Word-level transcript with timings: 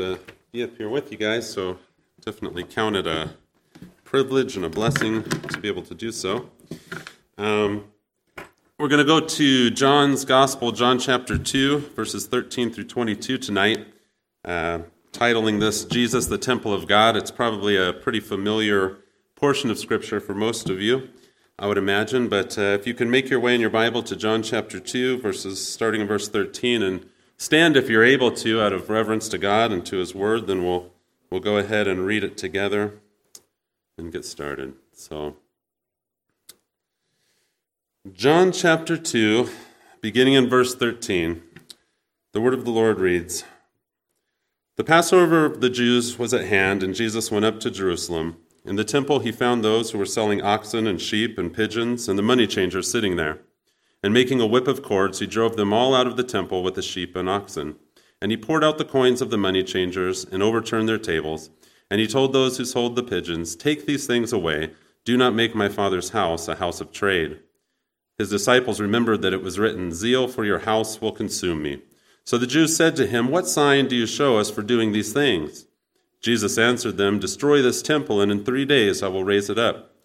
to 0.00 0.18
be 0.52 0.62
up 0.62 0.76
here 0.76 0.88
with 0.88 1.12
you 1.12 1.18
guys, 1.18 1.48
so 1.48 1.78
definitely 2.24 2.64
count 2.64 2.96
it 2.96 3.06
a 3.06 3.30
privilege 4.04 4.56
and 4.56 4.64
a 4.64 4.68
blessing 4.68 5.22
to 5.22 5.58
be 5.60 5.68
able 5.68 5.82
to 5.82 5.94
do 5.94 6.10
so. 6.10 6.50
Um, 7.38 7.84
we're 8.78 8.88
going 8.88 8.98
to 8.98 9.04
go 9.04 9.20
to 9.20 9.70
John's 9.70 10.24
Gospel, 10.24 10.72
John 10.72 10.98
chapter 10.98 11.36
2, 11.36 11.90
verses 11.94 12.26
13 12.26 12.72
through 12.72 12.84
22 12.84 13.38
tonight, 13.38 13.86
uh, 14.44 14.80
titling 15.12 15.60
this 15.60 15.84
Jesus, 15.84 16.26
the 16.26 16.38
Temple 16.38 16.72
of 16.72 16.88
God. 16.88 17.16
It's 17.16 17.30
probably 17.30 17.76
a 17.76 17.92
pretty 17.92 18.20
familiar 18.20 18.98
portion 19.36 19.70
of 19.70 19.78
Scripture 19.78 20.18
for 20.18 20.34
most 20.34 20.70
of 20.70 20.80
you, 20.80 21.10
I 21.58 21.66
would 21.66 21.78
imagine, 21.78 22.28
but 22.28 22.56
uh, 22.58 22.62
if 22.62 22.86
you 22.86 22.94
can 22.94 23.10
make 23.10 23.28
your 23.28 23.38
way 23.38 23.54
in 23.54 23.60
your 23.60 23.70
Bible 23.70 24.02
to 24.04 24.16
John 24.16 24.42
chapter 24.42 24.80
2, 24.80 25.18
verses 25.20 25.66
starting 25.66 26.00
in 26.00 26.06
verse 26.06 26.28
13, 26.28 26.82
and 26.82 27.06
stand 27.40 27.74
if 27.74 27.88
you're 27.88 28.04
able 28.04 28.30
to 28.30 28.60
out 28.60 28.72
of 28.72 28.90
reverence 28.90 29.28
to 29.30 29.38
God 29.38 29.72
and 29.72 29.84
to 29.86 29.96
His 29.96 30.14
Word, 30.14 30.46
then 30.46 30.62
we'll, 30.62 30.90
we'll 31.30 31.40
go 31.40 31.56
ahead 31.56 31.88
and 31.88 32.04
read 32.04 32.22
it 32.22 32.36
together 32.36 33.00
and 33.96 34.12
get 34.12 34.26
started. 34.26 34.74
So, 34.92 35.36
John 38.12 38.52
chapter 38.52 38.96
2, 38.96 39.48
beginning 40.02 40.34
in 40.34 40.48
verse 40.48 40.74
13, 40.74 41.42
the 42.32 42.40
word 42.40 42.54
of 42.54 42.64
the 42.64 42.70
Lord 42.70 43.00
reads 43.00 43.44
The 44.76 44.84
Passover 44.84 45.46
of 45.46 45.60
the 45.60 45.70
Jews 45.70 46.18
was 46.18 46.32
at 46.32 46.46
hand, 46.46 46.82
and 46.82 46.94
Jesus 46.94 47.30
went 47.30 47.44
up 47.46 47.58
to 47.60 47.70
Jerusalem. 47.70 48.36
In 48.64 48.76
the 48.76 48.84
temple, 48.84 49.20
he 49.20 49.32
found 49.32 49.64
those 49.64 49.90
who 49.90 49.98
were 49.98 50.06
selling 50.06 50.42
oxen 50.42 50.86
and 50.86 51.00
sheep 51.00 51.38
and 51.38 51.52
pigeons, 51.52 52.06
and 52.08 52.18
the 52.18 52.22
money 52.22 52.46
changers 52.46 52.90
sitting 52.90 53.16
there. 53.16 53.40
And 54.02 54.14
making 54.14 54.40
a 54.40 54.46
whip 54.46 54.66
of 54.66 54.82
cords, 54.82 55.18
he 55.18 55.26
drove 55.26 55.56
them 55.56 55.72
all 55.72 55.94
out 55.94 56.06
of 56.06 56.16
the 56.16 56.24
temple 56.24 56.62
with 56.62 56.74
the 56.74 56.82
sheep 56.82 57.16
and 57.16 57.28
oxen. 57.28 57.76
And 58.22 58.30
he 58.30 58.36
poured 58.36 58.64
out 58.64 58.78
the 58.78 58.84
coins 58.84 59.20
of 59.20 59.30
the 59.30 59.38
money 59.38 59.62
changers 59.62 60.24
and 60.24 60.42
overturned 60.42 60.88
their 60.88 60.98
tables. 60.98 61.50
And 61.90 62.00
he 62.00 62.06
told 62.06 62.32
those 62.32 62.56
who 62.56 62.64
sold 62.64 62.96
the 62.96 63.02
pigeons, 63.02 63.56
Take 63.56 63.86
these 63.86 64.06
things 64.06 64.32
away. 64.32 64.72
Do 65.04 65.16
not 65.16 65.34
make 65.34 65.54
my 65.54 65.68
father's 65.68 66.10
house 66.10 66.48
a 66.48 66.56
house 66.56 66.80
of 66.80 66.92
trade. 66.92 67.40
His 68.18 68.30
disciples 68.30 68.80
remembered 68.80 69.22
that 69.22 69.32
it 69.32 69.42
was 69.42 69.58
written, 69.58 69.92
Zeal 69.92 70.28
for 70.28 70.44
your 70.44 70.60
house 70.60 71.00
will 71.00 71.12
consume 71.12 71.62
me. 71.62 71.82
So 72.24 72.36
the 72.36 72.46
Jews 72.46 72.76
said 72.76 72.94
to 72.96 73.06
him, 73.06 73.28
What 73.28 73.48
sign 73.48 73.88
do 73.88 73.96
you 73.96 74.06
show 74.06 74.38
us 74.38 74.50
for 74.50 74.62
doing 74.62 74.92
these 74.92 75.12
things? 75.12 75.66
Jesus 76.20 76.58
answered 76.58 76.98
them, 76.98 77.18
Destroy 77.18 77.62
this 77.62 77.80
temple, 77.80 78.20
and 78.20 78.30
in 78.30 78.44
three 78.44 78.66
days 78.66 79.02
I 79.02 79.08
will 79.08 79.24
raise 79.24 79.48
it 79.48 79.58
up. 79.58 79.99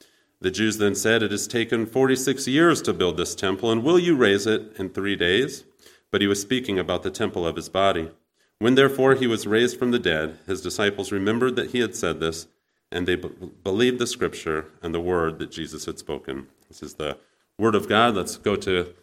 The 0.46 0.52
Jews 0.52 0.78
then 0.78 0.94
said, 0.94 1.24
It 1.24 1.32
has 1.32 1.48
taken 1.48 1.88
46 1.88 2.48
years 2.48 2.80
to 2.84 2.94
build 2.94 3.18
this 3.18 3.34
temple, 3.34 3.72
and 3.72 3.84
will 3.84 3.98
you 3.98 4.16
raise 4.16 4.46
it 4.46 4.74
in 4.78 4.90
three 4.90 5.16
days? 5.16 5.64
But 6.12 6.22
he 6.22 6.28
was 6.28 6.40
speaking 6.40 6.78
about 6.78 7.02
the 7.02 7.10
temple 7.10 7.48
of 7.48 7.56
his 7.56 7.68
body. 7.68 8.12
When 8.60 8.76
therefore 8.76 9.16
he 9.16 9.26
was 9.26 9.48
raised 9.48 9.80
from 9.80 9.90
the 9.90 9.98
dead, 9.98 10.38
his 10.46 10.62
disciples 10.62 11.12
remembered 11.12 11.56
that 11.56 11.72
he 11.72 11.80
had 11.80 11.96
said 11.96 12.20
this, 12.20 12.46
and 12.92 13.08
they 13.08 13.16
believed 13.16 13.98
the 13.98 14.06
scripture 14.06 14.68
and 14.84 14.94
the 14.94 15.02
word 15.02 15.40
that 15.40 15.50
Jesus 15.50 15.86
had 15.86 15.98
spoken. 15.98 16.46
This 16.68 16.84
is 16.84 16.94
the 16.94 17.18
word 17.58 17.74
of 17.74 17.90
God. 17.90 18.14
Let's 18.14 18.38
go 18.38 18.56
to 18.56 18.94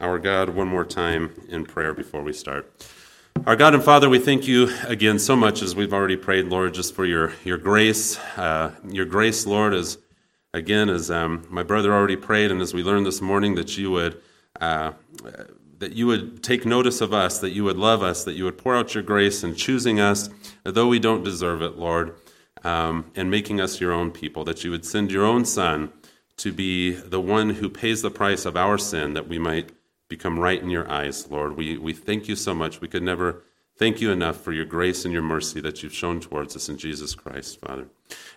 our 0.00 0.20
God 0.20 0.50
one 0.50 0.68
more 0.68 0.84
time 0.84 1.34
in 1.48 1.64
prayer 1.64 1.94
before 1.94 2.22
we 2.22 2.32
start. 2.32 2.86
Our 3.44 3.56
God 3.56 3.74
and 3.74 3.82
Father, 3.82 4.08
we 4.08 4.20
thank 4.20 4.46
you 4.46 4.70
again 4.86 5.18
so 5.18 5.34
much 5.34 5.62
as 5.62 5.74
we've 5.74 5.92
already 5.92 6.16
prayed, 6.16 6.46
Lord, 6.46 6.74
just 6.74 6.94
for 6.94 7.04
your, 7.04 7.32
your 7.42 7.58
grace. 7.58 8.20
Uh, 8.36 8.76
your 8.88 9.06
grace, 9.06 9.46
Lord, 9.48 9.74
is 9.74 9.98
again, 10.54 10.88
as 10.88 11.10
um, 11.10 11.46
my 11.48 11.62
brother 11.62 11.92
already 11.92 12.16
prayed, 12.16 12.50
and 12.50 12.60
as 12.60 12.74
we 12.74 12.82
learned 12.82 13.06
this 13.06 13.20
morning, 13.20 13.54
that 13.56 13.76
you 13.76 13.90
would. 13.90 14.20
Uh, 14.60 14.92
that 15.78 15.94
you 15.94 16.06
would 16.06 16.44
take 16.44 16.64
notice 16.64 17.00
of 17.00 17.12
us, 17.12 17.40
that 17.40 17.50
you 17.50 17.64
would 17.64 17.76
love 17.76 18.04
us, 18.04 18.22
that 18.22 18.34
you 18.34 18.44
would 18.44 18.56
pour 18.56 18.76
out 18.76 18.94
your 18.94 19.02
grace 19.02 19.42
in 19.42 19.52
choosing 19.52 19.98
us, 19.98 20.30
though 20.62 20.86
we 20.86 21.00
don't 21.00 21.24
deserve 21.24 21.60
it, 21.60 21.76
Lord, 21.76 22.14
um, 22.62 23.10
and 23.16 23.28
making 23.28 23.60
us 23.60 23.80
your 23.80 23.90
own 23.90 24.12
people, 24.12 24.44
that 24.44 24.62
you 24.62 24.70
would 24.70 24.84
send 24.84 25.10
your 25.10 25.24
own 25.24 25.44
Son 25.44 25.92
to 26.36 26.52
be 26.52 26.92
the 26.92 27.20
one 27.20 27.50
who 27.50 27.68
pays 27.68 28.00
the 28.00 28.12
price 28.12 28.44
of 28.44 28.56
our 28.56 28.78
sin, 28.78 29.14
that 29.14 29.26
we 29.26 29.40
might 29.40 29.72
become 30.06 30.38
right 30.38 30.62
in 30.62 30.70
your 30.70 30.88
eyes, 30.88 31.28
Lord. 31.28 31.56
We, 31.56 31.76
we 31.78 31.92
thank 31.92 32.28
you 32.28 32.36
so 32.36 32.54
much. 32.54 32.80
We 32.80 32.86
could 32.86 33.02
never 33.02 33.42
thank 33.76 34.00
you 34.00 34.10
enough 34.10 34.40
for 34.40 34.52
your 34.52 34.64
grace 34.64 35.04
and 35.04 35.12
your 35.12 35.22
mercy 35.22 35.60
that 35.60 35.82
you've 35.82 35.94
shown 35.94 36.20
towards 36.20 36.56
us 36.56 36.68
in 36.68 36.78
Jesus 36.78 37.14
Christ, 37.14 37.60
Father. 37.60 37.88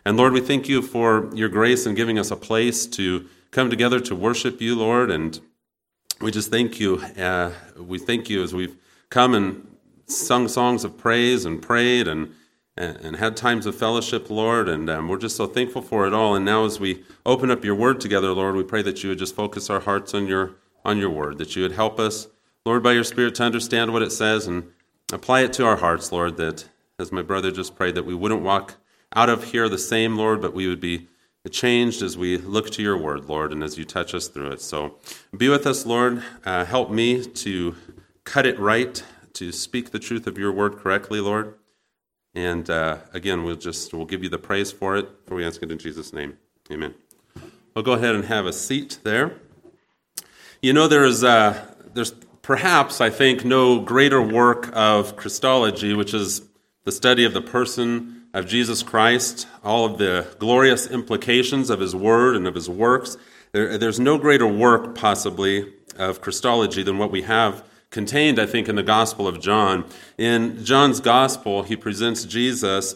And 0.05 0.17
Lord, 0.17 0.33
we 0.33 0.41
thank 0.41 0.67
you 0.67 0.81
for 0.81 1.29
your 1.33 1.49
grace 1.49 1.85
in 1.85 1.95
giving 1.95 2.17
us 2.19 2.31
a 2.31 2.35
place 2.35 2.85
to 2.87 3.27
come 3.51 3.69
together 3.69 3.99
to 4.01 4.15
worship 4.15 4.61
you, 4.61 4.75
Lord. 4.75 5.11
And 5.11 5.39
we 6.21 6.31
just 6.31 6.51
thank 6.51 6.79
you. 6.79 6.97
Uh, 7.17 7.51
we 7.77 7.99
thank 7.99 8.29
you 8.29 8.43
as 8.43 8.53
we've 8.53 8.75
come 9.09 9.33
and 9.33 9.67
sung 10.07 10.47
songs 10.47 10.83
of 10.83 10.97
praise 10.97 11.45
and 11.45 11.61
prayed 11.61 12.07
and 12.07 12.33
and, 12.77 13.15
had 13.15 13.37
times 13.37 13.65
of 13.65 13.75
fellowship, 13.75 14.29
Lord, 14.29 14.67
and 14.67 14.89
um, 14.89 15.07
we're 15.07 15.17
just 15.17 15.37
so 15.37 15.47
thankful 15.47 15.81
for 15.81 16.05
it 16.07 16.13
all. 16.13 16.35
And 16.35 16.43
now, 16.43 16.65
as 16.65 16.79
we 16.79 17.03
open 17.25 17.49
up 17.49 17.63
your 17.63 17.75
word 17.75 18.01
together, 18.01 18.33
Lord, 18.33 18.55
we 18.55 18.63
pray 18.63 18.81
that 18.81 19.01
you 19.01 19.09
would 19.09 19.17
just 19.17 19.33
focus 19.35 19.69
our 19.69 19.79
hearts 19.79 20.13
on 20.13 20.27
your 20.27 20.55
on 20.83 20.97
your 20.97 21.09
word, 21.09 21.37
that 21.37 21.55
you 21.55 21.63
would 21.63 21.71
help 21.71 21.99
us, 21.99 22.27
Lord, 22.65 22.83
by 22.83 22.91
your 22.91 23.03
Spirit, 23.03 23.35
to 23.35 23.43
understand 23.43 23.93
what 23.93 24.01
it 24.01 24.11
says 24.11 24.45
and 24.45 24.71
apply 25.11 25.41
it 25.41 25.53
to 25.53 25.65
our 25.65 25.77
hearts, 25.77 26.11
Lord. 26.11 26.37
That, 26.37 26.67
as 26.99 27.11
my 27.11 27.21
brother 27.21 27.51
just 27.51 27.75
prayed, 27.75 27.95
that 27.95 28.05
we 28.05 28.15
wouldn't 28.15 28.41
walk 28.41 28.75
out 29.15 29.29
of 29.29 29.45
here 29.45 29.69
the 29.69 29.77
same, 29.77 30.17
Lord, 30.17 30.41
but 30.41 30.53
we 30.53 30.67
would 30.67 30.81
be 30.81 31.07
changed 31.51 32.01
as 32.01 32.17
we 32.17 32.37
look 32.37 32.71
to 32.71 32.81
your 32.81 32.97
word, 32.97 33.25
Lord, 33.25 33.51
and 33.51 33.63
as 33.63 33.77
you 33.77 33.85
touch 33.85 34.13
us 34.13 34.27
through 34.27 34.51
it. 34.51 34.61
So 34.61 34.97
be 35.35 35.47
with 35.49 35.67
us, 35.67 35.85
Lord. 35.85 36.23
Uh, 36.43 36.65
help 36.65 36.89
me 36.89 37.23
to 37.23 37.75
cut 38.23 38.45
it 38.45 38.59
right, 38.59 39.03
to 39.33 39.51
speak 39.51 39.91
the 39.91 39.99
truth 39.99 40.27
of 40.27 40.37
your 40.37 40.51
word 40.51 40.77
correctly, 40.77 41.19
Lord. 41.19 41.53
And 42.33 42.69
uh, 42.69 42.97
again, 43.13 43.43
we'll 43.43 43.55
just 43.55 43.93
we'll 43.93 44.05
give 44.05 44.23
you 44.23 44.29
the 44.29 44.37
praise 44.37 44.71
for 44.71 44.97
it, 44.97 45.07
for 45.25 45.35
we 45.35 45.45
ask 45.45 45.61
it 45.63 45.71
in 45.71 45.77
Jesus' 45.77 46.11
name. 46.11 46.37
Amen. 46.71 46.95
We'll 47.73 47.85
go 47.85 47.93
ahead 47.93 48.15
and 48.15 48.25
have 48.25 48.45
a 48.45 48.53
seat 48.53 48.99
there. 49.03 49.33
You 50.61 50.73
know, 50.73 50.87
there's 50.87 51.23
uh, 51.23 51.73
there's 51.93 52.13
perhaps 52.45 53.01
I 53.01 53.09
think 53.09 53.43
no 53.43 53.79
greater 53.79 54.21
work 54.21 54.69
of 54.73 55.15
Christology, 55.15 55.95
which 55.95 56.13
is 56.13 56.43
the 56.83 56.91
study 56.91 57.25
of 57.25 57.33
the 57.33 57.41
person 57.41 58.27
of 58.35 58.45
Jesus 58.45 58.83
Christ, 58.83 59.47
all 59.63 59.83
of 59.83 59.97
the 59.97 60.27
glorious 60.37 60.85
implications 60.85 61.71
of 61.71 61.79
his 61.79 61.95
word 61.95 62.35
and 62.35 62.45
of 62.45 62.53
his 62.53 62.69
works. 62.69 63.17
There, 63.51 63.79
there's 63.79 63.99
no 63.99 64.19
greater 64.19 64.45
work, 64.45 64.93
possibly, 64.93 65.73
of 65.97 66.21
Christology 66.21 66.83
than 66.83 66.99
what 66.99 67.09
we 67.09 67.23
have 67.23 67.67
contained, 67.89 68.37
I 68.37 68.45
think, 68.45 68.69
in 68.69 68.75
the 68.75 68.83
Gospel 68.83 69.27
of 69.27 69.41
John. 69.41 69.83
In 70.19 70.63
John's 70.63 70.99
Gospel, 70.99 71.63
he 71.63 71.75
presents 71.75 72.25
Jesus 72.25 72.93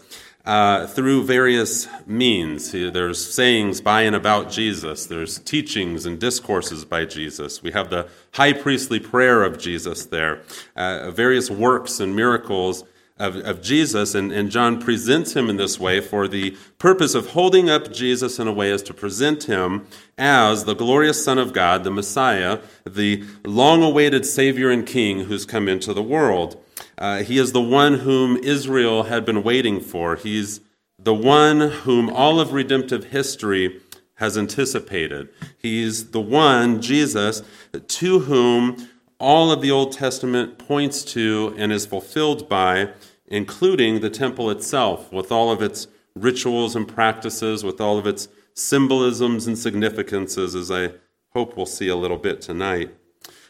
uh, 0.50 0.88
through 0.88 1.24
various 1.24 1.88
means. 2.08 2.72
There's 2.72 3.24
sayings 3.24 3.82
by 3.82 4.02
and 4.02 4.16
about 4.16 4.50
Jesus, 4.50 5.06
there's 5.06 5.38
teachings 5.38 6.08
and 6.08 6.20
discourses 6.20 6.86
by 6.86 7.06
Jesus. 7.06 7.62
We 7.62 7.70
have 7.74 7.92
the 7.92 8.10
high 8.32 8.54
priestly 8.54 9.00
prayer 9.00 9.44
of 9.44 9.60
Jesus 9.60 10.08
there, 10.08 10.42
uh, 10.76 11.12
various 11.12 11.52
works 11.52 12.00
and 12.00 12.16
miracles 12.16 12.84
of, 13.20 13.36
of 13.36 13.62
Jesus, 13.62 14.16
and, 14.16 14.32
and 14.32 14.50
John 14.50 14.82
presents 14.82 15.36
him 15.36 15.52
in 15.52 15.58
this 15.58 15.80
way 15.80 16.02
for 16.02 16.28
the 16.28 16.58
purpose 16.80 17.14
of 17.14 17.28
holding 17.28 17.70
up 17.70 17.94
Jesus 17.94 18.40
in 18.40 18.48
a 18.48 18.54
way 18.54 18.72
as 18.72 18.81
to 18.84 18.94
present 18.94 19.44
him 19.44 19.86
as 20.18 20.66
the 20.66 20.74
glorious 20.74 21.24
Son 21.24 21.38
of 21.38 21.54
God, 21.54 21.84
the 21.84 21.92
Messiah, 21.92 22.60
the 22.88 23.24
long 23.46 23.84
awaited 23.84 24.26
Savior 24.26 24.72
and 24.72 24.88
King 24.88 25.26
who's 25.26 25.46
come 25.46 25.70
into 25.70 25.94
the 25.94 26.02
world. 26.02 26.60
Uh, 27.00 27.24
he 27.24 27.38
is 27.38 27.54
the 27.54 27.62
one 27.62 28.00
whom 28.00 28.36
Israel 28.38 29.04
had 29.04 29.24
been 29.26 29.42
waiting 29.42 29.80
for. 29.80 30.18
He's 30.18 30.60
the 31.02 31.14
one 31.14 31.62
whom 31.62 32.10
all 32.10 32.42
of 32.42 32.52
redemptive 32.52 33.06
history 33.06 33.80
has 34.16 34.38
anticipated. 34.38 35.30
He's 35.58 36.12
the 36.12 36.20
one, 36.20 36.82
Jesus, 36.82 37.42
to 37.88 38.20
whom 38.20 38.90
all 39.18 39.50
of 39.50 39.62
the 39.62 39.72
Old 39.72 39.94
Testament 39.94 40.58
points 40.58 41.06
to 41.14 41.56
and 41.58 41.72
is 41.72 41.86
fulfilled 41.86 42.50
by 42.50 42.90
including 43.28 44.02
the 44.02 44.10
temple 44.10 44.50
itself, 44.50 45.12
with 45.14 45.31
all 45.31 45.52
of 45.52 45.62
its 45.62 45.88
rituals 46.16 46.75
and 46.75 46.86
practices, 46.86 47.63
with 47.63 47.80
all 47.80 47.98
of 47.98 48.06
its 48.06 48.28
symbolisms 48.54 49.48
and 49.48 49.57
significances, 49.57 50.54
as 50.54 50.69
I 50.69 50.92
hope 51.30 51.56
we'll 51.56 51.66
see 51.66 51.88
a 51.88 51.95
little 51.95 52.18
bit 52.18 52.42
tonight. 52.42 52.94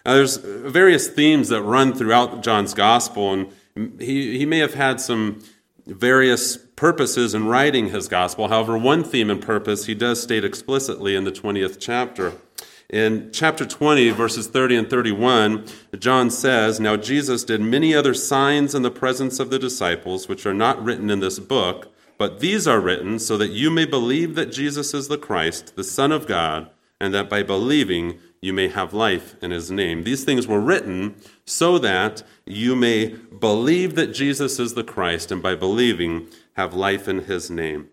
Now, 0.09 0.15
there's 0.15 0.37
various 0.37 1.07
themes 1.07 1.49
that 1.49 1.61
run 1.61 1.93
throughout 1.93 2.41
John's 2.41 2.73
gospel, 2.73 3.31
and 3.31 4.01
he, 4.01 4.39
he 4.39 4.45
may 4.47 4.57
have 4.57 4.73
had 4.73 4.99
some 4.99 5.43
various 5.85 6.57
purposes 6.57 7.35
in 7.35 7.45
writing 7.45 7.89
his 7.89 8.07
gospel. 8.07 8.47
However, 8.47 8.75
one 8.75 9.03
theme 9.03 9.29
and 9.29 9.39
purpose 9.39 9.85
he 9.85 9.93
does 9.93 10.19
state 10.19 10.43
explicitly 10.43 11.15
in 11.15 11.25
the 11.25 11.31
20th 11.31 11.77
chapter. 11.79 12.33
In 12.89 13.29
chapter 13.31 13.67
20, 13.67 14.09
verses 14.09 14.47
30 14.47 14.77
and 14.77 14.89
31, 14.89 15.65
John 15.99 16.31
says, 16.31 16.79
Now 16.79 16.97
Jesus 16.97 17.43
did 17.43 17.61
many 17.61 17.93
other 17.93 18.15
signs 18.15 18.73
in 18.73 18.81
the 18.81 18.89
presence 18.89 19.39
of 19.39 19.51
the 19.51 19.59
disciples, 19.59 20.27
which 20.27 20.43
are 20.47 20.55
not 20.55 20.83
written 20.83 21.11
in 21.11 21.19
this 21.19 21.37
book, 21.37 21.93
but 22.17 22.39
these 22.39 22.67
are 22.67 22.81
written 22.81 23.19
so 23.19 23.37
that 23.37 23.51
you 23.51 23.69
may 23.69 23.85
believe 23.85 24.33
that 24.33 24.51
Jesus 24.51 24.95
is 24.95 25.07
the 25.07 25.19
Christ, 25.19 25.75
the 25.75 25.83
Son 25.83 26.11
of 26.11 26.25
God, 26.25 26.71
and 26.99 27.13
that 27.13 27.29
by 27.29 27.43
believing 27.43 28.19
you 28.41 28.53
may 28.53 28.67
have 28.67 28.93
life 28.93 29.35
in 29.41 29.51
his 29.51 29.69
name. 29.69 30.03
These 30.03 30.23
things 30.23 30.47
were 30.47 30.59
written 30.59 31.15
so 31.45 31.77
that 31.79 32.23
you 32.45 32.75
may 32.75 33.07
believe 33.07 33.95
that 33.95 34.13
Jesus 34.13 34.59
is 34.59 34.73
the 34.73 34.83
Christ, 34.83 35.31
and 35.31 35.41
by 35.41 35.55
believing, 35.55 36.27
have 36.53 36.73
life 36.73 37.07
in 37.07 37.25
his 37.25 37.49
name. 37.49 37.89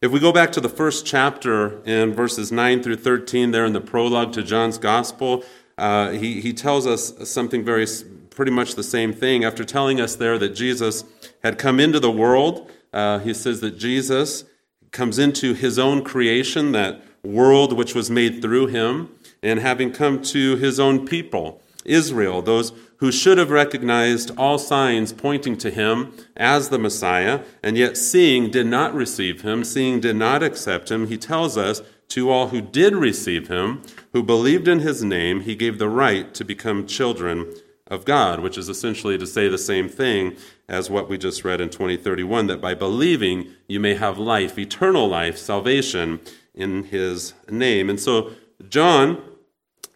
If 0.00 0.12
we 0.12 0.20
go 0.20 0.32
back 0.32 0.52
to 0.52 0.60
the 0.60 0.68
first 0.68 1.06
chapter 1.06 1.82
in 1.84 2.12
verses 2.12 2.52
9 2.52 2.82
through 2.82 2.96
13, 2.96 3.52
there 3.52 3.64
in 3.64 3.72
the 3.72 3.80
prologue 3.80 4.32
to 4.34 4.42
John's 4.42 4.78
Gospel, 4.78 5.44
uh, 5.78 6.10
he, 6.10 6.40
he 6.40 6.52
tells 6.52 6.86
us 6.86 7.14
something 7.28 7.64
very 7.64 7.86
pretty 8.30 8.50
much 8.52 8.74
the 8.74 8.82
same 8.82 9.12
thing. 9.12 9.44
After 9.44 9.64
telling 9.64 10.00
us 10.00 10.16
there 10.16 10.38
that 10.38 10.50
Jesus 10.50 11.04
had 11.42 11.58
come 11.58 11.80
into 11.80 12.00
the 12.00 12.10
world, 12.10 12.70
uh, 12.92 13.20
he 13.20 13.32
says 13.32 13.60
that 13.60 13.78
Jesus 13.78 14.44
comes 14.90 15.18
into 15.18 15.54
his 15.54 15.78
own 15.78 16.04
creation, 16.04 16.72
that 16.72 17.02
world 17.22 17.72
which 17.72 17.94
was 17.94 18.10
made 18.10 18.42
through 18.42 18.66
him, 18.66 19.08
and 19.44 19.60
having 19.60 19.92
come 19.92 20.22
to 20.22 20.56
his 20.56 20.80
own 20.80 21.06
people, 21.06 21.62
Israel, 21.84 22.40
those 22.42 22.72
who 22.96 23.12
should 23.12 23.36
have 23.36 23.50
recognized 23.50 24.30
all 24.38 24.58
signs 24.58 25.12
pointing 25.12 25.56
to 25.58 25.70
him 25.70 26.14
as 26.36 26.70
the 26.70 26.78
Messiah, 26.78 27.42
and 27.62 27.76
yet 27.76 27.96
seeing 27.96 28.50
did 28.50 28.66
not 28.66 28.94
receive 28.94 29.42
him, 29.42 29.62
seeing 29.62 30.00
did 30.00 30.16
not 30.16 30.42
accept 30.42 30.90
him, 30.90 31.08
he 31.08 31.18
tells 31.18 31.58
us 31.58 31.82
to 32.08 32.30
all 32.30 32.48
who 32.48 32.60
did 32.60 32.94
receive 32.94 33.48
him, 33.48 33.82
who 34.12 34.22
believed 34.22 34.68
in 34.68 34.80
his 34.80 35.04
name, 35.04 35.40
he 35.40 35.54
gave 35.54 35.78
the 35.78 35.88
right 35.88 36.32
to 36.34 36.44
become 36.44 36.86
children 36.86 37.52
of 37.86 38.04
God, 38.04 38.40
which 38.40 38.56
is 38.56 38.68
essentially 38.68 39.18
to 39.18 39.26
say 39.26 39.48
the 39.48 39.58
same 39.58 39.88
thing 39.88 40.36
as 40.68 40.88
what 40.88 41.08
we 41.08 41.18
just 41.18 41.44
read 41.44 41.60
in 41.60 41.68
2031 41.68 42.46
that 42.46 42.60
by 42.60 42.72
believing 42.72 43.48
you 43.68 43.78
may 43.78 43.94
have 43.94 44.16
life, 44.16 44.58
eternal 44.58 45.06
life, 45.06 45.36
salvation 45.36 46.20
in 46.54 46.84
his 46.84 47.34
name. 47.50 47.90
And 47.90 48.00
so, 48.00 48.32
John, 48.68 49.22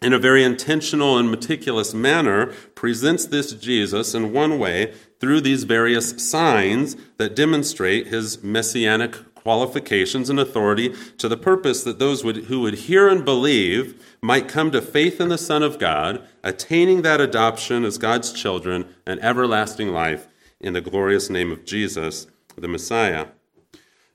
in 0.01 0.13
a 0.13 0.19
very 0.19 0.43
intentional 0.43 1.17
and 1.17 1.29
meticulous 1.29 1.93
manner, 1.93 2.47
presents 2.75 3.25
this 3.25 3.53
Jesus 3.53 4.13
in 4.13 4.33
one 4.33 4.59
way 4.59 4.93
through 5.19 5.41
these 5.41 5.63
various 5.65 6.11
signs 6.29 6.95
that 7.17 7.35
demonstrate 7.35 8.07
his 8.07 8.41
messianic 8.41 9.17
qualifications 9.35 10.29
and 10.29 10.39
authority 10.39 10.93
to 11.17 11.27
the 11.27 11.37
purpose 11.37 11.83
that 11.83 11.99
those 11.99 12.23
would, 12.23 12.45
who 12.45 12.61
would 12.61 12.73
hear 12.75 13.07
and 13.07 13.25
believe 13.25 14.01
might 14.21 14.47
come 14.47 14.71
to 14.71 14.81
faith 14.81 15.19
in 15.19 15.29
the 15.29 15.37
Son 15.37 15.63
of 15.63 15.79
God, 15.79 16.21
attaining 16.43 17.01
that 17.01 17.21
adoption 17.21 17.83
as 17.85 17.97
God's 17.97 18.31
children 18.31 18.85
and 19.05 19.19
everlasting 19.21 19.89
life 19.89 20.27
in 20.59 20.73
the 20.73 20.81
glorious 20.81 21.29
name 21.29 21.51
of 21.51 21.65
Jesus, 21.65 22.27
the 22.57 22.67
Messiah. 22.67 23.27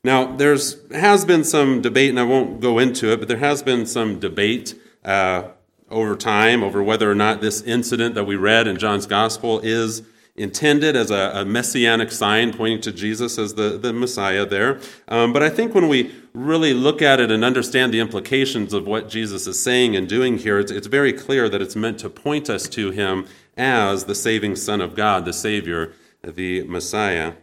Now, 0.02 0.36
there's 0.36 0.76
has 0.92 1.24
been 1.24 1.44
some 1.44 1.80
debate, 1.80 2.10
and 2.10 2.20
I 2.20 2.24
won't 2.24 2.60
go 2.60 2.78
into 2.78 3.10
it, 3.10 3.18
but 3.18 3.28
there 3.28 3.38
has 3.38 3.62
been 3.62 3.86
some 3.86 4.20
debate 4.20 4.78
uh, 5.02 5.48
over 5.90 6.16
time 6.16 6.62
over 6.62 6.82
whether 6.82 7.10
or 7.10 7.14
not 7.14 7.40
this 7.40 7.62
incident 7.62 8.14
that 8.14 8.24
we 8.24 8.36
read 8.36 8.66
in 8.66 8.78
John's 8.78 9.06
Gospel 9.06 9.60
is 9.60 10.02
intended 10.36 10.96
as 10.96 11.10
a, 11.10 11.30
a, 11.34 11.44
messianic 11.44 12.10
sign 12.10 12.52
pointing 12.52 12.80
to 12.80 12.90
Jesus 12.90 13.38
as 13.38 13.54
the, 13.54 13.78
the 13.78 13.92
Messiah 13.92 14.44
there. 14.44 14.80
Um, 15.06 15.32
but 15.32 15.44
I 15.44 15.48
think 15.48 15.74
when 15.74 15.88
we 15.88 16.12
really 16.32 16.74
look 16.74 17.00
at 17.00 17.20
it 17.20 17.30
and 17.30 17.44
understand 17.44 17.94
the 17.94 18.00
implications 18.00 18.72
of 18.72 18.84
what 18.84 19.08
Jesus 19.08 19.46
is 19.46 19.62
saying 19.62 19.94
and 19.94 20.08
doing 20.08 20.38
here, 20.38 20.58
it's, 20.58 20.72
it's 20.72 20.88
very 20.88 21.12
clear 21.12 21.48
that 21.48 21.62
it's 21.62 21.76
meant 21.76 22.00
to 22.00 22.10
point 22.10 22.50
us 22.50 22.68
to 22.70 22.90
him 22.90 23.26
as 23.56 24.06
the 24.06 24.14
saving 24.14 24.56
Son 24.56 24.80
of 24.80 24.96
God, 24.96 25.24
the 25.24 25.32
Savior, 25.32 25.92
the 26.24 26.64
Messiah. 26.64 27.34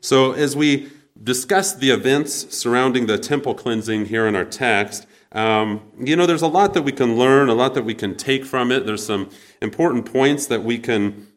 So 0.00 0.30
as 0.30 0.54
we 0.54 0.90
discuss 1.20 1.74
the 1.74 1.90
events 1.90 2.56
surrounding 2.56 3.06
the 3.06 3.18
temple 3.18 3.54
cleansing 3.54 4.06
here 4.06 4.28
in 4.28 4.36
our 4.36 4.44
text, 4.44 5.07
um, 5.32 5.82
you 5.98 6.16
know, 6.16 6.26
there's 6.26 6.42
a 6.42 6.48
lot 6.48 6.74
that 6.74 6.82
we 6.82 6.92
can 6.92 7.16
learn, 7.16 7.48
a 7.48 7.54
lot 7.54 7.74
that 7.74 7.84
we 7.84 7.94
can 7.94 8.16
take 8.16 8.44
from 8.44 8.72
it. 8.72 8.86
There's 8.86 9.04
some 9.04 9.30
important 9.60 10.10
points 10.10 10.46
that 10.46 10.62
we 10.62 10.78
can 10.78 11.28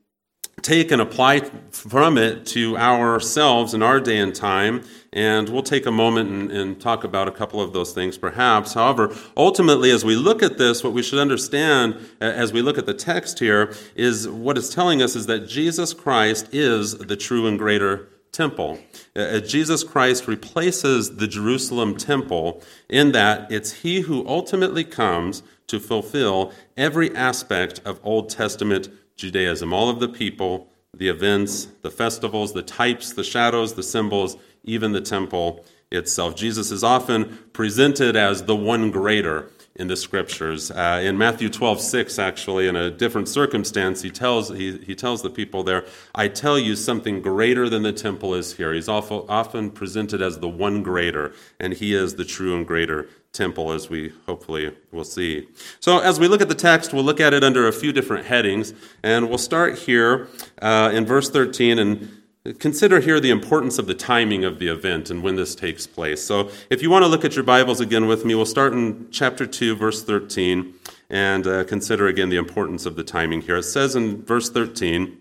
take 0.62 0.92
and 0.92 1.02
apply 1.02 1.40
from 1.72 2.18
it 2.18 2.46
to 2.46 2.78
ourselves 2.78 3.74
in 3.74 3.82
our 3.82 4.00
day 4.00 4.18
and 4.18 4.34
time. 4.34 4.84
And 5.12 5.50
we'll 5.50 5.64
take 5.64 5.86
a 5.86 5.92
moment 5.92 6.30
and, 6.30 6.52
and, 6.52 6.80
talk 6.80 7.04
about 7.04 7.28
a 7.28 7.32
couple 7.32 7.60
of 7.60 7.74
those 7.74 7.94
things 7.94 8.18
perhaps. 8.18 8.74
However, 8.74 9.14
ultimately, 9.36 9.92
as 9.92 10.06
we 10.06 10.16
look 10.16 10.42
at 10.42 10.58
this, 10.58 10.84
what 10.84 10.94
we 10.94 11.04
should 11.04 11.20
understand 11.20 11.98
as 12.22 12.54
we 12.54 12.62
look 12.62 12.78
at 12.78 12.86
the 12.86 12.94
text 12.94 13.40
here 13.40 13.74
is 13.96 14.30
what 14.30 14.58
it's 14.58 14.74
telling 14.74 15.02
us 15.02 15.16
is 15.16 15.26
that 15.26 15.48
Jesus 15.48 15.94
Christ 15.94 16.48
is 16.54 16.98
the 16.98 17.18
true 17.18 17.48
and 17.48 17.58
greater 17.58 18.08
temple. 18.32 18.80
Uh, 19.16 19.40
Jesus 19.40 19.84
Christ 19.84 20.28
replaces 20.28 21.18
the 21.18 21.28
Jerusalem 21.28 21.98
temple 21.98 22.62
in 22.90 23.12
that 23.12 23.52
it's 23.52 23.82
he 23.82 24.02
who 24.02 24.28
ultimately 24.28 24.84
comes 24.84 25.44
to 25.68 25.80
fulfill 25.80 26.52
every 26.78 27.14
aspect 27.16 27.82
of 27.86 28.00
Old 28.04 28.30
Testament 28.30 28.90
Judaism. 29.16 29.74
All 29.74 29.90
of 29.90 30.00
the 30.00 30.10
people, 30.10 30.68
the 30.94 31.10
events, 31.10 31.68
the 31.82 31.92
festivals, 31.92 32.54
the 32.54 32.62
types, 32.62 33.14
the 33.14 33.24
shadows, 33.24 33.74
the 33.74 33.84
symbols, 33.84 34.38
even 34.64 34.92
the 34.92 35.02
temple 35.02 35.66
itself. 35.92 36.36
Jesus 36.36 36.72
is 36.72 36.84
often 36.84 37.38
presented 37.54 38.16
as 38.16 38.44
the 38.44 38.56
one 38.56 38.92
greater 38.92 39.50
in 39.82 39.88
the 39.88 39.98
scriptures. 39.98 40.70
Uh, 40.70 41.02
in 41.04 41.18
Matthew 41.18 41.50
12, 41.50 41.82
6, 41.82 42.20
actually, 42.20 42.68
in 42.68 42.76
a 42.76 42.92
different 42.92 43.28
circumstance, 43.28 44.04
he 44.04 44.12
tells, 44.12 44.50
he, 44.50 44.78
he 44.78 44.94
tells 44.94 45.24
the 45.24 45.30
people 45.30 45.64
there, 45.64 45.86
I 46.14 46.28
tell 46.28 46.60
you 46.60 46.76
something 46.76 47.20
greater 47.20 47.68
than 47.68 47.82
the 47.82 47.92
temple 47.92 48.36
is 48.36 48.58
here. 48.58 48.74
He's 48.74 48.88
often 48.88 49.72
presented 49.72 50.22
as 50.22 50.38
the 50.38 50.48
one 50.48 50.84
greater, 50.84 51.34
and 51.60 51.74
he 51.74 51.96
is 51.96 52.16
the 52.16 52.24
true 52.24 52.56
and 52.56 52.66
greater 52.66 53.10
temple, 53.34 53.72
as 53.72 53.90
we 53.90 54.14
hopefully 54.28 54.72
will 54.92 55.04
see. 55.04 55.48
So, 55.80 55.98
as 55.98 56.20
we 56.20 56.28
look 56.28 56.42
at 56.42 56.50
the 56.50 56.56
text, 56.56 56.94
we'll 56.94 57.04
look 57.04 57.20
at 57.20 57.34
it 57.34 57.44
under 57.44 57.68
a 57.68 57.74
few 57.74 57.92
different 57.92 58.28
headings, 58.28 58.76
and 59.02 59.30
we'll 59.30 59.40
start 59.40 59.80
here 59.80 60.28
uh, 60.62 60.92
in 60.94 61.06
verse 61.06 61.30
13 61.30 61.80
and 61.80 62.21
Consider 62.58 63.02
here 63.02 63.20
the 63.20 63.30
importance 63.30 63.78
of 63.78 63.86
the 63.86 63.94
timing 63.94 64.44
of 64.44 64.58
the 64.58 64.68
event 64.68 65.12
and 65.12 65.22
when 65.22 65.36
this 65.36 65.54
takes 65.54 65.86
place. 65.86 66.24
So, 66.24 66.50
if 66.72 66.82
you 66.82 66.90
want 66.90 67.04
to 67.04 67.08
look 67.08 67.24
at 67.24 67.36
your 67.36 67.44
Bibles 67.44 67.80
again 67.80 68.08
with 68.08 68.26
me, 68.26 68.34
we'll 68.34 68.48
start 68.48 68.74
in 68.74 69.08
chapter 69.12 69.46
2, 69.46 69.76
verse 69.76 70.04
13, 70.04 70.74
and 71.08 71.46
uh, 71.46 71.64
consider 71.66 72.08
again 72.08 72.30
the 72.30 72.38
importance 72.38 72.88
of 72.88 72.96
the 72.96 73.04
timing 73.04 73.42
here. 73.42 73.58
It 73.58 73.64
says 73.64 73.96
in 73.96 74.24
verse 74.26 74.50
13 74.50 75.20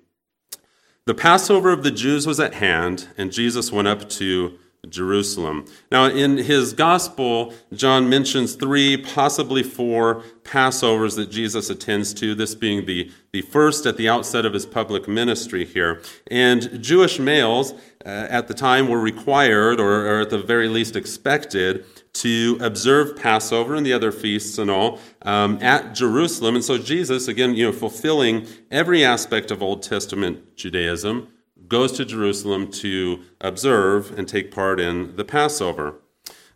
The 1.05 1.13
Passover 1.13 1.71
of 1.73 1.83
the 1.83 1.91
Jews 1.91 2.27
was 2.27 2.41
at 2.41 2.55
hand, 2.55 3.09
and 3.19 3.31
Jesus 3.31 3.71
went 3.71 3.87
up 3.89 4.09
to 4.09 4.59
Jerusalem. 4.89 5.67
Now, 5.91 6.07
in 6.07 6.39
his 6.39 6.73
gospel, 6.73 7.53
John 7.73 8.09
mentions 8.09 8.55
three, 8.55 8.97
possibly 8.97 9.63
four 9.63 10.23
Passovers 10.43 11.17
that 11.17 11.31
Jesus 11.31 11.71
attends 11.71 12.15
to, 12.15 12.35
this 12.35 12.55
being 12.55 12.87
the, 12.87 13.11
the 13.33 13.43
first 13.43 13.87
at 13.87 13.97
the 13.97 14.09
outset 14.09 14.47
of 14.47 14.53
his 14.53 14.67
public 14.67 15.07
ministry 15.07 15.65
here. 15.65 16.03
And 16.31 16.83
Jewish 16.83 17.19
males 17.19 17.73
uh, 18.05 18.09
at 18.09 18.49
the 18.49 18.55
time 18.55 18.89
were 18.89 19.01
required, 19.01 19.79
or, 19.79 20.09
or, 20.09 20.21
at 20.23 20.31
the 20.31 20.39
very 20.39 20.69
least 20.69 20.97
expected, 20.97 21.85
to 22.15 22.59
observe 22.61 23.17
Passover 23.17 23.75
and 23.75 23.87
the 23.87 23.93
other 23.93 24.11
feasts 24.11 24.59
and 24.59 24.71
all 24.71 24.99
um, 25.23 25.59
at 25.63 25.95
Jerusalem. 25.95 26.57
And 26.57 26.65
so 26.65 26.79
Jesus, 26.79 27.29
again, 27.29 27.55
you 27.55 27.67
know, 27.67 27.73
fulfilling 27.73 28.47
every 28.71 29.05
aspect 29.05 29.51
of 29.51 29.63
Old 29.63 29.83
Testament 29.83 30.57
Judaism, 30.57 31.29
goes 31.71 31.93
to 31.93 32.05
Jerusalem 32.05 32.71
to 32.73 33.23
observe 33.41 34.19
and 34.19 34.29
take 34.29 34.51
part 34.51 34.79
in 34.79 35.17
the 35.17 35.25
Passover. 35.25 35.95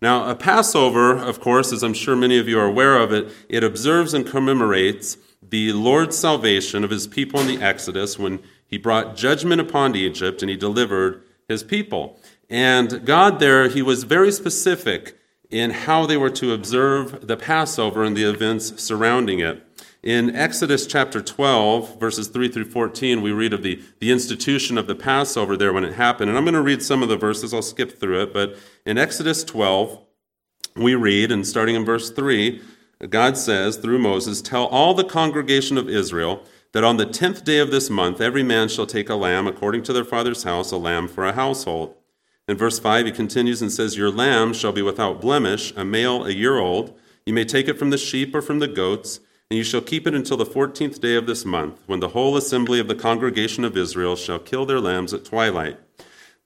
Now, 0.03 0.29
a 0.29 0.35
Passover, 0.35 1.17
of 1.17 1.41
course, 1.41 1.73
as 1.73 1.83
I'm 1.83 1.95
sure 1.95 2.15
many 2.15 2.37
of 2.37 2.49
you 2.49 2.59
are 2.59 2.67
aware 2.67 2.99
of 2.99 3.13
it, 3.13 3.33
it 3.49 3.65
observes 3.65 4.13
and 4.13 4.27
commemorates 4.27 5.17
the 5.41 5.73
Lord's 5.73 6.19
salvation 6.19 6.85
of 6.85 6.91
his 6.91 7.07
people 7.07 7.41
in 7.41 7.47
the 7.47 7.65
Exodus 7.65 8.19
when 8.19 8.41
he 8.67 8.77
brought 8.77 9.17
judgment 9.17 9.61
upon 9.61 9.95
Egypt 9.95 10.43
and 10.43 10.51
he 10.51 10.57
delivered 10.57 11.23
his 11.49 11.63
people. 11.63 12.19
And 12.51 13.07
God 13.07 13.39
there, 13.39 13.69
he 13.69 13.83
was 13.83 14.05
very 14.05 14.33
specific 14.33 15.17
in 15.49 15.71
how 15.71 16.07
they 16.07 16.17
were 16.17 16.31
to 16.31 16.53
observe 16.53 17.27
the 17.27 17.37
Passover 17.37 18.03
and 18.03 18.17
the 18.17 18.29
events 18.29 18.83
surrounding 18.83 19.39
it. 19.39 19.65
In 20.05 20.37
Exodus 20.37 20.87
chapter 20.87 21.23
12, 21.23 21.99
verses 21.99 22.29
3 22.29 22.49
through 22.49 22.67
14, 22.67 23.23
we 23.23 23.33
read 23.33 23.55
of 23.55 23.63
the, 23.63 23.83
the 24.01 24.13
institution 24.13 24.77
of 24.77 24.87
the 24.87 24.95
Passover 24.95 25.57
there 25.57 25.73
when 25.73 25.83
it 25.83 25.95
happened. 25.95 26.29
And 26.29 26.37
I'm 26.37 26.45
going 26.45 26.53
to 26.53 26.61
read 26.61 26.83
some 26.83 27.03
of 27.03 27.09
the 27.09 27.17
verses, 27.17 27.55
I'll 27.55 27.63
skip 27.63 27.99
through 27.99 28.21
it. 28.21 28.35
But 28.35 28.55
in 28.85 28.99
Exodus 28.99 29.43
12, 29.45 29.99
we 30.77 30.95
read, 30.95 31.33
and 31.33 31.47
starting 31.47 31.75
in 31.75 31.87
verse 31.87 32.11
3, 32.11 32.61
God 33.09 33.39
says 33.39 33.79
through 33.79 33.99
Moses, 33.99 34.43
Tell 34.43 34.67
all 34.67 34.93
the 34.93 35.05
congregation 35.05 35.79
of 35.79 35.89
Israel 35.89 36.45
that 36.73 36.85
on 36.85 36.99
the 36.99 37.07
tenth 37.07 37.43
day 37.43 37.59
of 37.59 37.71
this 37.71 37.89
month 37.89 38.21
every 38.21 38.43
man 38.43 38.69
shall 38.69 38.87
take 38.87 39.09
a 39.09 39.15
lamb 39.15 39.47
according 39.47 39.85
to 39.85 39.95
their 39.95 40.05
father's 40.05 40.43
house, 40.43 40.71
a 40.71 40.77
lamb 40.77 41.09
for 41.09 41.25
a 41.25 41.33
household. 41.33 41.95
In 42.47 42.59
verse 42.59 42.79
5, 42.79 43.07
he 43.07 43.13
continues 43.13 43.63
and 43.63 43.73
says, 43.73 43.97
Your 43.97 44.11
lamb 44.11 44.53
shall 44.53 44.73
be 44.73 44.83
without 44.83 45.23
blemish, 45.23 45.73
a 45.75 45.83
male 45.83 46.27
a 46.27 46.31
year 46.31 46.59
old. 46.59 46.95
You 47.25 47.33
may 47.33 47.47
take 47.47 47.69
it 47.69 47.79
from 47.79 47.89
the 47.89 47.97
sheep 47.97 48.35
or 48.35 48.43
from 48.43 48.59
the 48.59 48.69
goats 48.69 49.21
and 49.51 49.59
you 49.59 49.65
shall 49.65 49.81
keep 49.81 50.07
it 50.07 50.15
until 50.15 50.37
the 50.37 50.47
fourteenth 50.47 51.01
day 51.01 51.17
of 51.17 51.27
this 51.27 51.45
month, 51.45 51.83
when 51.87 52.01
the 52.01 52.09
whole 52.09 52.37
assembly 52.37 52.81
of 52.81 52.89
the 52.89 52.95
congregation 52.95 53.65
of 53.65 53.77
Israel 53.77 54.17
shall 54.17 54.39
kill 54.39 54.67
their 54.67 54.81
lambs 54.81 55.13
at 55.13 55.25
twilight. 55.25 55.79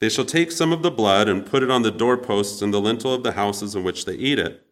They 0.00 0.08
shall 0.08 0.24
take 0.24 0.52
some 0.52 0.72
of 0.72 0.82
the 0.82 0.90
blood 0.90 1.28
and 1.28 1.46
put 1.46 1.62
it 1.62 1.70
on 1.70 1.82
the 1.82 1.90
doorposts 1.90 2.62
and 2.62 2.72
the 2.72 2.80
lintel 2.80 3.12
of 3.14 3.22
the 3.22 3.32
houses 3.32 3.74
in 3.74 3.82
which 3.82 4.04
they 4.04 4.14
eat 4.14 4.38
it. 4.38 4.64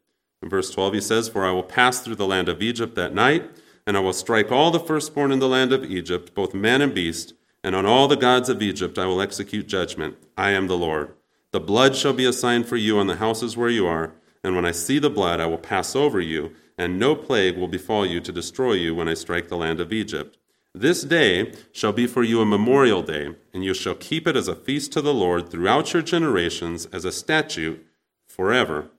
In 0.42 0.48
verse 0.48 0.70
12, 0.70 0.94
he 0.94 1.00
says, 1.00 1.28
For 1.28 1.44
I 1.44 1.50
will 1.50 1.62
pass 1.62 2.00
through 2.00 2.16
the 2.16 2.26
land 2.26 2.48
of 2.48 2.62
Egypt 2.62 2.94
that 2.94 3.14
night, 3.14 3.50
and 3.86 3.96
I 3.96 4.00
will 4.00 4.12
strike 4.12 4.52
all 4.52 4.70
the 4.70 4.80
firstborn 4.80 5.32
in 5.32 5.38
the 5.38 5.48
land 5.48 5.72
of 5.72 5.84
Egypt, 5.84 6.34
both 6.34 6.54
man 6.54 6.82
and 6.82 6.94
beast, 6.94 7.34
and 7.64 7.74
on 7.74 7.86
all 7.86 8.06
the 8.06 8.16
gods 8.16 8.48
of 8.48 8.62
Egypt 8.62 8.98
I 8.98 9.06
will 9.06 9.20
execute 9.20 9.66
judgment. 9.66 10.16
I 10.36 10.50
am 10.50 10.66
the 10.66 10.76
Lord. 10.76 11.14
The 11.52 11.60
blood 11.60 11.96
shall 11.96 12.12
be 12.12 12.24
a 12.24 12.32
sign 12.32 12.64
for 12.64 12.76
you 12.76 12.98
on 12.98 13.06
the 13.06 13.16
houses 13.16 13.56
where 13.56 13.70
you 13.70 13.86
are, 13.86 14.12
and 14.44 14.54
when 14.54 14.64
I 14.64 14.72
see 14.72 14.98
the 14.98 15.10
blood, 15.10 15.40
I 15.40 15.46
will 15.46 15.58
pass 15.58 15.96
over 15.96 16.20
you, 16.20 16.52
and 16.78 16.98
no 16.98 17.14
plague 17.14 17.56
will 17.56 17.68
befall 17.68 18.04
you 18.04 18.20
to 18.20 18.32
destroy 18.32 18.72
you 18.72 18.94
when 18.94 19.08
I 19.08 19.14
strike 19.14 19.48
the 19.48 19.56
land 19.56 19.80
of 19.80 19.92
Egypt. 19.92 20.38
This 20.74 21.02
day 21.02 21.54
shall 21.72 21.92
be 21.92 22.06
for 22.06 22.22
you 22.22 22.42
a 22.42 22.46
memorial 22.46 23.02
day, 23.02 23.34
and 23.54 23.64
you 23.64 23.72
shall 23.72 23.94
keep 23.94 24.26
it 24.26 24.36
as 24.36 24.46
a 24.46 24.54
feast 24.54 24.92
to 24.92 25.00
the 25.00 25.14
Lord 25.14 25.48
throughout 25.48 25.94
your 25.94 26.02
generations, 26.02 26.84
as 26.92 27.06
a 27.06 27.12
statute 27.12 27.86
forever. 28.26 28.90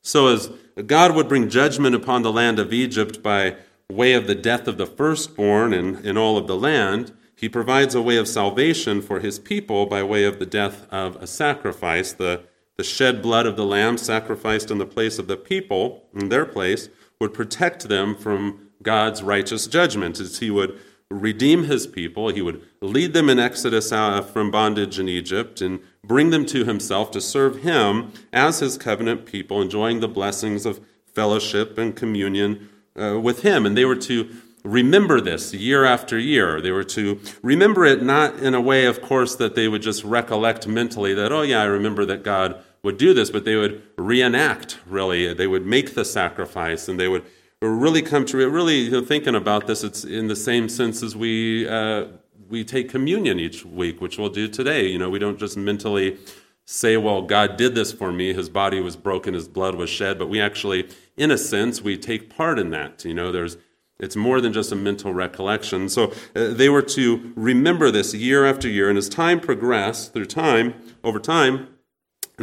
So, 0.00 0.28
as 0.28 0.50
God 0.86 1.14
would 1.14 1.28
bring 1.28 1.50
judgment 1.50 1.94
upon 1.94 2.22
the 2.22 2.32
land 2.32 2.58
of 2.58 2.72
Egypt 2.72 3.22
by 3.22 3.56
way 3.90 4.14
of 4.14 4.26
the 4.26 4.34
death 4.34 4.66
of 4.66 4.78
the 4.78 4.86
firstborn 4.86 5.74
in, 5.74 5.96
in 6.04 6.16
all 6.16 6.38
of 6.38 6.46
the 6.46 6.56
land, 6.56 7.12
he 7.36 7.48
provides 7.48 7.94
a 7.94 8.00
way 8.00 8.16
of 8.16 8.26
salvation 8.26 9.02
for 9.02 9.20
his 9.20 9.38
people 9.38 9.84
by 9.84 10.02
way 10.02 10.24
of 10.24 10.38
the 10.38 10.46
death 10.46 10.86
of 10.90 11.16
a 11.16 11.26
sacrifice. 11.26 12.12
The, 12.12 12.44
the 12.76 12.84
shed 12.84 13.20
blood 13.20 13.46
of 13.46 13.56
the 13.56 13.66
lamb 13.66 13.98
sacrificed 13.98 14.70
in 14.70 14.78
the 14.78 14.86
place 14.86 15.18
of 15.18 15.26
the 15.26 15.36
people, 15.36 16.04
in 16.14 16.30
their 16.30 16.46
place, 16.46 16.88
would 17.22 17.32
protect 17.32 17.88
them 17.88 18.16
from 18.16 18.68
God's 18.82 19.22
righteous 19.22 19.68
judgment 19.68 20.18
as 20.18 20.40
he 20.40 20.50
would 20.50 20.76
redeem 21.08 21.64
his 21.64 21.86
people. 21.86 22.30
He 22.30 22.42
would 22.42 22.66
lead 22.80 23.12
them 23.12 23.30
in 23.30 23.38
exodus 23.38 23.92
uh, 23.92 24.22
from 24.22 24.50
bondage 24.50 24.98
in 24.98 25.08
Egypt 25.08 25.60
and 25.60 25.78
bring 26.04 26.30
them 26.30 26.44
to 26.46 26.64
himself 26.64 27.12
to 27.12 27.20
serve 27.20 27.62
him 27.62 28.12
as 28.32 28.58
his 28.58 28.76
covenant 28.76 29.24
people, 29.24 29.62
enjoying 29.62 30.00
the 30.00 30.08
blessings 30.08 30.66
of 30.66 30.80
fellowship 31.06 31.78
and 31.78 31.94
communion 31.94 32.68
uh, 33.00 33.20
with 33.20 33.42
him. 33.42 33.64
And 33.66 33.76
they 33.76 33.84
were 33.84 33.96
to 33.96 34.28
remember 34.64 35.20
this 35.20 35.54
year 35.54 35.84
after 35.84 36.18
year. 36.18 36.60
They 36.60 36.72
were 36.72 36.84
to 36.84 37.20
remember 37.40 37.84
it 37.84 38.02
not 38.02 38.40
in 38.40 38.52
a 38.52 38.60
way, 38.60 38.86
of 38.86 39.00
course, 39.00 39.36
that 39.36 39.54
they 39.54 39.68
would 39.68 39.82
just 39.82 40.02
recollect 40.02 40.66
mentally 40.66 41.14
that, 41.14 41.30
oh, 41.30 41.42
yeah, 41.42 41.62
I 41.62 41.66
remember 41.66 42.04
that 42.06 42.24
God 42.24 42.60
would 42.82 42.98
do 42.98 43.14
this, 43.14 43.30
but 43.30 43.44
they 43.44 43.56
would 43.56 43.82
reenact, 43.96 44.78
really. 44.86 45.32
They 45.32 45.46
would 45.46 45.64
make 45.64 45.94
the 45.94 46.04
sacrifice 46.04 46.88
and 46.88 46.98
they 46.98 47.08
would 47.08 47.24
really 47.60 48.02
come 48.02 48.24
to. 48.26 48.36
Really, 48.36 48.80
you 48.80 48.90
know, 48.90 49.04
thinking 49.04 49.34
about 49.34 49.66
this, 49.66 49.84
it's 49.84 50.04
in 50.04 50.28
the 50.28 50.36
same 50.36 50.68
sense 50.68 51.02
as 51.02 51.14
we 51.14 51.68
uh, 51.68 52.06
we 52.48 52.64
take 52.64 52.88
communion 52.90 53.38
each 53.38 53.64
week, 53.64 54.00
which 54.00 54.18
we'll 54.18 54.30
do 54.30 54.48
today. 54.48 54.86
You 54.86 54.98
know, 54.98 55.10
we 55.10 55.18
don't 55.18 55.38
just 55.38 55.56
mentally 55.56 56.18
say, 56.64 56.96
"Well, 56.96 57.22
God 57.22 57.56
did 57.56 57.74
this 57.74 57.92
for 57.92 58.10
me. 58.12 58.32
His 58.32 58.48
body 58.48 58.80
was 58.80 58.96
broken, 58.96 59.34
His 59.34 59.46
blood 59.46 59.76
was 59.76 59.88
shed," 59.88 60.18
but 60.18 60.28
we 60.28 60.40
actually, 60.40 60.88
in 61.16 61.30
a 61.30 61.38
sense, 61.38 61.82
we 61.82 61.96
take 61.96 62.34
part 62.34 62.58
in 62.58 62.70
that. 62.70 63.04
You 63.04 63.14
know, 63.14 63.30
there's 63.30 63.56
it's 64.00 64.16
more 64.16 64.40
than 64.40 64.52
just 64.52 64.72
a 64.72 64.76
mental 64.76 65.14
recollection. 65.14 65.88
So 65.88 66.12
uh, 66.34 66.48
they 66.48 66.68
were 66.68 66.82
to 66.82 67.32
remember 67.36 67.92
this 67.92 68.12
year 68.12 68.44
after 68.44 68.68
year, 68.68 68.88
and 68.88 68.98
as 68.98 69.08
time 69.08 69.38
progressed 69.38 70.12
through 70.12 70.24
time, 70.24 70.74
over 71.04 71.20
time, 71.20 71.68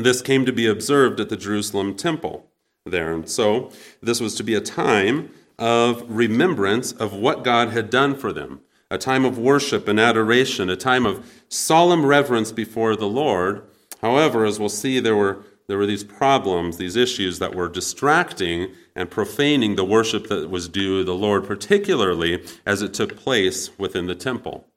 this 0.05 0.21
came 0.21 0.45
to 0.45 0.53
be 0.53 0.67
observed 0.67 1.19
at 1.19 1.29
the 1.29 1.37
Jerusalem 1.37 1.95
temple 1.95 2.49
there. 2.85 3.13
And 3.13 3.29
so 3.29 3.71
this 4.01 4.19
was 4.19 4.35
to 4.35 4.43
be 4.43 4.55
a 4.55 4.61
time 4.61 5.31
of 5.57 6.03
remembrance 6.07 6.91
of 6.93 7.13
what 7.13 7.43
God 7.43 7.69
had 7.69 7.89
done 7.89 8.15
for 8.15 8.31
them, 8.31 8.61
a 8.89 8.97
time 8.97 9.25
of 9.25 9.37
worship 9.37 9.87
and 9.87 9.99
adoration, 9.99 10.69
a 10.69 10.75
time 10.75 11.05
of 11.05 11.29
solemn 11.49 12.05
reverence 12.05 12.51
before 12.51 12.95
the 12.95 13.07
Lord. 13.07 13.63
However, 14.01 14.45
as 14.45 14.59
we'll 14.59 14.69
see, 14.69 14.99
there 14.99 15.15
were, 15.15 15.43
there 15.67 15.77
were 15.77 15.85
these 15.85 16.03
problems, 16.03 16.77
these 16.77 16.95
issues 16.95 17.39
that 17.39 17.53
were 17.53 17.67
distracting 17.67 18.73
and 18.95 19.11
profaning 19.11 19.75
the 19.75 19.85
worship 19.85 20.27
that 20.27 20.49
was 20.49 20.69
due 20.69 21.03
the 21.03 21.13
Lord, 21.13 21.45
particularly 21.45 22.43
as 22.65 22.81
it 22.81 22.93
took 22.93 23.17
place 23.17 23.77
within 23.77 24.07
the 24.07 24.15
temple. 24.15 24.67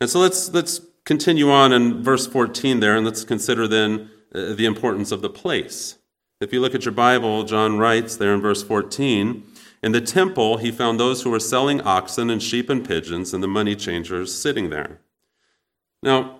And 0.00 0.08
so 0.08 0.18
let's, 0.20 0.52
let's 0.52 0.80
continue 1.04 1.50
on 1.50 1.72
in 1.72 2.02
verse 2.02 2.26
14 2.26 2.80
there, 2.80 2.96
and 2.96 3.04
let's 3.04 3.24
consider 3.24 3.68
then 3.68 4.10
uh, 4.34 4.54
the 4.54 4.66
importance 4.66 5.12
of 5.12 5.22
the 5.22 5.30
place. 5.30 5.98
If 6.40 6.52
you 6.52 6.60
look 6.60 6.74
at 6.74 6.84
your 6.84 6.92
Bible, 6.92 7.44
John 7.44 7.78
writes 7.78 8.16
there 8.16 8.34
in 8.34 8.40
verse 8.40 8.62
14 8.62 9.44
In 9.82 9.92
the 9.92 10.00
temple, 10.00 10.56
he 10.56 10.70
found 10.70 10.98
those 10.98 11.22
who 11.22 11.30
were 11.30 11.40
selling 11.40 11.80
oxen 11.82 12.30
and 12.30 12.42
sheep 12.42 12.68
and 12.68 12.86
pigeons 12.86 13.32
and 13.32 13.42
the 13.42 13.48
money 13.48 13.76
changers 13.76 14.34
sitting 14.34 14.70
there. 14.70 15.00
Now, 16.02 16.38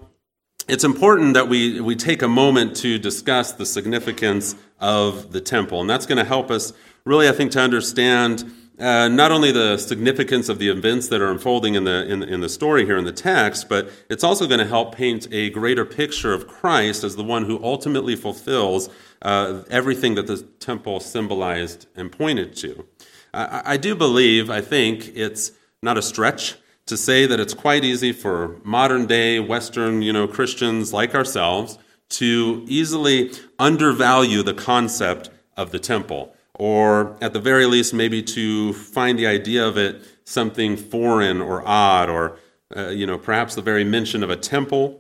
it's 0.69 0.85
important 0.85 1.35
that 1.35 1.49
we, 1.49 1.81
we 1.81 1.97
take 1.97 2.23
a 2.23 2.29
moment 2.29 2.77
to 2.77 2.99
discuss 2.99 3.53
the 3.53 3.67
significance 3.67 4.55
of 4.81 5.33
the 5.33 5.41
temple. 5.41 5.81
And 5.81 5.91
that's 5.91 6.07
going 6.07 6.19
to 6.19 6.25
help 6.25 6.51
us, 6.51 6.73
really, 7.05 7.29
I 7.29 7.33
think, 7.33 7.53
to 7.53 7.61
understand 7.61 8.51
uh, 8.83 9.07
not 9.07 9.31
only 9.31 9.53
the 9.53 9.79
significance 9.79 10.49
of 10.49 10.59
the 10.59 10.69
events 10.69 11.07
that 11.09 11.21
are 11.21 11.31
unfolding 11.31 11.77
in 11.77 11.85
the, 11.85 12.05
in, 12.11 12.23
in 12.25 12.41
the 12.41 12.49
story 12.49 12.85
here 12.85 12.99
in 12.99 13.05
the 13.05 13.13
text, 13.13 13.69
but 13.69 13.89
it's 14.11 14.25
also 14.25 14.49
going 14.49 14.59
to 14.59 14.67
help 14.67 14.93
paint 14.93 15.29
a 15.31 15.51
greater 15.51 15.85
picture 15.85 16.33
of 16.35 16.49
Christ 16.49 17.05
as 17.05 17.15
the 17.15 17.23
one 17.23 17.45
who 17.45 17.63
ultimately 17.63 18.17
fulfills 18.17 18.91
uh, 19.23 19.63
everything 19.71 20.17
that 20.17 20.27
the 20.27 20.39
temple 20.59 20.99
symbolized 20.99 21.87
and 21.95 22.11
pointed 22.11 22.57
to. 22.57 22.85
I, 23.33 23.63
I 23.65 23.77
do 23.77 23.95
believe, 23.95 24.51
I 24.51 24.61
think, 24.61 25.13
it's 25.15 25.53
not 25.81 25.97
a 25.97 26.03
stretch 26.03 26.57
to 26.87 26.97
say 26.97 27.25
that 27.27 27.39
it's 27.39 27.55
quite 27.55 27.85
easy 27.85 28.13
for 28.13 28.57
modern 28.65 29.07
day 29.07 29.39
Western 29.39 30.03
you 30.03 30.13
know, 30.13 30.27
Christians 30.27 30.93
like 30.93 31.15
ourselves 31.15 31.79
to 32.09 32.65
easily 32.67 33.31
undervalue 33.61 34.43
the 34.43 34.55
concept 34.55 35.31
of 35.57 35.71
the 35.71 35.79
temple 35.79 36.35
or 36.55 37.17
at 37.21 37.33
the 37.33 37.41
very 37.41 37.67
least, 37.67 37.95
maybe 37.95 38.23
to 38.23 38.73
find 38.73 39.19
the 39.19 39.27
idea 39.27 39.67
of 39.67 39.77
it 39.77 40.03
something 40.25 40.77
foreign 40.77 41.41
or 41.41 41.67
odd, 41.67 42.09
or 42.09 42.39
uh, 42.77 42.89
you 42.89 43.07
know, 43.07 43.19
perhaps 43.19 43.55
the 43.55 43.63
very 43.63 43.85
mention 43.85 44.23
of 44.23 44.31
a 44.31 44.37
temple. 44.37 44.99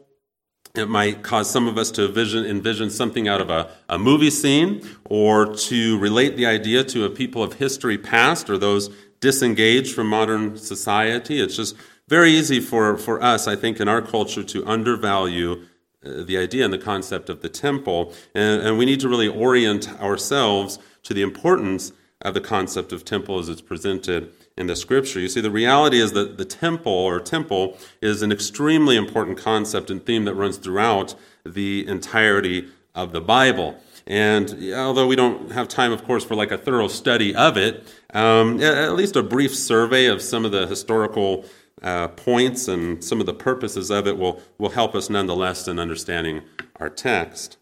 It 0.75 0.89
might 0.89 1.23
cause 1.23 1.51
some 1.51 1.69
of 1.69 1.77
us 1.77 1.91
to 1.93 2.07
envision, 2.07 2.47
envision 2.47 2.89
something 2.89 3.29
out 3.29 3.43
of 3.43 3.51
a, 3.51 3.71
a 3.89 3.99
movie 3.99 4.31
scene, 4.31 4.89
or 5.05 5.55
to 5.55 5.99
relate 5.99 6.37
the 6.37 6.47
idea 6.47 6.83
to 6.85 7.05
a 7.05 7.11
people 7.11 7.43
of 7.43 7.55
history 7.55 7.99
past 7.99 8.49
or 8.49 8.57
those 8.57 8.91
disengaged 9.21 9.95
from 9.95 10.09
modern 10.09 10.57
society. 10.57 11.41
It's 11.41 11.57
just 11.57 11.77
very 12.09 12.31
easy 12.31 12.61
for, 12.61 12.97
for 12.97 13.23
us, 13.23 13.47
I 13.47 13.57
think, 13.57 13.81
in 13.81 13.89
our 13.89 14.03
culture 14.03 14.43
to 14.43 14.67
undervalue 14.67 15.63
uh, 16.05 16.25
the 16.25 16.37
idea 16.39 16.65
and 16.65 16.73
the 16.73 16.79
concept 16.79 17.29
of 17.29 17.43
the 17.43 17.49
temple. 17.49 18.13
And, 18.35 18.63
and 18.63 18.79
we 18.79 18.85
need 18.85 19.01
to 19.01 19.09
really 19.09 19.29
orient 19.29 19.89
ourselves 20.01 20.79
to 21.03 21.15
the 21.15 21.23
importance 21.23 21.93
of 22.21 22.35
the 22.35 22.41
concept 22.41 22.93
of 22.93 23.05
temple 23.05 23.39
as 23.39 23.49
it's 23.49 23.61
presented 23.61 24.33
in 24.57 24.67
the 24.67 24.77
scripture. 24.77 25.19
You 25.19 25.29
see, 25.29 25.41
the 25.41 25.51
reality 25.51 26.01
is 26.01 26.13
that 26.13 26.39
the 26.39 26.45
temple 26.45 26.93
or 26.93 27.21
temple 27.21 27.77
is 28.01 28.23
an 28.23 28.31
extremely 28.31 28.97
important 28.97 29.39
concept 29.39 29.91
and 29.91 30.05
theme 30.05 30.25
that 30.25 30.35
runs 30.35 30.57
throughout 30.59 31.15
the 31.45 31.87
entirety 31.89 32.69
of 32.95 33.13
the 33.13 33.21
Bible. 33.21 33.77
And 34.07 34.73
although 34.75 35.07
we 35.07 35.17
don't 35.17 35.53
have 35.53 35.69
time, 35.69 35.93
of 35.93 36.05
course, 36.05 36.25
for 36.25 36.35
like 36.35 36.51
a 36.51 36.59
thorough 36.59 36.89
study 36.89 37.35
of 37.35 37.57
it, 37.57 37.93
um, 38.13 38.61
at 38.61 38.95
least 38.95 39.17
a 39.17 39.23
brief 39.23 39.55
survey 39.55 40.07
of 40.07 40.21
some 40.21 40.45
of 40.45 40.53
the 40.53 40.67
historical 40.67 41.45
uh, 41.83 42.09
points 42.09 42.69
and 42.69 43.03
some 43.03 43.21
of 43.21 43.27
the 43.27 43.35
purposes 43.35 43.91
of 43.91 44.07
it 44.07 44.17
will, 44.19 44.41
will 44.59 44.71
help 44.71 44.95
us 44.95 45.09
nonetheless 45.09 45.67
in 45.67 45.79
understanding 45.79 46.43
our 46.77 46.91
text. 46.91 47.57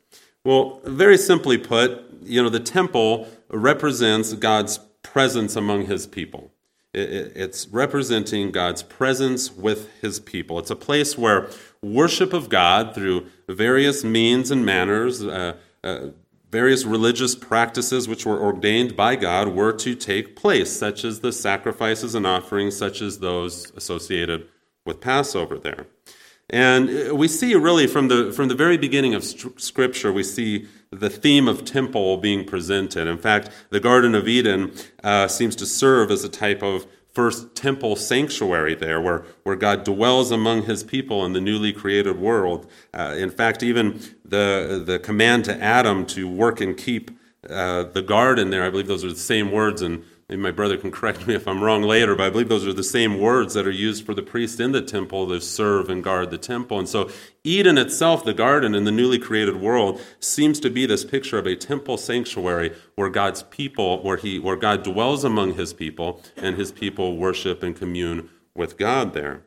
Well, 0.44 0.80
very 0.84 1.18
simply 1.18 1.58
put, 1.58 2.09
you 2.22 2.42
know, 2.42 2.48
the 2.48 2.60
temple 2.60 3.28
represents 3.48 4.32
God's 4.34 4.78
presence 5.02 5.56
among 5.56 5.86
his 5.86 6.06
people. 6.06 6.52
It's 6.92 7.68
representing 7.68 8.50
God's 8.50 8.82
presence 8.82 9.52
with 9.52 9.88
his 10.00 10.18
people. 10.18 10.58
It's 10.58 10.70
a 10.70 10.76
place 10.76 11.16
where 11.16 11.48
worship 11.82 12.32
of 12.32 12.48
God 12.48 12.94
through 12.96 13.26
various 13.48 14.02
means 14.02 14.50
and 14.50 14.66
manners, 14.66 15.22
uh, 15.22 15.56
uh, 15.84 16.08
various 16.50 16.84
religious 16.84 17.36
practices 17.36 18.08
which 18.08 18.26
were 18.26 18.42
ordained 18.42 18.96
by 18.96 19.14
God 19.14 19.48
were 19.48 19.72
to 19.74 19.94
take 19.94 20.34
place, 20.34 20.76
such 20.76 21.04
as 21.04 21.20
the 21.20 21.32
sacrifices 21.32 22.16
and 22.16 22.26
offerings, 22.26 22.76
such 22.76 23.00
as 23.00 23.20
those 23.20 23.70
associated 23.76 24.48
with 24.84 25.00
Passover 25.00 25.58
there. 25.58 25.86
And 26.50 27.12
we 27.12 27.28
see 27.28 27.54
really 27.54 27.86
from 27.86 28.08
the, 28.08 28.32
from 28.32 28.48
the 28.48 28.54
very 28.54 28.76
beginning 28.76 29.14
of 29.14 29.24
Scripture, 29.24 30.12
we 30.12 30.24
see 30.24 30.66
the 30.90 31.08
theme 31.08 31.46
of 31.46 31.64
temple 31.64 32.16
being 32.16 32.44
presented. 32.44 33.06
In 33.06 33.18
fact, 33.18 33.50
the 33.70 33.78
Garden 33.78 34.14
of 34.16 34.26
Eden 34.26 34.72
uh, 35.04 35.28
seems 35.28 35.54
to 35.56 35.66
serve 35.66 36.10
as 36.10 36.24
a 36.24 36.28
type 36.28 36.62
of 36.62 36.86
first 37.12 37.54
temple 37.54 37.96
sanctuary 37.96 38.74
there, 38.74 39.00
where, 39.00 39.24
where 39.44 39.56
God 39.56 39.84
dwells 39.84 40.30
among 40.30 40.64
his 40.64 40.82
people 40.82 41.24
in 41.24 41.32
the 41.32 41.40
newly 41.40 41.72
created 41.72 42.18
world. 42.18 42.68
Uh, 42.94 43.14
in 43.16 43.30
fact, 43.30 43.62
even 43.62 44.00
the, 44.24 44.82
the 44.84 44.98
command 44.98 45.44
to 45.44 45.62
Adam 45.62 46.06
to 46.06 46.28
work 46.28 46.60
and 46.60 46.76
keep 46.76 47.10
uh, 47.48 47.84
the 47.84 48.02
garden 48.02 48.50
there, 48.50 48.64
I 48.64 48.70
believe 48.70 48.86
those 48.86 49.04
are 49.04 49.08
the 49.08 49.16
same 49.16 49.50
words 49.50 49.82
in 49.82 50.04
Maybe 50.30 50.42
my 50.42 50.52
brother 50.52 50.76
can 50.76 50.92
correct 50.92 51.26
me 51.26 51.34
if 51.34 51.48
I'm 51.48 51.60
wrong 51.60 51.82
later, 51.82 52.14
but 52.14 52.28
I 52.28 52.30
believe 52.30 52.48
those 52.48 52.64
are 52.64 52.72
the 52.72 52.84
same 52.84 53.18
words 53.18 53.54
that 53.54 53.66
are 53.66 53.72
used 53.72 54.06
for 54.06 54.14
the 54.14 54.22
priest 54.22 54.60
in 54.60 54.70
the 54.70 54.80
temple 54.80 55.26
to 55.26 55.40
serve 55.40 55.90
and 55.90 56.04
guard 56.04 56.30
the 56.30 56.38
temple. 56.38 56.78
And 56.78 56.88
so, 56.88 57.10
Eden 57.42 57.76
itself, 57.76 58.24
the 58.24 58.32
garden 58.32 58.72
in 58.76 58.84
the 58.84 58.92
newly 58.92 59.18
created 59.18 59.56
world, 59.56 60.00
seems 60.20 60.60
to 60.60 60.70
be 60.70 60.86
this 60.86 61.04
picture 61.04 61.36
of 61.36 61.48
a 61.48 61.56
temple 61.56 61.96
sanctuary 61.96 62.76
where 62.94 63.10
God's 63.10 63.42
people, 63.42 64.04
where 64.04 64.18
he, 64.18 64.38
where 64.38 64.54
God 64.54 64.84
dwells 64.84 65.24
among 65.24 65.54
His 65.54 65.72
people, 65.72 66.22
and 66.36 66.56
His 66.56 66.70
people 66.70 67.16
worship 67.16 67.64
and 67.64 67.74
commune 67.74 68.30
with 68.54 68.78
God 68.78 69.14
there. 69.14 69.42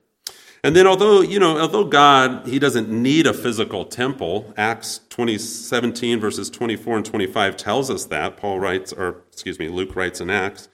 And 0.65 0.75
then, 0.75 0.85
although, 0.85 1.21
you 1.21 1.39
know, 1.39 1.59
although 1.59 1.85
God, 1.85 2.45
He 2.45 2.59
doesn't 2.59 2.89
need 2.89 3.25
a 3.25 3.33
physical 3.33 3.85
temple, 3.85 4.53
Acts 4.57 4.99
20, 5.07 5.37
17, 5.37 6.19
verses 6.19 6.49
24 6.49 6.97
and 6.97 7.05
25 7.05 7.55
tells 7.55 7.89
us 7.89 8.03
that. 8.07 8.35
Paul 8.35 8.59
writes, 8.59 8.91
or 8.91 9.21
excuse 9.31 9.57
me, 9.59 9.69
Luke 9.69 9.95
writes 9.95 10.19
in 10.19 10.29
Acts, 10.29 10.67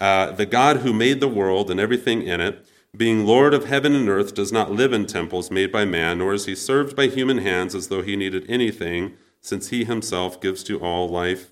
uh, 0.00 0.32
the 0.32 0.46
God 0.46 0.78
who 0.78 0.92
made 0.92 1.20
the 1.20 1.28
world 1.28 1.70
and 1.70 1.78
everything 1.78 2.22
in 2.22 2.40
it, 2.40 2.66
being 2.96 3.24
Lord 3.24 3.54
of 3.54 3.66
heaven 3.66 3.94
and 3.94 4.08
earth, 4.08 4.34
does 4.34 4.52
not 4.52 4.70
live 4.70 4.92
in 4.92 5.06
temples 5.06 5.50
made 5.50 5.72
by 5.72 5.84
man, 5.84 6.18
nor 6.18 6.34
is 6.34 6.46
he 6.46 6.54
served 6.54 6.94
by 6.94 7.06
human 7.06 7.38
hands 7.38 7.74
as 7.74 7.88
though 7.88 8.02
he 8.02 8.16
needed 8.16 8.44
anything, 8.48 9.14
since 9.40 9.68
he 9.68 9.84
himself 9.84 10.40
gives 10.40 10.62
to 10.64 10.78
all 10.78 11.08
life, 11.08 11.50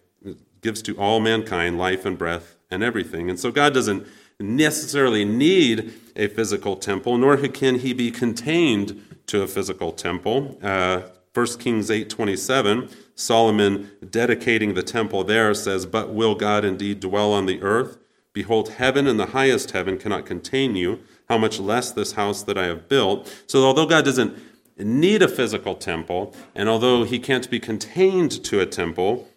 gives 0.60 0.82
to 0.82 0.96
all 0.96 1.20
mankind 1.20 1.78
life 1.78 2.04
and 2.04 2.18
breath 2.18 2.56
and 2.70 2.82
everything. 2.82 3.30
And 3.30 3.38
so 3.38 3.50
God 3.50 3.74
doesn't 3.74 4.06
necessarily 4.38 5.24
need 5.24 5.92
a 6.16 6.28
physical 6.28 6.76
temple, 6.76 7.18
nor 7.18 7.36
can 7.36 7.78
he 7.78 7.92
be 7.92 8.10
contained 8.10 9.02
to 9.26 9.42
a 9.42 9.46
physical 9.46 9.92
temple. 9.92 10.58
Uh, 10.62 11.02
1 11.32 11.60
Kings 11.60 11.90
8:27, 11.90 12.88
Solomon 13.14 13.90
dedicating 14.08 14.74
the 14.74 14.82
temple 14.82 15.22
there 15.24 15.54
says, 15.54 15.86
"But 15.86 16.12
will 16.12 16.34
God 16.34 16.64
indeed 16.64 17.00
dwell 17.00 17.32
on 17.32 17.46
the 17.46 17.62
earth? 17.62 17.98
Behold, 18.32 18.70
heaven 18.70 19.06
and 19.06 19.18
the 19.18 19.26
highest 19.26 19.72
heaven 19.72 19.98
cannot 19.98 20.26
contain 20.26 20.76
you, 20.76 21.00
how 21.28 21.36
much 21.36 21.58
less 21.58 21.90
this 21.90 22.12
house 22.12 22.42
that 22.44 22.56
I 22.56 22.66
have 22.66 22.88
built. 22.88 23.44
So, 23.46 23.64
although 23.64 23.86
God 23.86 24.04
doesn't 24.04 24.36
need 24.78 25.22
a 25.22 25.28
physical 25.28 25.74
temple, 25.74 26.34
and 26.54 26.68
although 26.68 27.04
he 27.04 27.18
can't 27.18 27.50
be 27.50 27.60
contained 27.60 28.44
to 28.44 28.60
a 28.60 28.66
temple, 28.66 29.28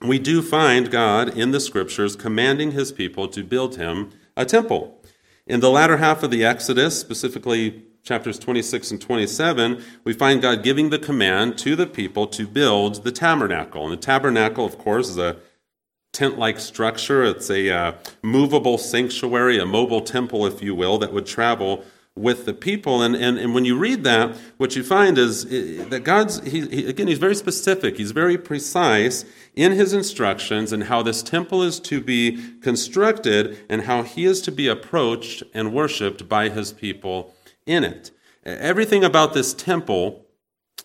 we 0.00 0.18
do 0.18 0.42
find 0.42 0.90
God 0.90 1.36
in 1.36 1.50
the 1.50 1.60
scriptures 1.60 2.16
commanding 2.16 2.70
his 2.72 2.92
people 2.92 3.28
to 3.28 3.44
build 3.44 3.76
him 3.76 4.10
a 4.36 4.44
temple. 4.44 5.02
In 5.46 5.60
the 5.60 5.70
latter 5.70 5.98
half 5.98 6.22
of 6.22 6.30
the 6.30 6.44
Exodus, 6.44 6.98
specifically 6.98 7.82
chapters 8.02 8.38
26 8.38 8.92
and 8.92 9.00
27, 9.00 9.82
we 10.04 10.12
find 10.12 10.40
God 10.40 10.62
giving 10.62 10.90
the 10.90 10.98
command 10.98 11.58
to 11.58 11.76
the 11.76 11.86
people 11.86 12.26
to 12.28 12.46
build 12.46 13.04
the 13.04 13.12
tabernacle. 13.12 13.84
And 13.84 13.92
the 13.92 13.96
tabernacle, 13.96 14.64
of 14.64 14.78
course, 14.78 15.08
is 15.08 15.18
a 15.18 15.36
tent 16.12 16.38
like 16.38 16.58
structure. 16.58 17.22
It's 17.24 17.50
a 17.50 17.70
uh, 17.70 17.92
movable 18.22 18.78
sanctuary, 18.78 19.58
a 19.58 19.66
mobile 19.66 20.00
temple, 20.00 20.46
if 20.46 20.62
you 20.62 20.74
will, 20.74 20.98
that 20.98 21.12
would 21.12 21.26
travel 21.26 21.84
with 22.16 22.44
the 22.44 22.52
people. 22.52 23.02
And, 23.02 23.14
and, 23.14 23.38
and 23.38 23.54
when 23.54 23.64
you 23.64 23.78
read 23.78 24.04
that, 24.04 24.36
what 24.56 24.76
you 24.76 24.82
find 24.82 25.16
is 25.16 25.44
that 25.88 26.02
God's, 26.04 26.40
he, 26.40 26.66
he, 26.66 26.88
again, 26.88 27.06
he's 27.06 27.18
very 27.18 27.34
specific, 27.34 27.96
he's 27.96 28.10
very 28.10 28.36
precise 28.36 29.24
in 29.54 29.72
his 29.72 29.92
instructions 29.92 30.72
and 30.72 30.84
how 30.84 31.02
this 31.02 31.22
temple 31.22 31.62
is 31.62 31.78
to 31.80 32.00
be 32.00 32.38
constructed 32.60 33.58
and 33.68 33.82
how 33.82 34.02
he 34.02 34.24
is 34.24 34.42
to 34.42 34.52
be 34.52 34.68
approached 34.68 35.42
and 35.54 35.72
worshiped 35.72 36.28
by 36.28 36.48
his 36.48 36.72
people 36.72 37.34
in 37.66 37.84
it. 37.84 38.10
Everything 38.44 39.04
about 39.04 39.32
this 39.32 39.54
temple 39.54 40.26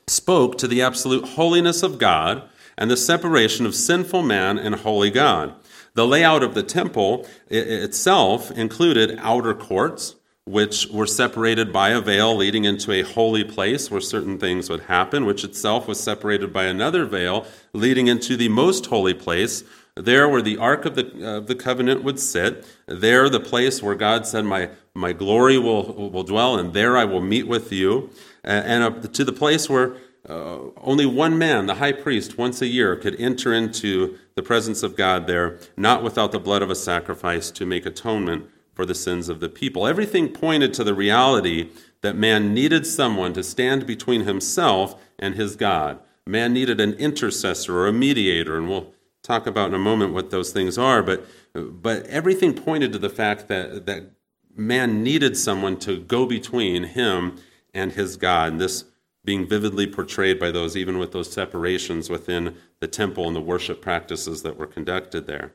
spoke 0.07 0.57
to 0.57 0.67
the 0.67 0.81
absolute 0.81 1.25
holiness 1.29 1.81
of 1.81 1.97
God 1.97 2.47
and 2.77 2.91
the 2.91 2.97
separation 2.97 3.65
of 3.65 3.75
sinful 3.75 4.23
man 4.23 4.57
and 4.57 4.75
holy 4.75 5.09
God. 5.09 5.55
The 5.93 6.05
layout 6.05 6.43
of 6.43 6.55
the 6.55 6.63
temple 6.63 7.25
itself 7.49 8.51
included 8.51 9.17
outer 9.21 9.53
courts, 9.53 10.15
which 10.45 10.87
were 10.87 11.07
separated 11.07 11.73
by 11.73 11.89
a 11.89 12.01
veil 12.01 12.35
leading 12.35 12.65
into 12.65 12.91
a 12.91 13.01
holy 13.01 13.43
place 13.43 13.89
where 13.89 14.01
certain 14.01 14.37
things 14.37 14.69
would 14.69 14.81
happen, 14.81 15.25
which 15.25 15.43
itself 15.43 15.87
was 15.87 15.99
separated 15.99 16.51
by 16.53 16.65
another 16.65 17.05
veil 17.05 17.47
leading 17.73 18.07
into 18.07 18.35
the 18.35 18.49
most 18.49 18.85
holy 18.87 19.13
place, 19.13 19.63
there 19.95 20.27
where 20.27 20.41
the 20.41 20.57
ark 20.57 20.85
of 20.85 20.95
the, 20.95 21.25
uh, 21.25 21.39
the 21.39 21.55
covenant 21.55 22.03
would 22.03 22.19
sit, 22.19 22.65
there 22.85 23.29
the 23.29 23.39
place 23.39 23.81
where 23.81 23.95
God 23.95 24.27
said, 24.27 24.43
My, 24.43 24.69
my 24.93 25.13
glory 25.13 25.57
will, 25.57 26.11
will 26.11 26.23
dwell, 26.23 26.57
and 26.57 26.73
there 26.73 26.97
I 26.97 27.05
will 27.05 27.21
meet 27.21 27.47
with 27.47 27.71
you, 27.71 28.09
and 28.43 28.83
uh, 28.83 29.07
to 29.07 29.23
the 29.23 29.31
place 29.31 29.69
where 29.69 29.95
uh, 30.27 30.59
only 30.81 31.05
one 31.05 31.37
man, 31.37 31.65
the 31.65 31.75
high 31.75 31.91
priest, 31.91 32.37
once 32.37 32.61
a 32.61 32.67
year 32.67 32.95
could 32.95 33.19
enter 33.19 33.53
into 33.53 34.17
the 34.35 34.41
presence 34.41 34.83
of 34.83 34.95
God 34.95 35.27
there, 35.27 35.59
not 35.77 36.03
without 36.03 36.31
the 36.31 36.39
blood 36.39 36.61
of 36.61 36.69
a 36.69 36.75
sacrifice 36.75 37.51
to 37.51 37.65
make 37.65 37.85
atonement 37.85 38.49
for 38.73 38.85
the 38.85 38.95
sins 38.95 39.29
of 39.29 39.39
the 39.39 39.49
people. 39.49 39.87
Everything 39.87 40.29
pointed 40.29 40.73
to 40.73 40.83
the 40.83 40.93
reality 40.93 41.69
that 42.01 42.15
man 42.15 42.53
needed 42.53 42.85
someone 42.85 43.33
to 43.33 43.43
stand 43.43 43.85
between 43.85 44.21
himself 44.21 45.01
and 45.17 45.35
his 45.35 45.55
God. 45.55 45.99
Man 46.27 46.53
needed 46.53 46.81
an 46.81 46.93
intercessor 46.93 47.77
or 47.77 47.87
a 47.87 47.93
mediator, 47.93 48.57
and 48.57 48.67
we'll 48.67 48.93
talk 49.21 49.47
about 49.47 49.69
in 49.69 49.75
a 49.75 49.79
moment 49.79 50.13
what 50.13 50.31
those 50.31 50.51
things 50.51 50.77
are. 50.77 51.01
But, 51.03 51.25
but 51.53 52.05
everything 52.07 52.53
pointed 52.53 52.91
to 52.93 52.99
the 52.99 53.09
fact 53.09 53.47
that, 53.47 53.85
that 53.85 54.11
man 54.55 55.03
needed 55.03 55.37
someone 55.37 55.77
to 55.77 55.99
go 55.99 56.25
between 56.25 56.83
him 56.83 57.37
and 57.73 57.91
his 57.91 58.17
God. 58.17 58.53
And 58.53 58.61
this 58.61 58.85
being 59.25 59.47
vividly 59.47 59.87
portrayed 59.87 60.39
by 60.39 60.51
those, 60.51 60.77
even 60.77 60.97
with 60.97 61.11
those 61.11 61.31
separations 61.31 62.09
within 62.09 62.55
the 62.79 62.87
temple 62.87 63.27
and 63.27 63.35
the 63.35 63.41
worship 63.41 63.81
practices 63.81 64.43
that 64.43 64.57
were 64.57 64.67
conducted 64.67 65.27
there. 65.27 65.53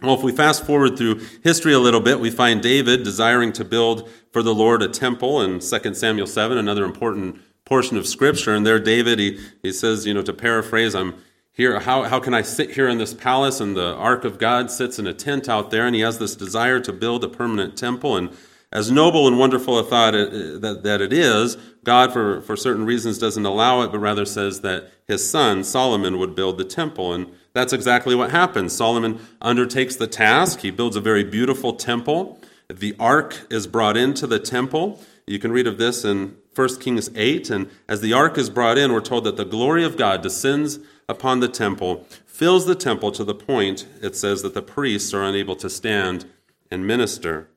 Well, 0.00 0.14
if 0.14 0.22
we 0.22 0.32
fast 0.32 0.64
forward 0.64 0.96
through 0.96 1.20
history 1.44 1.72
a 1.72 1.78
little 1.78 2.00
bit, 2.00 2.18
we 2.18 2.30
find 2.30 2.62
David 2.62 3.04
desiring 3.04 3.52
to 3.52 3.64
build 3.64 4.08
for 4.32 4.42
the 4.42 4.54
Lord 4.54 4.82
a 4.82 4.88
temple 4.88 5.42
in 5.42 5.60
2 5.60 5.94
Samuel 5.94 6.26
7, 6.26 6.56
another 6.56 6.84
important 6.84 7.38
portion 7.64 7.96
of 7.96 8.06
Scripture. 8.06 8.54
And 8.54 8.66
there, 8.66 8.80
David, 8.80 9.18
he, 9.18 9.38
he 9.62 9.72
says, 9.72 10.06
you 10.06 10.14
know, 10.14 10.22
to 10.22 10.32
paraphrase, 10.32 10.94
I'm 10.94 11.14
here, 11.52 11.78
how, 11.80 12.04
how 12.04 12.18
can 12.18 12.32
I 12.32 12.42
sit 12.42 12.72
here 12.72 12.88
in 12.88 12.98
this 12.98 13.12
palace? 13.12 13.60
And 13.60 13.76
the 13.76 13.94
ark 13.94 14.24
of 14.24 14.38
God 14.38 14.70
sits 14.70 14.98
in 14.98 15.06
a 15.06 15.12
tent 15.12 15.48
out 15.48 15.70
there, 15.70 15.86
and 15.86 15.94
he 15.94 16.00
has 16.00 16.18
this 16.18 16.34
desire 16.34 16.80
to 16.80 16.92
build 16.92 17.22
a 17.22 17.28
permanent 17.28 17.76
temple. 17.76 18.16
And 18.16 18.30
as 18.72 18.90
noble 18.90 19.28
and 19.28 19.38
wonderful 19.38 19.78
a 19.78 19.84
thought 19.84 20.14
it, 20.14 20.60
that, 20.62 20.82
that 20.82 21.00
it 21.00 21.12
is, 21.12 21.56
God, 21.84 22.12
for, 22.12 22.40
for 22.40 22.56
certain 22.56 22.86
reasons, 22.86 23.18
doesn't 23.18 23.44
allow 23.44 23.82
it, 23.82 23.92
but 23.92 23.98
rather 23.98 24.24
says 24.24 24.62
that 24.62 24.90
his 25.06 25.28
son, 25.28 25.62
Solomon, 25.62 26.18
would 26.18 26.34
build 26.34 26.56
the 26.56 26.64
temple. 26.64 27.12
And 27.12 27.26
that's 27.52 27.72
exactly 27.72 28.14
what 28.14 28.30
happens. 28.30 28.72
Solomon 28.72 29.20
undertakes 29.40 29.96
the 29.96 30.06
task. 30.06 30.60
He 30.60 30.70
builds 30.70 30.96
a 30.96 31.00
very 31.00 31.22
beautiful 31.22 31.74
temple. 31.74 32.40
The 32.68 32.96
ark 32.98 33.46
is 33.50 33.66
brought 33.66 33.96
into 33.96 34.26
the 34.26 34.38
temple. 34.38 35.00
You 35.26 35.38
can 35.38 35.52
read 35.52 35.66
of 35.66 35.76
this 35.76 36.04
in 36.04 36.36
1 36.54 36.80
Kings 36.80 37.10
8. 37.14 37.50
And 37.50 37.70
as 37.88 38.00
the 38.00 38.14
ark 38.14 38.38
is 38.38 38.48
brought 38.48 38.78
in, 38.78 38.92
we're 38.92 39.00
told 39.00 39.24
that 39.24 39.36
the 39.36 39.44
glory 39.44 39.84
of 39.84 39.98
God 39.98 40.22
descends 40.22 40.78
upon 41.08 41.40
the 41.40 41.48
temple, 41.48 42.06
fills 42.24 42.64
the 42.64 42.74
temple 42.74 43.12
to 43.12 43.24
the 43.24 43.34
point, 43.34 43.86
it 44.00 44.16
says, 44.16 44.40
that 44.42 44.54
the 44.54 44.62
priests 44.62 45.12
are 45.12 45.22
unable 45.22 45.56
to 45.56 45.68
stand 45.68 46.24
and 46.70 46.86
minister. 46.86 47.48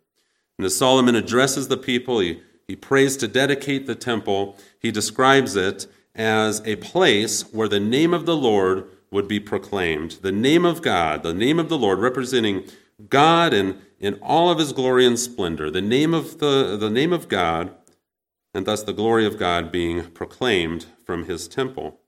And 0.58 0.66
as 0.66 0.76
Solomon 0.76 1.16
addresses 1.16 1.68
the 1.68 1.78
people, 1.78 2.20
he, 2.20 2.42
he 2.68 2.76
prays 2.76 3.18
to 3.18 3.28
dedicate 3.28 3.88
the 3.88 3.96
temple. 3.96 4.58
He 4.80 4.92
describes 4.92 5.56
it 5.56 5.88
as 6.16 6.62
a 6.66 6.78
place 6.78 7.42
where 7.54 7.68
the 7.68 7.80
name 7.80 8.14
of 8.14 8.26
the 8.26 8.38
Lord 8.38 8.90
would 9.12 9.28
be 9.28 9.40
proclaimed. 9.40 10.20
The 10.22 10.32
name 10.32 10.66
of 10.66 10.82
God, 10.82 11.24
the 11.24 11.34
name 11.34 11.60
of 11.60 11.70
the 11.70 11.78
Lord, 11.78 12.00
representing 12.00 12.64
God 13.10 13.54
in, 13.54 13.80
in 14.00 14.16
all 14.22 14.50
of 14.50 14.60
his 14.60 14.72
glory 14.72 15.06
and 15.06 15.20
splendor. 15.20 15.70
The 15.70 15.82
name 15.82 16.14
of 16.14 16.40
the, 16.40 16.78
the 16.78 16.90
name 16.90 17.12
of 17.12 17.28
God, 17.28 17.76
and 18.54 18.66
thus 18.66 18.84
the 18.84 18.94
glory 18.94 19.26
of 19.26 19.38
God 19.38 19.72
being 19.72 20.10
proclaimed 20.12 20.86
from 21.06 21.26
his 21.26 21.48
temple. 21.48 22.00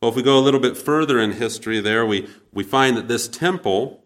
Well, 0.00 0.10
if 0.10 0.16
we 0.16 0.22
go 0.22 0.38
a 0.38 0.40
little 0.40 0.60
bit 0.60 0.76
further 0.76 1.18
in 1.18 1.32
history 1.32 1.80
there, 1.80 2.04
we, 2.04 2.28
we 2.52 2.64
find 2.64 2.96
that 2.96 3.08
this 3.08 3.28
temple, 3.28 4.04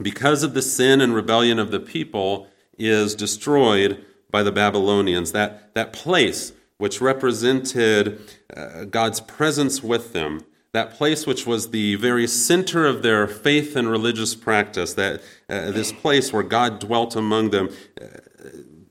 because 0.00 0.42
of 0.42 0.54
the 0.54 0.62
sin 0.62 1.00
and 1.00 1.14
rebellion 1.14 1.58
of 1.58 1.70
the 1.70 1.80
people, 1.80 2.48
is 2.78 3.14
destroyed 3.14 4.04
by 4.30 4.42
the 4.42 4.52
Babylonians. 4.52 5.32
That, 5.32 5.74
that 5.74 5.92
place 5.92 6.52
which 6.78 7.00
represented 7.00 8.20
uh, 8.56 8.84
God's 8.84 9.20
presence 9.20 9.82
with 9.82 10.12
them, 10.12 10.40
that 10.72 10.92
place 10.92 11.26
which 11.26 11.46
was 11.46 11.70
the 11.70 11.94
very 11.94 12.26
center 12.26 12.84
of 12.84 13.02
their 13.02 13.28
faith 13.28 13.76
and 13.76 13.88
religious 13.88 14.34
practice, 14.34 14.94
that 14.94 15.22
uh, 15.48 15.70
this 15.70 15.92
place 15.92 16.32
where 16.32 16.42
God 16.42 16.80
dwelt 16.80 17.14
among 17.14 17.50
them, 17.50 17.68
uh, 18.00 18.06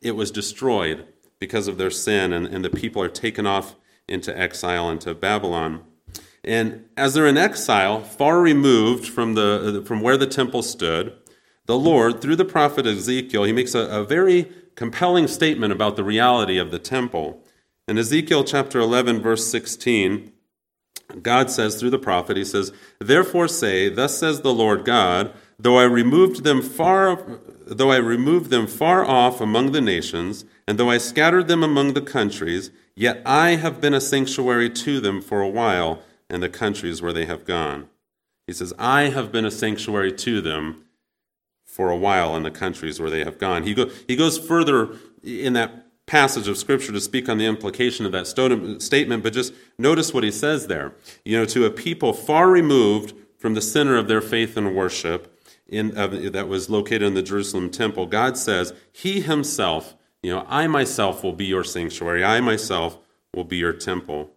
it 0.01 0.11
was 0.11 0.31
destroyed 0.31 1.05
because 1.39 1.67
of 1.67 1.77
their 1.77 1.91
sin, 1.91 2.31
and, 2.31 2.47
and 2.47 2.63
the 2.63 2.69
people 2.69 3.01
are 3.01 3.09
taken 3.09 3.45
off 3.45 3.75
into 4.07 4.37
exile 4.37 4.89
into 4.89 5.13
Babylon. 5.13 5.83
And 6.43 6.85
as 6.97 7.13
they're 7.13 7.27
in 7.27 7.37
exile, 7.37 8.01
far 8.01 8.41
removed 8.41 9.07
from, 9.07 9.35
the, 9.35 9.83
from 9.85 10.01
where 10.01 10.17
the 10.17 10.27
temple 10.27 10.61
stood, 10.61 11.13
the 11.65 11.77
Lord, 11.77 12.21
through 12.21 12.35
the 12.35 12.45
prophet 12.45 12.85
Ezekiel, 12.85 13.43
he 13.43 13.53
makes 13.53 13.73
a, 13.73 13.79
a 13.79 14.03
very 14.03 14.51
compelling 14.75 15.27
statement 15.27 15.71
about 15.71 15.95
the 15.95 16.03
reality 16.03 16.57
of 16.57 16.71
the 16.71 16.79
temple. 16.79 17.41
In 17.87 17.97
Ezekiel 17.97 18.43
chapter 18.43 18.79
11, 18.79 19.21
verse 19.21 19.47
16, 19.49 20.31
God 21.21 21.49
says 21.49 21.79
through 21.79 21.91
the 21.91 21.99
prophet, 21.99 22.37
He 22.37 22.45
says, 22.45 22.73
Therefore 22.99 23.47
say, 23.47 23.89
Thus 23.89 24.17
says 24.17 24.41
the 24.41 24.53
Lord 24.53 24.83
God, 24.83 25.33
though 25.59 25.77
I 25.77 25.83
removed 25.83 26.43
them 26.43 26.61
far 26.61 27.39
though 27.65 27.91
I 27.91 27.97
removed 27.97 28.49
them 28.49 28.67
far 28.67 29.05
off 29.05 29.39
among 29.39 29.71
the 29.71 29.81
nations, 29.81 30.45
and 30.67 30.77
though 30.77 30.89
I 30.89 30.97
scattered 30.97 31.47
them 31.47 31.63
among 31.63 31.93
the 31.93 32.01
countries, 32.01 32.71
yet 32.95 33.21
I 33.25 33.55
have 33.55 33.81
been 33.81 33.93
a 33.93 34.01
sanctuary 34.01 34.69
to 34.69 34.99
them 34.99 35.21
for 35.21 35.41
a 35.41 35.49
while 35.49 36.01
in 36.29 36.41
the 36.41 36.49
countries 36.49 37.01
where 37.01 37.13
they 37.13 37.25
have 37.25 37.45
gone. 37.45 37.87
He 38.47 38.53
says, 38.53 38.73
I 38.77 39.03
have 39.03 39.31
been 39.31 39.45
a 39.45 39.51
sanctuary 39.51 40.11
to 40.11 40.41
them 40.41 40.82
for 41.73 41.89
a 41.89 41.97
while 41.97 42.35
in 42.35 42.43
the 42.43 42.51
countries 42.51 42.99
where 42.99 43.09
they 43.09 43.23
have 43.23 43.39
gone. 43.39 43.63
He, 43.63 43.73
go, 43.73 43.89
he 44.07 44.15
goes 44.15 44.37
further 44.37 44.95
in 45.23 45.53
that 45.53 45.87
passage 46.05 46.47
of 46.47 46.57
Scripture 46.57 46.91
to 46.91 47.01
speak 47.01 47.27
on 47.27 47.39
the 47.39 47.45
implication 47.45 48.05
of 48.05 48.11
that 48.11 48.27
statement, 48.27 49.23
but 49.23 49.33
just 49.33 49.53
notice 49.79 50.13
what 50.13 50.23
he 50.23 50.31
says 50.31 50.67
there. 50.67 50.93
You 51.25 51.39
know, 51.39 51.45
to 51.45 51.65
a 51.65 51.71
people 51.71 52.13
far 52.13 52.49
removed 52.49 53.15
from 53.39 53.55
the 53.55 53.61
center 53.61 53.95
of 53.97 54.07
their 54.07 54.21
faith 54.21 54.55
and 54.55 54.75
worship, 54.75 55.33
in, 55.67 55.97
uh, 55.97 56.07
that 56.31 56.47
was 56.47 56.69
located 56.69 57.03
in 57.03 57.13
the 57.15 57.23
Jerusalem 57.23 57.69
temple, 57.69 58.05
God 58.05 58.37
says, 58.37 58.73
He 58.91 59.21
Himself, 59.21 59.95
you 60.21 60.31
know, 60.31 60.45
I 60.47 60.67
myself 60.67 61.23
will 61.23 61.33
be 61.33 61.45
your 61.45 61.63
sanctuary, 61.63 62.23
I 62.23 62.39
myself 62.41 62.99
will 63.33 63.43
be 63.43 63.57
your 63.57 63.73
temple. 63.73 64.29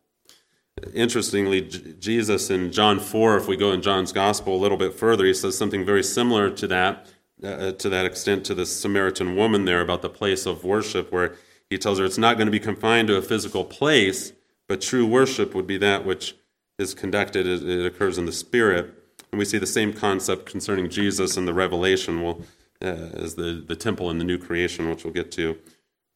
Interestingly, 0.92 1.62
Jesus 1.62 2.50
in 2.50 2.70
John 2.70 3.00
4, 3.00 3.38
if 3.38 3.48
we 3.48 3.56
go 3.56 3.72
in 3.72 3.80
John's 3.80 4.12
gospel 4.12 4.54
a 4.54 4.60
little 4.60 4.76
bit 4.76 4.92
further, 4.92 5.24
he 5.24 5.32
says 5.32 5.56
something 5.56 5.84
very 5.84 6.02
similar 6.02 6.50
to 6.50 6.66
that, 6.66 7.10
uh, 7.42 7.72
to 7.72 7.88
that 7.88 8.06
extent, 8.06 8.44
to 8.46 8.54
the 8.54 8.66
Samaritan 8.66 9.36
woman 9.36 9.64
there 9.64 9.80
about 9.80 10.02
the 10.02 10.08
place 10.08 10.46
of 10.46 10.64
worship, 10.64 11.12
where 11.12 11.36
he 11.68 11.78
tells 11.78 11.98
her 11.98 12.04
it's 12.04 12.18
not 12.18 12.36
going 12.36 12.46
to 12.46 12.52
be 12.52 12.60
confined 12.60 13.08
to 13.08 13.16
a 13.16 13.22
physical 13.22 13.64
place, 13.64 14.32
but 14.68 14.80
true 14.80 15.06
worship 15.06 15.54
would 15.54 15.66
be 15.66 15.78
that 15.78 16.04
which 16.04 16.34
is 16.78 16.94
conducted, 16.94 17.46
it 17.46 17.86
occurs 17.86 18.18
in 18.18 18.26
the 18.26 18.32
spirit. 18.32 18.92
And 19.32 19.38
we 19.38 19.44
see 19.44 19.58
the 19.58 19.66
same 19.66 19.92
concept 19.92 20.46
concerning 20.46 20.88
Jesus 20.88 21.36
in 21.36 21.46
the 21.46 21.54
Revelation 21.54 22.22
well, 22.22 22.42
uh, 22.82 22.86
as 23.14 23.34
the, 23.34 23.64
the 23.66 23.76
temple 23.76 24.10
and 24.10 24.20
the 24.20 24.24
new 24.24 24.38
creation, 24.38 24.88
which 24.88 25.04
we'll 25.04 25.12
get 25.12 25.32
to 25.32 25.58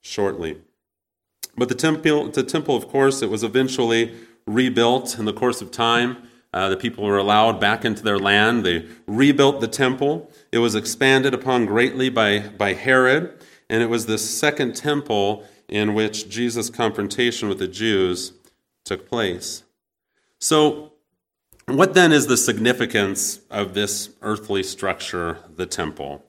shortly. 0.01 0.59
But 1.57 1.69
the 1.69 1.75
temple, 1.75 2.31
the 2.31 2.43
temple, 2.43 2.77
of 2.77 2.89
course, 2.89 3.23
it 3.23 3.31
was 3.31 3.43
eventually 3.43 4.15
rebuilt 4.47 5.19
in 5.19 5.25
the 5.25 5.33
course 5.33 5.61
of 5.61 5.71
time. 5.71 6.29
Uh, 6.53 6.69
the 6.69 6.77
people 6.77 7.05
were 7.05 7.19
allowed 7.19 7.61
back 7.61 7.85
into 7.85 8.03
their 8.03 8.19
land. 8.19 8.65
They 8.65 8.87
rebuilt 9.07 9.61
the 9.61 9.69
temple. 9.69 10.30
It 10.53 10.59
was 10.59 10.75
expanded 10.75 11.33
upon 11.33 11.67
greatly 11.67 12.09
by, 12.09 12.41
by 12.41 12.75
Herod, 12.75 13.39
and 13.69 13.83
it 13.83 13.87
was 13.87 14.07
the 14.07 14.19
second 14.19 14.75
temple 14.75 15.45
in 15.69 15.95
which 15.95 16.29
Jesus' 16.29 16.71
confrontation 16.71 17.49
with 17.49 17.59
the 17.59 17.69
Jews 17.69 18.33
took 18.85 19.09
place. 19.09 19.63
So, 20.39 20.93
what 21.67 21.95
then 21.95 22.11
is 22.11 22.27
the 22.27 22.37
significance 22.37 23.41
of 23.49 23.75
this 23.75 24.11
earthly 24.23 24.65
structure, 24.65 25.39
the 25.55 25.67
temple? 25.67 26.25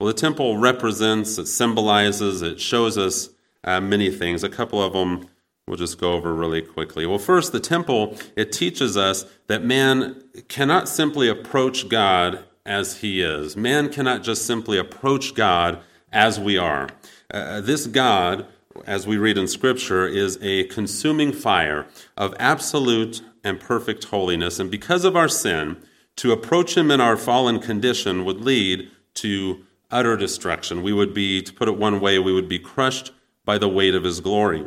Well, 0.00 0.08
the 0.08 0.14
temple 0.14 0.56
represents, 0.56 1.38
it 1.38 1.46
symbolizes, 1.46 2.42
it 2.42 2.60
shows 2.60 2.98
us 2.98 3.28
uh, 3.62 3.80
many 3.80 4.10
things. 4.10 4.42
A 4.42 4.48
couple 4.48 4.82
of 4.82 4.92
them 4.92 5.28
we'll 5.68 5.76
just 5.76 6.00
go 6.00 6.14
over 6.14 6.34
really 6.34 6.62
quickly. 6.62 7.06
Well, 7.06 7.18
first, 7.18 7.52
the 7.52 7.60
temple, 7.60 8.16
it 8.34 8.50
teaches 8.50 8.96
us 8.96 9.24
that 9.46 9.62
man 9.62 10.20
cannot 10.48 10.88
simply 10.88 11.28
approach 11.28 11.88
God 11.88 12.44
as 12.64 12.98
he 12.98 13.22
is. 13.22 13.56
Man 13.56 13.90
cannot 13.90 14.22
just 14.22 14.46
simply 14.46 14.78
approach 14.78 15.34
God 15.34 15.80
as 16.12 16.38
we 16.38 16.58
are. 16.58 16.88
Uh, 17.32 17.60
this 17.60 17.86
God, 17.86 18.46
as 18.86 19.06
we 19.06 19.16
read 19.16 19.38
in 19.38 19.48
Scripture, 19.48 20.06
is 20.06 20.38
a 20.42 20.64
consuming 20.64 21.32
fire 21.32 21.86
of 22.16 22.34
absolute 22.38 23.22
and 23.42 23.60
perfect 23.60 24.04
holiness. 24.04 24.58
And 24.58 24.70
because 24.70 25.04
of 25.04 25.16
our 25.16 25.28
sin, 25.28 25.76
to 26.16 26.32
approach 26.32 26.76
him 26.76 26.90
in 26.90 27.00
our 27.00 27.16
fallen 27.16 27.60
condition 27.60 28.24
would 28.24 28.42
lead 28.42 28.90
to 29.14 29.64
utter 29.90 30.16
destruction. 30.16 30.82
We 30.82 30.92
would 30.92 31.14
be, 31.14 31.40
to 31.42 31.52
put 31.52 31.68
it 31.68 31.78
one 31.78 32.00
way, 32.00 32.18
we 32.18 32.32
would 32.32 32.48
be 32.48 32.58
crushed 32.58 33.12
by 33.44 33.58
the 33.58 33.68
weight 33.68 33.94
of 33.94 34.04
his 34.04 34.20
glory. 34.20 34.66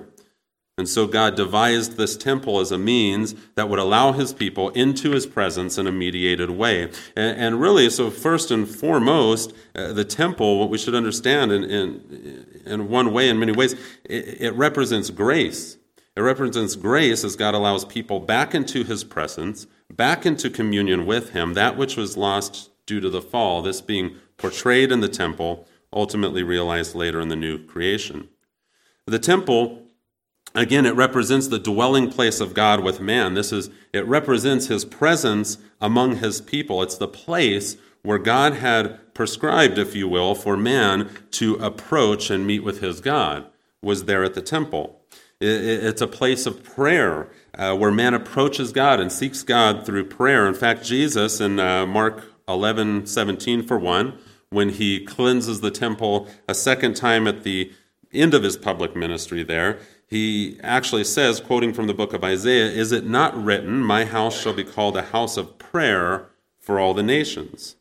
And 0.76 0.90
so 0.90 1.06
God 1.06 1.36
devised 1.36 1.98
this 1.98 2.18
temple 2.18 2.60
as 2.60 2.72
a 2.72 2.80
means 2.80 3.36
that 3.54 3.70
would 3.70 3.78
allow 3.78 4.12
his 4.12 4.34
people 4.34 4.70
into 4.70 5.12
his 5.12 5.28
presence 5.28 5.78
in 5.78 5.86
a 5.86 5.92
mediated 5.92 6.50
way. 6.50 6.86
And, 7.16 7.40
and 7.40 7.62
really, 7.62 7.92
so 7.92 8.10
first 8.10 8.50
and 8.50 8.68
foremost, 8.68 9.54
uh, 9.76 9.94
the 9.94 10.04
temple, 10.04 10.60
what 10.60 10.72
we 10.72 10.80
should 10.80 10.96
understand 10.96 11.52
in, 11.52 11.64
in, 11.64 12.64
in 12.66 12.90
one 12.90 13.14
way, 13.14 13.30
in 13.30 13.38
many 13.38 13.52
ways, 13.52 13.74
it, 14.04 14.42
it 14.42 14.54
represents 14.56 15.12
grace. 15.12 15.78
It 16.16 16.22
represents 16.22 16.76
grace 16.76 17.24
as 17.24 17.36
God 17.36 17.54
allows 17.54 17.86
people 17.86 18.20
back 18.20 18.56
into 18.56 18.84
his 18.84 19.04
presence, 19.04 19.68
back 19.92 20.26
into 20.26 20.50
communion 20.50 21.06
with 21.06 21.32
him, 21.32 21.54
that 21.54 21.78
which 21.78 21.98
was 21.98 22.18
lost 22.18 22.72
due 22.88 23.00
to 23.00 23.12
the 23.12 23.22
fall, 23.22 23.62
this 23.62 23.82
being 23.82 24.16
portrayed 24.38 24.92
in 24.92 25.02
the 25.02 25.08
temple, 25.08 25.68
ultimately 25.92 26.42
realized 26.42 26.96
later 26.96 27.22
in 27.22 27.28
the 27.28 27.36
new 27.36 27.64
creation. 27.64 28.30
The 29.06 29.20
temple, 29.20 29.83
again, 30.56 30.86
it 30.86 30.96
represents 30.96 31.48
the 31.48 31.60
dwelling 31.60 32.10
place 32.10 32.40
of 32.40 32.54
God 32.54 32.84
with 32.84 33.00
man. 33.00 33.34
This 33.34 33.52
is, 33.52 33.70
it 33.92 34.06
represents 34.06 34.68
his 34.68 34.86
presence 34.86 35.58
among 35.82 36.18
his 36.18 36.42
people. 36.42 36.82
It's 36.82 36.98
the 36.98 37.08
place 37.08 37.78
where 38.04 38.20
God 38.20 38.56
had 38.56 39.14
prescribed, 39.14 39.78
if 39.78 39.96
you 39.96 40.08
will, 40.08 40.36
for 40.36 40.58
man 40.58 41.10
to 41.32 41.56
approach 41.56 42.30
and 42.30 42.46
meet 42.46 42.64
with 42.64 42.82
his 42.82 43.00
God, 43.00 43.46
was 43.82 44.06
there 44.06 44.24
at 44.24 44.34
the 44.34 44.42
temple. 44.42 45.00
It's 45.40 46.02
a 46.02 46.08
place 46.08 46.46
of 46.46 46.64
prayer 46.64 47.30
uh, 47.58 47.76
where 47.76 47.92
man 47.92 48.14
approaches 48.14 48.72
God 48.72 49.00
and 49.00 49.12
seeks 49.12 49.44
God 49.44 49.86
through 49.86 50.06
prayer. 50.06 50.48
In 50.48 50.54
fact, 50.54 50.84
Jesus 50.84 51.42
in 51.42 51.60
uh, 51.60 51.86
Mark 51.86 52.24
11 52.48 53.06
17, 53.08 53.64
for 53.64 53.78
one, 53.78 54.18
when 54.50 54.70
he 54.70 55.04
cleanses 55.04 55.62
the 55.62 55.72
temple 55.72 56.28
a 56.48 56.54
second 56.54 56.96
time 56.96 57.28
at 57.28 57.44
the 57.44 57.72
end 58.14 58.34
of 58.34 58.44
his 58.44 58.56
public 58.56 58.96
ministry 58.96 59.44
there, 59.44 59.80
he 60.08 60.60
actually 60.62 61.04
says, 61.04 61.40
quoting 61.40 61.74
from 61.74 61.88
the 61.88 61.94
book 61.94 62.14
of 62.14 62.24
Isaiah, 62.24 62.68
Is 62.68 62.92
it 62.92 63.06
not 63.06 63.42
written, 63.42 63.80
My 63.82 64.06
house 64.06 64.40
shall 64.40 64.54
be 64.54 64.64
called 64.64 64.96
a 64.96 65.04
house 65.04 65.38
of 65.38 65.58
prayer 65.58 66.30
for 66.60 66.80
all 66.80 66.94
the 66.94 67.04
nations? 67.04 67.76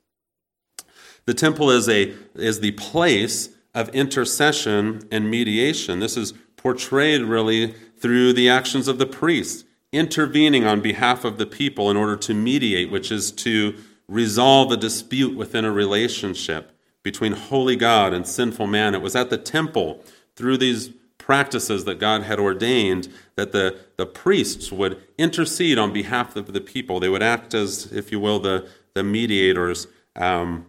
The 1.24 1.34
temple 1.34 1.70
is, 1.70 1.88
a, 1.88 2.14
is 2.34 2.60
the 2.60 2.72
place 2.72 3.50
of 3.74 3.88
intercession 3.90 5.06
and 5.10 5.30
mediation. 5.30 6.00
This 6.00 6.16
is 6.16 6.34
portrayed 6.56 7.22
really 7.22 7.74
through 7.98 8.32
the 8.32 8.48
actions 8.48 8.88
of 8.88 8.98
the 8.98 9.06
priests, 9.06 9.64
intervening 9.92 10.64
on 10.64 10.80
behalf 10.80 11.24
of 11.24 11.38
the 11.38 11.46
people 11.46 11.90
in 11.90 11.96
order 11.96 12.16
to 12.16 12.34
mediate, 12.34 12.90
which 12.90 13.12
is 13.12 13.30
to 13.32 13.74
resolve 14.08 14.72
a 14.72 14.76
dispute 14.76 15.36
within 15.36 15.64
a 15.64 15.72
relationship 15.72 16.76
between 17.02 17.32
holy 17.32 17.76
God 17.76 18.12
and 18.12 18.26
sinful 18.26 18.66
man. 18.66 18.94
It 18.94 19.02
was 19.02 19.16
at 19.16 19.30
the 19.30 19.38
temple 19.38 20.04
through 20.36 20.58
these 20.58 20.90
practices 21.22 21.84
that 21.84 21.98
God 21.98 22.24
had 22.24 22.38
ordained 22.38 23.08
that 23.36 23.52
the, 23.52 23.78
the 23.96 24.06
priests 24.06 24.72
would 24.72 25.02
intercede 25.16 25.78
on 25.78 25.92
behalf 25.92 26.36
of 26.36 26.52
the 26.52 26.60
people. 26.60 27.00
They 27.00 27.08
would 27.08 27.22
act 27.22 27.54
as, 27.54 27.92
if 27.92 28.12
you 28.12 28.20
will, 28.20 28.40
the, 28.40 28.68
the 28.94 29.02
mediators 29.02 29.86
um, 30.16 30.66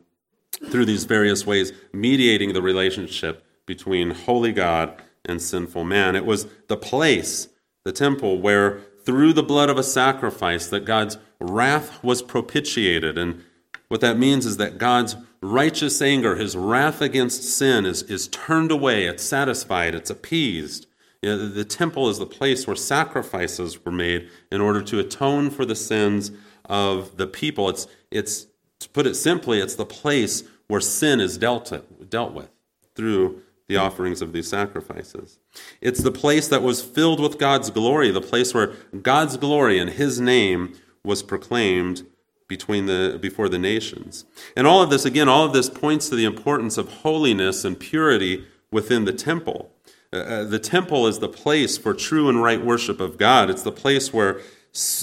through 0.69 0.85
these 0.85 1.05
various 1.05 1.45
ways, 1.45 1.73
mediating 1.91 2.53
the 2.53 2.61
relationship 2.61 3.43
between 3.65 4.11
holy 4.11 4.51
God 4.51 5.01
and 5.25 5.41
sinful 5.41 5.83
man. 5.83 6.15
It 6.15 6.25
was 6.25 6.47
the 6.67 6.77
place, 6.77 7.49
the 7.83 7.91
temple, 7.91 8.39
where 8.39 8.81
through 9.05 9.33
the 9.33 9.43
blood 9.43 9.69
of 9.69 9.77
a 9.77 9.83
sacrifice 9.83 10.67
that 10.67 10.85
God's 10.85 11.17
wrath 11.39 12.03
was 12.03 12.21
propitiated. 12.21 13.17
And 13.17 13.43
what 13.87 14.01
that 14.01 14.17
means 14.17 14.45
is 14.45 14.57
that 14.57 14.77
God's 14.77 15.15
righteous 15.43 16.01
anger, 16.01 16.35
his 16.35 16.55
wrath 16.55 17.01
against 17.01 17.43
sin, 17.43 17.85
is, 17.85 18.03
is 18.03 18.27
turned 18.29 18.71
away, 18.71 19.05
it's 19.05 19.23
satisfied, 19.23 19.93
it's 19.93 20.09
appeased. 20.09 20.87
You 21.21 21.29
know, 21.29 21.47
the, 21.49 21.65
temple 21.65 22.09
is 22.09 22.19
the 22.19 22.25
place 22.25 22.67
where 22.67 22.75
sacrifices 22.75 23.83
were 23.85 23.91
made 23.91 24.29
in 24.51 24.61
order 24.61 24.81
to 24.81 24.99
atone 24.99 25.49
for 25.49 25.65
the 25.65 25.75
sins 25.75 26.31
of 26.65 27.17
the 27.17 27.27
people. 27.27 27.69
It's, 27.69 27.87
it's 28.11 28.47
to 28.79 28.89
put 28.89 29.07
it 29.07 29.15
simply, 29.15 29.59
it's 29.59 29.75
the 29.75 29.85
place 29.85 30.43
where 30.67 30.81
sin 30.81 31.19
is 31.19 31.37
dealt, 31.37 31.71
dealt 32.09 32.33
with 32.33 32.49
through 32.95 33.41
the 33.67 33.77
offerings 33.77 34.21
of 34.21 34.33
these 34.33 34.49
sacrifices. 34.49 35.39
It's 35.81 36.03
the 36.03 36.11
place 36.11 36.47
that 36.49 36.61
was 36.61 36.81
filled 36.81 37.19
with 37.19 37.39
God's 37.39 37.69
glory, 37.69 38.11
the 38.11 38.21
place 38.21 38.53
where 38.53 38.73
God's 39.01 39.37
glory 39.37 39.79
and 39.79 39.89
his 39.89 40.19
name 40.19 40.77
was 41.03 41.23
proclaimed 41.23 42.05
between 42.47 42.85
the 42.85 43.17
before 43.21 43.49
the 43.49 43.59
nations. 43.59 44.25
And 44.55 44.67
all 44.67 44.81
of 44.81 44.89
this 44.89 45.05
again 45.05 45.29
all 45.29 45.45
of 45.45 45.53
this 45.53 45.69
points 45.69 46.09
to 46.09 46.15
the 46.15 46.25
importance 46.25 46.77
of 46.77 46.89
holiness 46.89 47.65
and 47.65 47.79
purity 47.79 48.45
within 48.71 49.05
the 49.05 49.13
temple. 49.13 49.71
Uh, 50.11 50.17
uh 50.17 50.43
the 50.43 50.59
temple 50.59 51.07
is 51.07 51.19
the 51.19 51.29
place 51.29 51.77
for 51.77 51.93
true 51.93 52.29
and 52.29 52.41
right 52.41 52.63
worship 52.63 52.99
of 52.99 53.17
God. 53.17 53.49
It's 53.49 53.63
the 53.63 53.71
place 53.71 54.13
where 54.13 54.41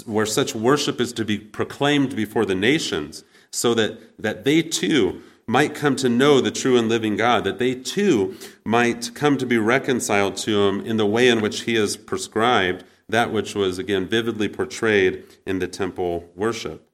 where 0.05 0.27
such 0.27 0.55
worship 0.55 1.01
is 1.01 1.13
to 1.13 1.25
be 1.25 1.39
proclaimed 1.39 2.17
before 2.17 2.45
the 2.45 2.55
nations 2.55 3.25
so 3.51 3.75
that 3.75 3.99
that 4.19 4.45
they 4.45 4.63
too 4.63 5.23
might 5.51 5.75
come 5.75 5.97
to 5.97 6.09
know 6.09 6.41
the 6.41 6.51
true 6.53 6.79
and 6.79 6.89
living 6.89 7.17
God, 7.17 7.43
that 7.43 7.59
they 7.59 7.75
too 7.75 8.37
might 8.65 9.13
come 9.15 9.37
to 9.37 9.45
be 9.45 9.59
reconciled 9.59 10.37
to 10.37 10.63
Him 10.69 10.81
in 10.87 10.97
the 10.97 11.07
way 11.07 11.29
in 11.29 11.41
which 11.41 11.63
He 11.63 11.75
has 11.75 11.97
prescribed, 11.97 12.85
that 13.09 13.33
which 13.33 13.57
was, 13.57 13.77
again, 13.77 14.07
vividly 14.07 14.49
portrayed 14.49 15.25
in 15.45 15.59
the 15.59 15.67
temple 15.67 16.31
worship. 16.37 16.90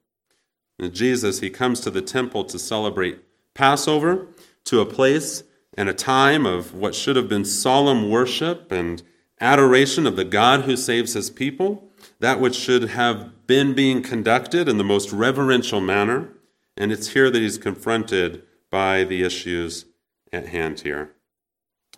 And 0.79 0.93
Jesus, 0.93 1.39
he 1.39 1.49
comes 1.49 1.79
to 1.81 1.89
the 1.89 2.01
temple 2.01 2.43
to 2.45 2.59
celebrate 2.59 3.19
Passover, 3.53 4.27
to 4.65 4.81
a 4.81 4.85
place 4.85 5.43
and 5.75 5.89
a 5.89 5.93
time 5.93 6.45
of 6.45 6.73
what 6.73 6.95
should 6.95 7.15
have 7.15 7.29
been 7.29 7.45
solemn 7.45 8.09
worship 8.09 8.71
and 8.71 9.01
adoration 9.39 10.05
of 10.05 10.15
the 10.15 10.25
God 10.25 10.61
who 10.61 10.75
saves 10.75 11.13
his 11.13 11.29
people, 11.29 11.89
that 12.19 12.39
which 12.39 12.55
should 12.55 12.89
have 12.89 13.47
been 13.47 13.73
being 13.73 14.01
conducted 14.01 14.67
in 14.67 14.77
the 14.77 14.83
most 14.83 15.11
reverential 15.11 15.81
manner. 15.81 16.29
And 16.75 16.91
it's 16.91 17.09
here 17.09 17.29
that 17.29 17.41
he's 17.41 17.57
confronted 17.57 18.43
by 18.69 19.03
the 19.03 19.23
issues 19.23 19.85
at 20.33 20.47
hand 20.47 20.81
here. 20.81 21.11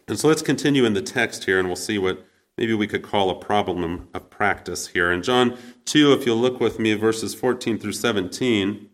And 0.08 0.20
so 0.20 0.28
let's 0.28 0.42
continue 0.42 0.86
in 0.86 0.94
the 0.94 1.02
text 1.02 1.46
here, 1.46 1.60
and 1.60 1.68
we'll 1.68 1.76
see 1.76 1.98
what 1.98 2.26
maybe 2.60 2.74
we 2.74 2.88
could 2.88 3.02
call 3.02 3.30
a 3.30 3.40
problem 3.40 4.10
of 4.14 4.30
practice 4.30 4.88
here. 4.88 5.14
In 5.14 5.24
John 5.24 5.58
2, 5.86 6.12
if 6.12 6.26
you'll 6.26 6.36
look 6.36 6.60
with 6.60 6.78
me, 6.78 6.94
verses 6.94 7.34
14 7.34 7.80
through 7.80 7.94
17, 7.94 8.90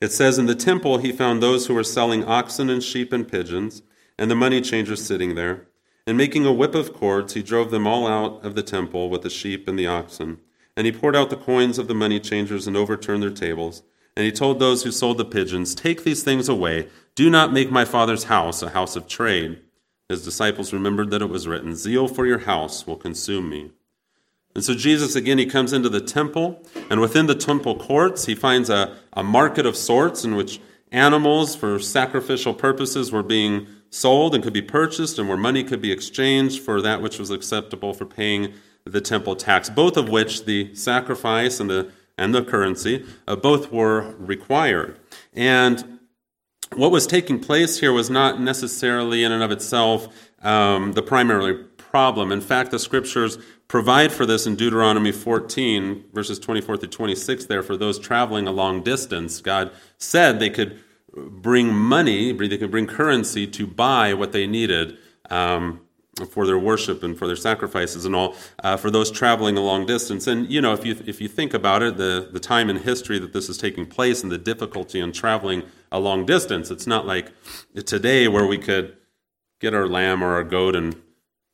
it 0.00 0.10
says, 0.10 0.38
In 0.38 0.46
the 0.46 0.54
temple 0.54 0.96
he 0.96 1.12
found 1.12 1.42
those 1.42 1.66
who 1.66 1.74
were 1.74 1.84
selling 1.84 2.24
oxen 2.24 2.70
and 2.70 2.82
sheep 2.82 3.12
and 3.12 3.30
pigeons, 3.30 3.82
and 4.18 4.30
the 4.30 4.34
money 4.34 4.62
changers 4.62 5.04
sitting 5.04 5.34
there. 5.34 5.66
And 6.06 6.16
making 6.16 6.46
a 6.46 6.52
whip 6.52 6.74
of 6.74 6.94
cords, 6.94 7.34
he 7.34 7.42
drove 7.42 7.70
them 7.70 7.86
all 7.86 8.06
out 8.06 8.42
of 8.42 8.54
the 8.54 8.62
temple 8.62 9.10
with 9.10 9.20
the 9.20 9.28
sheep 9.28 9.68
and 9.68 9.78
the 9.78 9.86
oxen. 9.86 10.38
And 10.78 10.86
he 10.86 10.92
poured 10.92 11.14
out 11.14 11.28
the 11.28 11.36
coins 11.36 11.78
of 11.78 11.88
the 11.88 11.94
money 11.94 12.18
changers 12.18 12.66
and 12.66 12.74
overturned 12.74 13.22
their 13.22 13.28
tables. 13.28 13.82
And 14.16 14.24
he 14.24 14.32
told 14.32 14.58
those 14.58 14.82
who 14.82 14.92
sold 14.92 15.18
the 15.18 15.26
pigeons, 15.26 15.74
Take 15.74 16.04
these 16.04 16.22
things 16.22 16.48
away. 16.48 16.88
Do 17.14 17.28
not 17.28 17.52
make 17.52 17.70
my 17.70 17.84
father's 17.84 18.24
house 18.24 18.62
a 18.62 18.70
house 18.70 18.96
of 18.96 19.06
trade. 19.06 19.60
His 20.10 20.24
disciples 20.24 20.72
remembered 20.72 21.10
that 21.10 21.22
it 21.22 21.28
was 21.28 21.46
written, 21.46 21.76
Zeal 21.76 22.08
for 22.08 22.26
your 22.26 22.40
house 22.40 22.84
will 22.84 22.96
consume 22.96 23.48
me. 23.48 23.70
And 24.56 24.64
so 24.64 24.74
Jesus, 24.74 25.14
again, 25.14 25.38
he 25.38 25.46
comes 25.46 25.72
into 25.72 25.88
the 25.88 26.00
temple, 26.00 26.66
and 26.90 27.00
within 27.00 27.26
the 27.26 27.36
temple 27.36 27.78
courts, 27.78 28.26
he 28.26 28.34
finds 28.34 28.68
a, 28.68 28.96
a 29.12 29.22
market 29.22 29.66
of 29.66 29.76
sorts 29.76 30.24
in 30.24 30.34
which 30.34 30.60
animals 30.90 31.54
for 31.54 31.78
sacrificial 31.78 32.52
purposes 32.52 33.12
were 33.12 33.22
being 33.22 33.68
sold 33.90 34.34
and 34.34 34.42
could 34.42 34.52
be 34.52 34.60
purchased, 34.60 35.16
and 35.16 35.28
where 35.28 35.38
money 35.38 35.62
could 35.62 35.80
be 35.80 35.92
exchanged 35.92 36.60
for 36.60 36.82
that 36.82 37.00
which 37.00 37.20
was 37.20 37.30
acceptable 37.30 37.94
for 37.94 38.04
paying 38.04 38.52
the 38.82 39.00
temple 39.00 39.36
tax, 39.36 39.70
both 39.70 39.96
of 39.96 40.08
which 40.08 40.44
the 40.44 40.74
sacrifice 40.74 41.60
and 41.60 41.70
the, 41.70 41.88
and 42.18 42.34
the 42.34 42.42
currency, 42.42 43.06
uh, 43.28 43.36
both 43.36 43.70
were 43.70 44.16
required. 44.18 44.98
And 45.34 45.99
what 46.76 46.90
was 46.90 47.06
taking 47.06 47.40
place 47.40 47.80
here 47.80 47.92
was 47.92 48.10
not 48.10 48.40
necessarily 48.40 49.24
in 49.24 49.32
and 49.32 49.42
of 49.42 49.50
itself 49.50 50.08
um, 50.42 50.92
the 50.92 51.02
primary 51.02 51.64
problem. 51.76 52.30
In 52.30 52.40
fact, 52.40 52.70
the 52.70 52.78
scriptures 52.78 53.38
provide 53.66 54.12
for 54.12 54.24
this 54.24 54.46
in 54.46 54.56
Deuteronomy 54.56 55.12
14, 55.12 56.04
verses 56.12 56.38
24 56.38 56.76
through 56.76 56.88
26, 56.88 57.46
there 57.46 57.62
for 57.62 57.76
those 57.76 57.98
traveling 57.98 58.46
a 58.46 58.52
long 58.52 58.82
distance. 58.82 59.40
God 59.40 59.72
said 59.98 60.38
they 60.38 60.50
could 60.50 60.80
bring 61.12 61.74
money, 61.74 62.32
they 62.32 62.56
could 62.56 62.70
bring 62.70 62.86
currency 62.86 63.46
to 63.48 63.66
buy 63.66 64.14
what 64.14 64.32
they 64.32 64.46
needed. 64.46 64.96
Um, 65.28 65.80
for 66.28 66.44
their 66.44 66.58
worship 66.58 67.02
and 67.02 67.16
for 67.16 67.26
their 67.26 67.36
sacrifices 67.36 68.04
and 68.04 68.14
all 68.14 68.34
uh, 68.62 68.76
for 68.76 68.90
those 68.90 69.10
traveling 69.10 69.56
a 69.56 69.60
long 69.60 69.86
distance 69.86 70.26
and 70.26 70.50
you 70.50 70.60
know 70.60 70.74
if 70.74 70.84
you 70.84 70.94
if 71.06 71.18
you 71.18 71.28
think 71.28 71.54
about 71.54 71.82
it 71.82 71.96
the 71.96 72.28
the 72.32 72.40
time 72.40 72.68
in 72.68 72.76
history 72.76 73.18
that 73.18 73.32
this 73.32 73.48
is 73.48 73.56
taking 73.56 73.86
place 73.86 74.22
and 74.22 74.30
the 74.30 74.36
difficulty 74.36 75.00
in 75.00 75.12
traveling 75.12 75.62
a 75.92 75.98
long 75.98 76.24
distance 76.24 76.70
it's 76.70 76.86
not 76.86 77.06
like 77.06 77.32
today 77.84 78.28
where 78.28 78.46
we 78.46 78.58
could 78.58 78.96
get 79.60 79.74
our 79.74 79.86
lamb 79.86 80.22
or 80.22 80.34
our 80.34 80.44
goat 80.44 80.74
and 80.74 80.96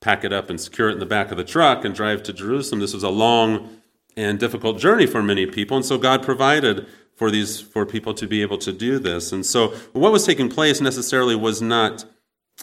pack 0.01 0.25
it 0.25 0.33
up 0.33 0.49
and 0.49 0.61
secure 0.61 0.89
it 0.89 0.93
in 0.93 0.99
the 1.01 1.07
back 1.07 1.31
of 1.31 1.37
the 1.37 1.45
truck 1.45 1.85
and 1.85 1.95
drive 1.95 2.23
to 2.23 2.33
Jerusalem. 2.33 2.81
This 2.81 2.95
was 2.95 3.03
a 3.03 3.11
long 3.11 3.81
and 4.17 4.39
difficult 4.39 4.79
journey 4.79 5.07
for 5.07 5.23
many 5.23 5.47
people, 5.47 5.77
and 5.77 5.85
so 5.85 5.99
God 5.99 6.23
provided 6.23 6.87
for 7.15 7.31
these 7.31 7.61
for 7.61 7.85
people 7.85 8.15
to 8.15 8.27
be 8.27 8.43
able 8.43 8.59
to 8.59 8.73
do 8.73 8.99
this. 8.99 9.33
And 9.33 9.45
so 9.45 9.69
what 9.93 10.13
was 10.13 10.25
taking 10.25 10.49
place 10.49 10.81
necessarily 10.81 11.35
was 11.35 11.61
not 11.61 12.05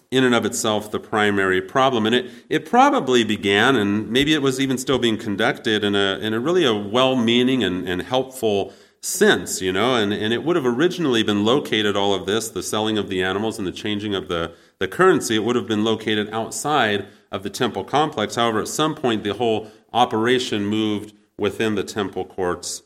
in 0.10 0.24
and 0.24 0.34
of 0.34 0.46
itself 0.46 0.90
the 0.90 1.00
primary 1.00 1.62
problem. 1.62 2.06
And 2.06 2.16
it, 2.16 2.32
it 2.50 2.66
probably 2.66 3.24
began, 3.24 3.76
and 3.76 4.10
maybe 4.10 4.34
it 4.34 4.42
was 4.42 4.60
even 4.60 4.78
still 4.78 4.98
being 4.98 5.18
conducted 5.18 5.84
in 5.84 5.96
a, 5.96 6.18
in 6.20 6.34
a 6.34 6.40
really 6.40 6.66
a 6.66 6.74
well-meaning 6.74 7.64
and, 7.64 7.88
and 7.88 8.02
helpful 8.02 8.74
sense, 9.04 9.62
you 9.62 9.72
know, 9.72 9.96
and, 9.96 10.14
and 10.14 10.34
it 10.34 10.44
would 10.46 10.56
have 10.56 10.66
originally 10.66 11.24
been 11.24 11.44
located, 11.44 11.98
all 11.98 12.14
of 12.14 12.26
this, 12.26 12.50
the 12.50 12.64
selling 12.64 12.98
of 12.98 13.10
the 13.10 13.22
animals 13.22 13.58
and 13.58 13.68
the 13.68 13.72
changing 13.72 14.16
of 14.16 14.30
the, 14.30 14.54
the 14.80 14.88
currency, 14.88 15.36
it 15.36 15.44
would 15.44 15.58
have 15.58 15.68
been 15.68 15.84
located 15.84 16.30
outside 16.32 17.06
of 17.30 17.44
the 17.44 17.50
temple 17.50 17.84
complex. 17.84 18.36
However, 18.36 18.62
at 18.62 18.70
some 18.70 18.96
point, 18.96 19.24
the 19.24 19.34
whole 19.34 19.70
operation 19.92 20.66
moved 20.66 21.14
within 21.38 21.76
the 21.76 21.84
temple 21.84 22.24
courts 22.24 22.84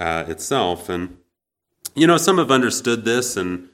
uh, 0.00 0.24
itself. 0.26 0.88
And, 0.88 1.18
you 1.94 2.08
know, 2.08 2.16
some 2.16 2.38
have 2.38 2.50
understood 2.50 3.04
this 3.04 3.36
and 3.36 3.68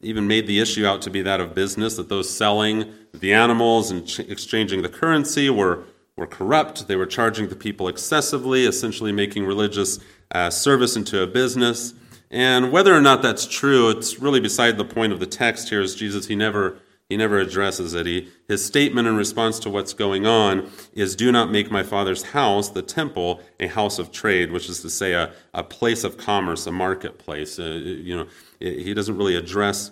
even 0.00 0.26
made 0.26 0.46
the 0.46 0.58
issue 0.58 0.86
out 0.86 1.02
to 1.02 1.10
be 1.10 1.20
that 1.20 1.40
of 1.40 1.54
business, 1.54 1.96
that 1.96 2.08
those 2.08 2.30
selling 2.30 2.94
the 3.12 3.34
animals 3.34 3.90
and 3.90 4.06
ch- 4.06 4.20
exchanging 4.20 4.80
the 4.80 4.88
currency 4.88 5.50
were, 5.50 5.84
were 6.16 6.26
corrupt. 6.26 6.86
They 6.86 6.96
were 6.96 7.06
charging 7.06 7.48
the 7.48 7.56
people 7.56 7.88
excessively, 7.88 8.66
essentially 8.66 9.12
making 9.12 9.46
religious 9.46 9.98
uh, 10.30 10.50
service 10.50 10.96
into 10.96 11.22
a 11.22 11.26
business. 11.26 11.94
And 12.30 12.72
whether 12.72 12.94
or 12.94 13.00
not 13.00 13.22
that's 13.22 13.46
true, 13.46 13.90
it's 13.90 14.18
really 14.20 14.40
beside 14.40 14.76
the 14.76 14.84
point 14.84 15.12
of 15.12 15.20
the 15.20 15.26
text 15.26 15.68
here, 15.68 15.80
as 15.80 15.94
Jesus, 15.94 16.26
he 16.26 16.36
never 16.36 16.78
he 17.08 17.18
never 17.18 17.38
addresses 17.38 17.92
it. 17.92 18.06
He, 18.06 18.28
his 18.48 18.64
statement 18.64 19.06
in 19.06 19.14
response 19.16 19.58
to 19.60 19.70
what's 19.70 19.92
going 19.92 20.26
on 20.26 20.70
is 20.94 21.14
Do 21.14 21.30
not 21.30 21.50
make 21.50 21.70
my 21.70 21.82
father's 21.82 22.22
house, 22.22 22.70
the 22.70 22.82
temple, 22.82 23.42
a 23.60 23.66
house 23.66 23.98
of 23.98 24.10
trade, 24.10 24.50
which 24.50 24.70
is 24.70 24.80
to 24.80 24.90
say, 24.90 25.12
a, 25.12 25.30
a 25.52 25.62
place 25.62 26.02
of 26.02 26.16
commerce, 26.16 26.66
a 26.66 26.72
marketplace. 26.72 27.58
Uh, 27.58 27.64
you 27.64 28.16
know, 28.16 28.26
he 28.58 28.94
doesn't 28.94 29.18
really 29.18 29.36
address 29.36 29.90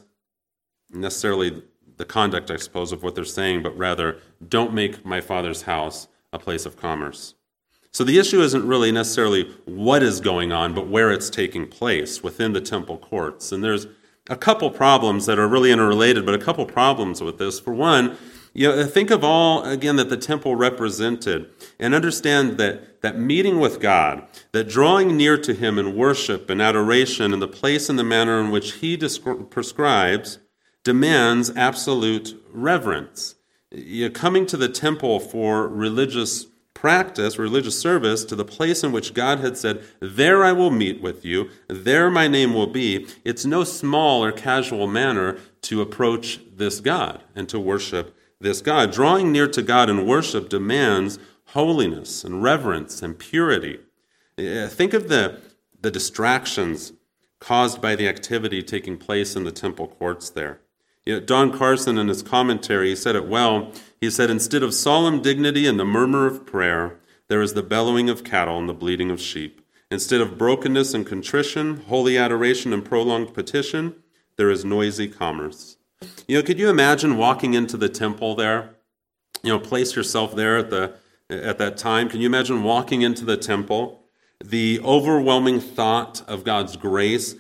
necessarily 0.90 1.62
the 1.98 2.04
conduct, 2.06 2.50
I 2.50 2.56
suppose, 2.56 2.92
of 2.92 3.02
what 3.02 3.14
they're 3.14 3.24
saying, 3.24 3.62
but 3.62 3.76
rather, 3.76 4.18
don't 4.48 4.72
make 4.72 5.04
my 5.04 5.20
father's 5.20 5.62
house 5.62 6.08
a 6.32 6.38
place 6.38 6.66
of 6.66 6.76
commerce. 6.76 7.34
So 7.92 8.04
the 8.04 8.18
issue 8.18 8.40
isn't 8.40 8.66
really 8.66 8.90
necessarily 8.90 9.50
what 9.66 10.02
is 10.02 10.20
going 10.20 10.50
on, 10.50 10.74
but 10.74 10.88
where 10.88 11.10
it's 11.10 11.28
taking 11.28 11.66
place 11.66 12.22
within 12.22 12.54
the 12.54 12.60
temple 12.60 12.96
courts. 12.96 13.52
And 13.52 13.62
there's 13.62 13.86
a 14.30 14.36
couple 14.36 14.70
problems 14.70 15.26
that 15.26 15.38
are 15.38 15.48
really 15.48 15.70
interrelated, 15.70 16.24
but 16.24 16.34
a 16.34 16.38
couple 16.38 16.64
problems 16.64 17.20
with 17.20 17.38
this. 17.38 17.60
For 17.60 17.74
one, 17.74 18.16
you 18.54 18.68
know, 18.68 18.86
think 18.86 19.10
of 19.10 19.24
all 19.24 19.64
again 19.64 19.96
that 19.96 20.08
the 20.08 20.16
temple 20.16 20.56
represented 20.56 21.50
and 21.78 21.94
understand 21.94 22.58
that 22.58 23.02
that 23.02 23.18
meeting 23.18 23.58
with 23.60 23.80
God, 23.80 24.26
that 24.52 24.68
drawing 24.68 25.16
near 25.16 25.36
to 25.38 25.54
him 25.54 25.78
in 25.78 25.96
worship 25.96 26.48
and 26.48 26.62
adoration 26.62 27.32
in 27.32 27.40
the 27.40 27.48
place 27.48 27.88
and 27.88 27.98
the 27.98 28.04
manner 28.04 28.40
in 28.40 28.50
which 28.50 28.74
he 28.74 28.96
prescribes 28.96 30.38
demands 30.84 31.50
absolute 31.56 32.40
reverence. 32.52 33.34
You 33.74 34.08
know, 34.08 34.12
coming 34.12 34.46
to 34.46 34.56
the 34.56 34.68
temple 34.68 35.18
for 35.18 35.66
religious 35.66 36.46
practice, 36.74 37.38
religious 37.38 37.78
service, 37.78 38.24
to 38.24 38.34
the 38.34 38.44
place 38.44 38.82
in 38.82 38.92
which 38.92 39.14
God 39.14 39.38
had 39.38 39.56
said, 39.56 39.84
There 40.00 40.44
I 40.44 40.52
will 40.52 40.70
meet 40.70 41.00
with 41.00 41.24
you, 41.24 41.48
there 41.68 42.10
my 42.10 42.28
name 42.28 42.54
will 42.54 42.66
be, 42.66 43.06
it's 43.24 43.44
no 43.44 43.62
small 43.64 44.24
or 44.24 44.32
casual 44.32 44.86
manner 44.86 45.38
to 45.62 45.80
approach 45.80 46.40
this 46.54 46.80
God 46.80 47.22
and 47.34 47.48
to 47.48 47.60
worship 47.60 48.16
this 48.40 48.60
God. 48.60 48.90
Drawing 48.90 49.30
near 49.30 49.46
to 49.48 49.62
God 49.62 49.88
in 49.88 50.06
worship 50.06 50.48
demands 50.48 51.18
holiness 51.46 52.24
and 52.24 52.42
reverence 52.42 53.00
and 53.00 53.18
purity. 53.18 53.78
Eh, 54.36 54.66
think 54.66 54.92
of 54.92 55.08
the, 55.08 55.40
the 55.80 55.90
distractions 55.90 56.92
caused 57.38 57.80
by 57.80 57.94
the 57.94 58.08
activity 58.08 58.62
taking 58.62 58.96
place 58.96 59.36
in 59.36 59.44
the 59.44 59.52
temple 59.52 59.86
courts 59.86 60.30
there. 60.30 60.61
Know, 61.06 61.20
Don 61.20 61.56
Carson, 61.56 61.98
in 61.98 62.08
his 62.08 62.22
commentary, 62.22 62.90
he 62.90 62.96
said 62.96 63.16
it 63.16 63.26
well. 63.26 63.72
He 64.00 64.10
said, 64.10 64.30
Instead 64.30 64.62
of 64.62 64.74
solemn 64.74 65.20
dignity 65.20 65.66
and 65.66 65.78
the 65.78 65.84
murmur 65.84 66.26
of 66.26 66.46
prayer, 66.46 66.98
there 67.28 67.42
is 67.42 67.54
the 67.54 67.62
bellowing 67.62 68.08
of 68.08 68.24
cattle 68.24 68.58
and 68.58 68.68
the 68.68 68.74
bleating 68.74 69.10
of 69.10 69.20
sheep. 69.20 69.66
Instead 69.90 70.20
of 70.20 70.38
brokenness 70.38 70.94
and 70.94 71.06
contrition, 71.06 71.78
holy 71.88 72.16
adoration 72.16 72.72
and 72.72 72.84
prolonged 72.84 73.34
petition, 73.34 73.94
there 74.36 74.50
is 74.50 74.64
noisy 74.64 75.08
commerce. 75.08 75.76
You 76.26 76.38
know, 76.38 76.42
could 76.42 76.58
you 76.58 76.68
imagine 76.68 77.16
walking 77.16 77.54
into 77.54 77.76
the 77.76 77.88
temple 77.88 78.34
there? 78.34 78.76
You 79.42 79.52
know, 79.52 79.58
place 79.58 79.94
yourself 79.94 80.34
there 80.34 80.56
at 80.56 80.70
the 80.70 80.94
at 81.28 81.58
that 81.58 81.76
time. 81.76 82.08
Can 82.08 82.20
you 82.20 82.26
imagine 82.26 82.62
walking 82.62 83.02
into 83.02 83.24
the 83.24 83.36
temple? 83.36 84.02
The 84.44 84.80
overwhelming 84.80 85.60
thought 85.60 86.22
of 86.26 86.44
God's 86.44 86.76
grace 86.76 87.36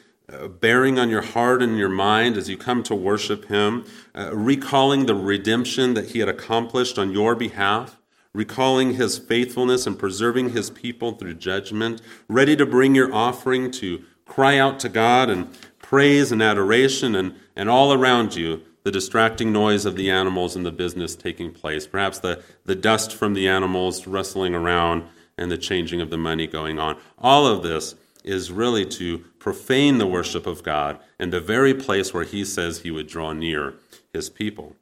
bearing 0.48 0.98
on 0.98 1.08
your 1.08 1.22
heart 1.22 1.62
and 1.62 1.78
your 1.78 1.88
mind 1.88 2.36
as 2.36 2.48
you 2.48 2.56
come 2.56 2.82
to 2.84 2.94
worship 2.94 3.46
Him, 3.46 3.84
uh, 4.14 4.30
recalling 4.34 5.06
the 5.06 5.14
redemption 5.14 5.94
that 5.94 6.10
He 6.10 6.20
had 6.20 6.28
accomplished 6.28 6.98
on 6.98 7.12
your 7.12 7.34
behalf, 7.34 7.98
recalling 8.32 8.94
His 8.94 9.18
faithfulness 9.18 9.86
and 9.86 9.98
preserving 9.98 10.50
His 10.50 10.70
people 10.70 11.12
through 11.12 11.34
judgment, 11.34 12.00
ready 12.28 12.56
to 12.56 12.66
bring 12.66 12.94
your 12.94 13.12
offering 13.14 13.70
to 13.72 14.04
cry 14.26 14.58
out 14.58 14.80
to 14.80 14.88
God 14.88 15.28
and 15.28 15.48
praise 15.80 16.32
and 16.32 16.42
adoration, 16.42 17.14
and, 17.14 17.34
and 17.54 17.68
all 17.68 17.92
around 17.92 18.34
you, 18.34 18.62
the 18.84 18.90
distracting 18.90 19.52
noise 19.52 19.84
of 19.84 19.96
the 19.96 20.10
animals 20.10 20.56
and 20.56 20.64
the 20.64 20.72
business 20.72 21.14
taking 21.14 21.52
place, 21.52 21.86
perhaps 21.86 22.18
the, 22.18 22.42
the 22.64 22.74
dust 22.74 23.14
from 23.14 23.34
the 23.34 23.46
animals 23.46 24.06
rustling 24.06 24.54
around 24.54 25.04
and 25.38 25.50
the 25.50 25.58
changing 25.58 26.00
of 26.00 26.10
the 26.10 26.18
money 26.18 26.46
going 26.46 26.78
on. 26.78 26.96
All 27.18 27.46
of 27.46 27.62
this 27.62 27.94
is 28.24 28.50
really 28.50 28.86
to 28.86 29.24
profane 29.42 29.98
the 29.98 30.06
worship 30.06 30.46
of 30.46 30.62
God 30.62 31.00
in 31.18 31.30
the 31.30 31.40
very 31.40 31.74
place 31.74 32.14
where 32.14 32.22
he 32.22 32.44
says 32.44 32.78
he 32.78 32.92
would 32.92 33.08
draw 33.08 33.32
near 33.32 33.74
his 34.12 34.30
people. 34.30 34.76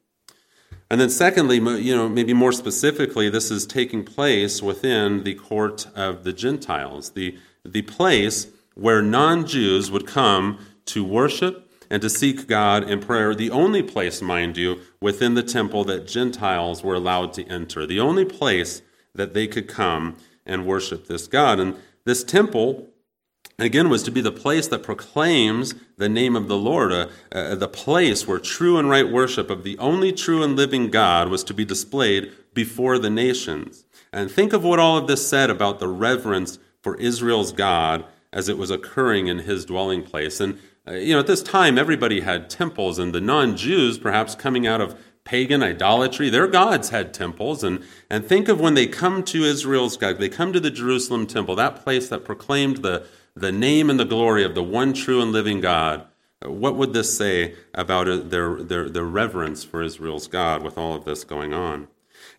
And 0.87 1.01
then, 1.01 1.09
secondly, 1.09 1.55
you 1.81 1.95
know, 1.95 2.07
maybe 2.07 2.33
more 2.33 2.51
specifically, 2.51 3.27
this 3.27 3.49
is 3.49 3.65
taking 3.65 4.03
place 4.03 4.61
within 4.61 5.23
the 5.23 5.33
court 5.33 5.87
of 5.95 6.23
the 6.23 6.31
Gentiles, 6.31 7.13
the, 7.13 7.39
the 7.65 7.81
place 7.81 8.49
where 8.75 9.01
non 9.01 9.47
Jews 9.47 9.89
would 9.89 10.05
come 10.05 10.59
to 10.85 11.03
worship 11.03 11.67
and 11.89 11.99
to 12.03 12.09
seek 12.09 12.45
God 12.45 12.87
in 12.87 12.99
prayer. 12.99 13.33
The 13.33 13.49
only 13.49 13.81
place, 13.81 14.21
mind 14.21 14.57
you, 14.57 14.81
within 15.01 15.33
the 15.33 15.41
temple 15.41 15.85
that 15.85 16.05
Gentiles 16.05 16.83
were 16.83 16.93
allowed 16.93 17.33
to 17.33 17.47
enter, 17.47 17.87
the 17.87 17.99
only 17.99 18.25
place 18.25 18.83
that 19.15 19.33
they 19.33 19.47
could 19.47 19.67
come 19.67 20.17
and 20.45 20.67
worship 20.67 21.07
this 21.07 21.25
God. 21.25 21.59
And 21.59 21.77
this 22.05 22.23
temple 22.23 22.90
again 23.61 23.89
was 23.89 24.03
to 24.03 24.11
be 24.11 24.21
the 24.21 24.31
place 24.31 24.67
that 24.67 24.83
proclaims 24.83 25.75
the 25.97 26.09
name 26.09 26.35
of 26.35 26.47
the 26.47 26.57
lord 26.57 26.91
uh, 26.91 27.07
uh, 27.31 27.55
the 27.55 27.67
place 27.67 28.27
where 28.27 28.39
true 28.39 28.77
and 28.77 28.89
right 28.89 29.09
worship 29.09 29.49
of 29.49 29.63
the 29.63 29.77
only 29.77 30.11
true 30.11 30.43
and 30.43 30.55
living 30.55 30.89
god 30.89 31.29
was 31.29 31.43
to 31.43 31.53
be 31.53 31.65
displayed 31.65 32.31
before 32.53 32.97
the 32.97 33.09
nations 33.09 33.85
and 34.11 34.29
think 34.29 34.53
of 34.53 34.63
what 34.63 34.79
all 34.79 34.97
of 34.97 35.07
this 35.07 35.27
said 35.27 35.49
about 35.49 35.79
the 35.79 35.87
reverence 35.87 36.59
for 36.81 36.95
israel's 36.97 37.51
god 37.51 38.03
as 38.33 38.49
it 38.49 38.57
was 38.57 38.71
occurring 38.71 39.27
in 39.27 39.39
his 39.39 39.65
dwelling 39.65 40.03
place 40.03 40.39
and 40.39 40.57
uh, 40.87 40.93
you 40.93 41.13
know 41.13 41.19
at 41.19 41.27
this 41.27 41.43
time 41.43 41.77
everybody 41.77 42.21
had 42.21 42.49
temples 42.49 42.97
and 42.97 43.13
the 43.13 43.21
non-jews 43.21 43.97
perhaps 43.97 44.35
coming 44.35 44.65
out 44.65 44.81
of 44.81 44.97
pagan 45.23 45.61
idolatry. 45.61 46.29
Their 46.29 46.47
gods 46.47 46.89
had 46.89 47.13
temples. 47.13 47.63
And, 47.63 47.83
and 48.09 48.25
think 48.25 48.49
of 48.49 48.59
when 48.59 48.73
they 48.73 48.87
come 48.87 49.23
to 49.25 49.43
Israel's 49.43 49.97
God, 49.97 50.17
they 50.17 50.29
come 50.29 50.51
to 50.53 50.59
the 50.59 50.71
Jerusalem 50.71 51.27
temple, 51.27 51.55
that 51.55 51.83
place 51.83 52.09
that 52.09 52.25
proclaimed 52.25 52.77
the, 52.77 53.05
the 53.35 53.51
name 53.51 53.89
and 53.89 53.99
the 53.99 54.05
glory 54.05 54.43
of 54.43 54.55
the 54.55 54.63
one 54.63 54.93
true 54.93 55.21
and 55.21 55.31
living 55.31 55.61
God. 55.61 56.05
What 56.43 56.75
would 56.75 56.93
this 56.93 57.15
say 57.15 57.55
about 57.73 58.05
their, 58.29 58.55
their, 58.55 58.89
their 58.89 59.05
reverence 59.05 59.63
for 59.63 59.81
Israel's 59.81 60.27
God 60.27 60.63
with 60.63 60.77
all 60.77 60.95
of 60.95 61.05
this 61.05 61.23
going 61.23 61.53
on? 61.53 61.87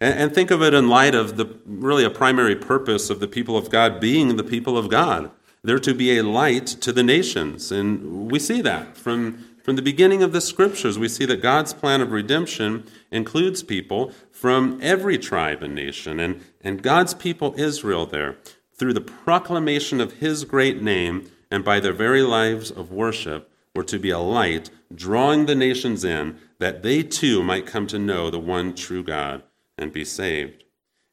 And, 0.00 0.18
and 0.18 0.34
think 0.34 0.50
of 0.50 0.62
it 0.62 0.74
in 0.74 0.88
light 0.88 1.14
of 1.14 1.36
the 1.36 1.58
really 1.64 2.04
a 2.04 2.10
primary 2.10 2.56
purpose 2.56 3.10
of 3.10 3.20
the 3.20 3.28
people 3.28 3.56
of 3.56 3.70
God 3.70 4.00
being 4.00 4.36
the 4.36 4.44
people 4.44 4.76
of 4.76 4.88
God. 4.88 5.30
They're 5.62 5.78
to 5.78 5.94
be 5.94 6.18
a 6.18 6.24
light 6.24 6.66
to 6.66 6.92
the 6.92 7.04
nations. 7.04 7.70
And 7.70 8.30
we 8.30 8.40
see 8.40 8.60
that 8.62 8.96
from 8.96 9.44
from 9.62 9.76
the 9.76 9.82
beginning 9.82 10.24
of 10.24 10.32
the 10.32 10.40
scriptures, 10.40 10.98
we 10.98 11.08
see 11.08 11.24
that 11.26 11.40
God's 11.40 11.72
plan 11.72 12.00
of 12.00 12.10
redemption 12.10 12.84
includes 13.12 13.62
people 13.62 14.12
from 14.32 14.80
every 14.82 15.18
tribe 15.18 15.62
and 15.62 15.74
nation. 15.74 16.18
And, 16.18 16.42
and 16.62 16.82
God's 16.82 17.14
people, 17.14 17.54
Israel, 17.56 18.04
there, 18.04 18.38
through 18.82 18.92
the 18.92 19.00
proclamation 19.00 20.00
of 20.00 20.14
his 20.14 20.44
great 20.44 20.82
name 20.82 21.30
and 21.52 21.64
by 21.64 21.78
their 21.78 21.92
very 21.92 22.20
lives 22.20 22.68
of 22.68 22.90
worship, 22.90 23.48
were 23.76 23.84
to 23.84 23.96
be 23.96 24.10
a 24.10 24.18
light, 24.18 24.70
drawing 24.92 25.46
the 25.46 25.54
nations 25.54 26.02
in, 26.02 26.36
that 26.58 26.82
they 26.82 27.00
too 27.00 27.44
might 27.44 27.64
come 27.64 27.86
to 27.86 27.96
know 27.96 28.28
the 28.28 28.40
one 28.40 28.74
true 28.74 29.04
God 29.04 29.40
and 29.78 29.92
be 29.92 30.04
saved. 30.04 30.64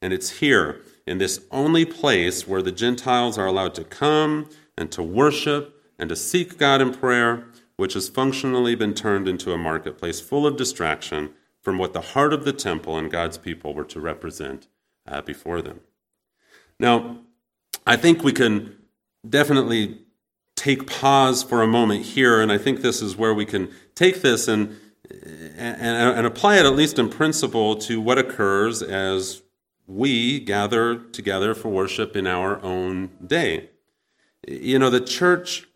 And 0.01 0.12
it's 0.12 0.39
here, 0.39 0.82
in 1.05 1.19
this 1.19 1.41
only 1.51 1.86
place 1.86 2.47
where 2.47 2.63
the 2.63 2.71
Gentiles 2.71 3.38
are 3.38 3.45
allowed 3.45 3.75
to 3.75 3.84
come 3.84 4.49
and 4.75 4.91
to 4.91 5.03
worship 5.03 5.79
and 5.99 6.10
to 6.10 6.15
seek 6.15 6.58
God 6.58 6.82
in 6.82 6.91
prayer 6.91 7.45
which 7.75 7.93
has 7.93 8.10
functionally 8.10 8.73
been 8.73 8.95
turned 8.95 9.27
into 9.27 9.53
a 9.53 9.60
marketplace 9.60 10.19
full 10.19 10.47
of 10.47 10.58
distraction 10.58 11.36
from 11.62 11.77
what 11.77 11.93
the 11.93 12.01
heart 12.01 12.34
of 12.34 12.45
the 12.45 12.51
temple 12.51 12.97
and 12.97 13.12
God's 13.12 13.38
people 13.38 13.75
were 13.75 13.86
to 13.86 13.99
represent 13.99 14.67
uh, 15.08 15.21
before 15.21 15.62
them. 15.62 15.82
Now, 16.79 17.19
I 17.86 17.96
think 17.96 18.24
we 18.24 18.32
can 18.32 18.76
definitely 19.28 20.00
take 20.56 20.88
pause 20.88 21.42
for 21.42 21.62
a 21.62 21.68
moment 21.68 22.06
here, 22.06 22.42
and 22.42 22.52
I 22.52 22.58
think 22.58 22.82
this 22.82 23.02
is 23.02 23.15
where 23.15 23.34
we 23.34 23.46
can 23.46 23.72
take 23.96 24.22
this 24.22 24.48
and, 24.48 24.78
and, 25.10 26.18
and 26.18 26.28
apply 26.28 26.58
it, 26.58 26.65
at 26.65 26.76
least 26.76 27.00
in 27.00 27.10
principle, 27.10 27.76
to 27.78 28.02
what 28.02 28.18
occurs 28.18 28.82
as 28.82 29.42
we 29.88 30.39
gather 30.39 30.98
together 30.98 31.56
for 31.56 31.70
worship 31.70 32.15
in 32.15 32.28
our 32.28 32.62
own 32.62 33.10
day. 33.26 33.70
You 34.48 34.80
know, 34.80 34.89
the 34.89 35.02
church 35.02 35.68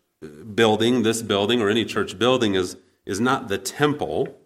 building, 0.54 1.02
this 1.02 1.22
building, 1.22 1.60
or 1.60 1.68
any 1.68 1.84
church 1.84 2.18
building, 2.18 2.54
is, 2.54 2.76
is 3.06 3.20
not 3.20 3.48
the 3.48 3.58
temple. 3.58 4.38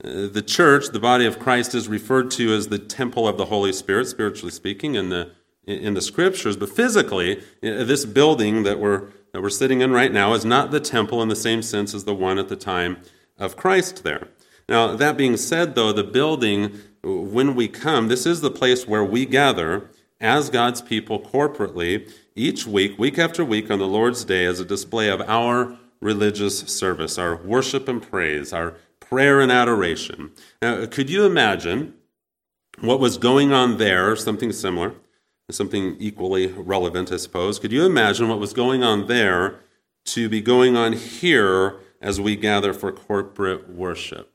The 0.00 0.42
church, 0.42 0.88
the 0.88 1.00
body 1.00 1.24
of 1.24 1.38
Christ, 1.38 1.74
is 1.74 1.88
referred 1.88 2.30
to 2.32 2.52
as 2.52 2.68
the 2.68 2.78
temple 2.78 3.26
of 3.26 3.38
the 3.38 3.46
Holy 3.46 3.72
Spirit, 3.72 4.06
spiritually 4.06 4.50
speaking, 4.50 4.96
and 4.96 5.10
the, 5.10 5.30
in 5.66 5.94
the 5.94 6.02
scriptures. 6.02 6.56
But 6.56 6.70
physically, 6.70 7.38
uh, 7.38 7.84
this 7.84 8.04
building 8.04 8.62
that 8.64 8.78
we're, 8.78 9.08
that 9.32 9.42
we're 9.42 9.50
sitting 9.50 9.80
in 9.80 9.92
right 9.92 10.12
now 10.12 10.34
is 10.34 10.44
not 10.44 10.70
the 10.70 10.80
temple 10.80 11.22
in 11.22 11.28
the 11.28 11.36
same 11.36 11.62
sense 11.62 11.94
as 11.94 12.04
the 12.04 12.14
one 12.14 12.38
at 12.38 12.48
the 12.48 12.56
time 12.56 12.98
of 13.38 13.56
Christ 13.56 14.04
there. 14.04 14.28
Now, 14.68 14.96
that 14.96 15.16
being 15.16 15.36
said, 15.36 15.74
though, 15.74 15.92
the 15.92 16.04
building, 16.04 16.80
when 17.02 17.54
we 17.54 17.68
come, 17.68 18.08
this 18.08 18.24
is 18.24 18.40
the 18.40 18.50
place 18.50 18.88
where 18.88 19.04
we 19.04 19.26
gather 19.26 19.90
as 20.20 20.48
God's 20.48 20.80
people 20.80 21.20
corporately 21.20 22.10
each 22.34 22.66
week, 22.66 22.98
week 22.98 23.18
after 23.18 23.44
week, 23.44 23.70
on 23.70 23.78
the 23.78 23.86
Lord's 23.86 24.24
Day 24.24 24.46
as 24.46 24.60
a 24.60 24.64
display 24.64 25.10
of 25.10 25.20
our 25.22 25.76
religious 26.00 26.60
service, 26.60 27.18
our 27.18 27.36
worship 27.36 27.88
and 27.88 28.02
praise, 28.02 28.52
our 28.52 28.74
prayer 29.00 29.40
and 29.40 29.52
adoration. 29.52 30.32
Now, 30.62 30.86
could 30.86 31.10
you 31.10 31.26
imagine 31.26 31.94
what 32.80 33.00
was 33.00 33.18
going 33.18 33.52
on 33.52 33.76
there, 33.78 34.16
something 34.16 34.52
similar, 34.52 34.94
something 35.50 35.96
equally 35.98 36.46
relevant, 36.48 37.12
I 37.12 37.16
suppose? 37.18 37.58
Could 37.58 37.72
you 37.72 37.84
imagine 37.84 38.28
what 38.28 38.40
was 38.40 38.52
going 38.52 38.82
on 38.82 39.06
there 39.06 39.60
to 40.06 40.28
be 40.28 40.40
going 40.40 40.76
on 40.76 40.94
here 40.94 41.80
as 42.00 42.20
we 42.20 42.36
gather 42.36 42.72
for 42.72 42.92
corporate 42.92 43.68
worship? 43.68 44.30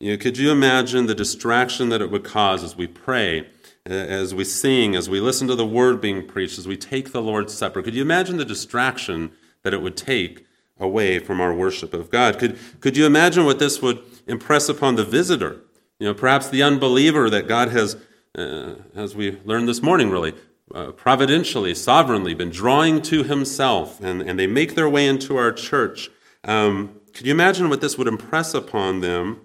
You 0.00 0.12
know, 0.12 0.18
could 0.18 0.38
you 0.38 0.50
imagine 0.50 1.06
the 1.06 1.14
distraction 1.14 1.88
that 1.88 2.00
it 2.00 2.10
would 2.10 2.24
cause 2.24 2.62
as 2.62 2.76
we 2.76 2.86
pray? 2.86 3.46
as 3.88 4.34
we 4.34 4.44
sing, 4.44 4.94
as 4.94 5.08
we 5.08 5.20
listen 5.20 5.48
to 5.48 5.54
the 5.54 5.66
word 5.66 6.00
being 6.00 6.26
preached, 6.26 6.58
as 6.58 6.68
we 6.68 6.76
take 6.76 7.12
the 7.12 7.22
Lord's 7.22 7.54
Supper. 7.54 7.82
Could 7.82 7.94
you 7.94 8.02
imagine 8.02 8.36
the 8.36 8.44
distraction 8.44 9.32
that 9.62 9.72
it 9.72 9.80
would 9.80 9.96
take 9.96 10.46
away 10.78 11.18
from 11.18 11.40
our 11.40 11.54
worship 11.54 11.94
of 11.94 12.10
God? 12.10 12.38
Could, 12.38 12.58
could 12.80 12.96
you 12.96 13.06
imagine 13.06 13.44
what 13.44 13.58
this 13.58 13.80
would 13.80 14.00
impress 14.26 14.68
upon 14.68 14.96
the 14.96 15.04
visitor? 15.04 15.62
You 15.98 16.08
know, 16.08 16.14
perhaps 16.14 16.48
the 16.48 16.62
unbeliever 16.62 17.30
that 17.30 17.48
God 17.48 17.70
has, 17.70 17.96
uh, 18.36 18.74
as 18.94 19.16
we 19.16 19.38
learned 19.44 19.68
this 19.68 19.82
morning, 19.82 20.10
really, 20.10 20.34
uh, 20.74 20.92
providentially, 20.92 21.74
sovereignly 21.74 22.34
been 22.34 22.50
drawing 22.50 23.02
to 23.02 23.22
himself, 23.22 24.00
and, 24.00 24.22
and 24.22 24.38
they 24.38 24.46
make 24.46 24.74
their 24.74 24.88
way 24.88 25.06
into 25.06 25.36
our 25.36 25.52
church. 25.52 26.10
Um, 26.44 27.00
could 27.14 27.26
you 27.26 27.32
imagine 27.32 27.68
what 27.68 27.80
this 27.80 27.98
would 27.98 28.06
impress 28.06 28.54
upon 28.54 29.00
them? 29.00 29.40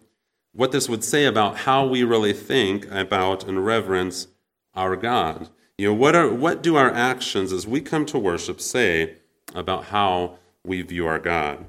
What 0.53 0.71
this 0.71 0.87
would 0.87 1.03
say 1.03 1.25
about 1.25 1.57
how 1.59 1.87
we 1.87 2.03
really 2.03 2.33
think 2.33 2.89
about 2.91 3.47
and 3.47 3.65
reverence 3.65 4.27
our 4.75 4.95
God. 4.95 5.49
You 5.77 5.87
know, 5.87 5.93
what, 5.93 6.15
are, 6.15 6.29
what 6.29 6.61
do 6.61 6.75
our 6.75 6.91
actions 6.91 7.51
as 7.51 7.65
we 7.65 7.81
come 7.81 8.05
to 8.07 8.19
worship 8.19 8.61
say 8.61 9.15
about 9.55 9.85
how 9.85 10.37
we 10.63 10.81
view 10.83 11.07
our 11.07 11.19
God? 11.19 11.65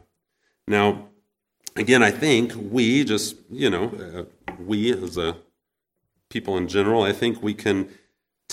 Now, 0.68 1.08
again, 1.76 2.02
I 2.02 2.10
think 2.10 2.52
we 2.56 3.04
just, 3.04 3.36
you 3.50 3.70
know, 3.70 4.26
uh, 4.48 4.52
we 4.58 4.92
as 4.92 5.16
a 5.16 5.36
people 6.28 6.56
in 6.56 6.68
general, 6.68 7.02
I 7.02 7.12
think 7.12 7.42
we 7.42 7.54
can 7.54 7.88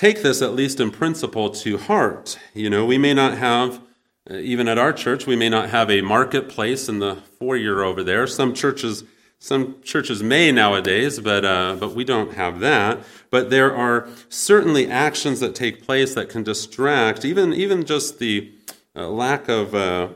take 0.01 0.23
this 0.23 0.41
at 0.41 0.55
least 0.55 0.79
in 0.79 0.89
principle 0.89 1.51
to 1.51 1.77
heart. 1.77 2.39
You 2.55 2.71
know, 2.71 2.87
we 2.87 2.97
may 2.97 3.13
not 3.13 3.37
have, 3.37 3.79
uh, 4.27 4.37
even 4.37 4.67
at 4.67 4.79
our 4.79 4.91
church, 4.91 5.27
we 5.27 5.35
may 5.35 5.47
not 5.47 5.69
have 5.69 5.91
a 5.91 6.01
marketplace 6.01 6.89
in 6.89 6.97
the 6.97 7.17
foyer 7.37 7.83
over 7.83 8.03
there. 8.03 8.25
Some 8.25 8.55
churches 8.55 9.03
some 9.37 9.81
churches 9.81 10.21
may 10.21 10.51
nowadays, 10.51 11.19
but, 11.19 11.43
uh, 11.43 11.75
but 11.79 11.93
we 11.95 12.03
don't 12.03 12.33
have 12.33 12.59
that. 12.59 12.99
But 13.31 13.49
there 13.49 13.75
are 13.75 14.07
certainly 14.29 14.87
actions 14.87 15.39
that 15.39 15.55
take 15.55 15.83
place 15.83 16.13
that 16.13 16.29
can 16.29 16.43
distract, 16.43 17.25
even, 17.25 17.51
even 17.51 17.83
just 17.83 18.19
the 18.19 18.51
uh, 18.95 19.07
lack 19.07 19.49
of, 19.49 19.73
uh, 19.73 20.09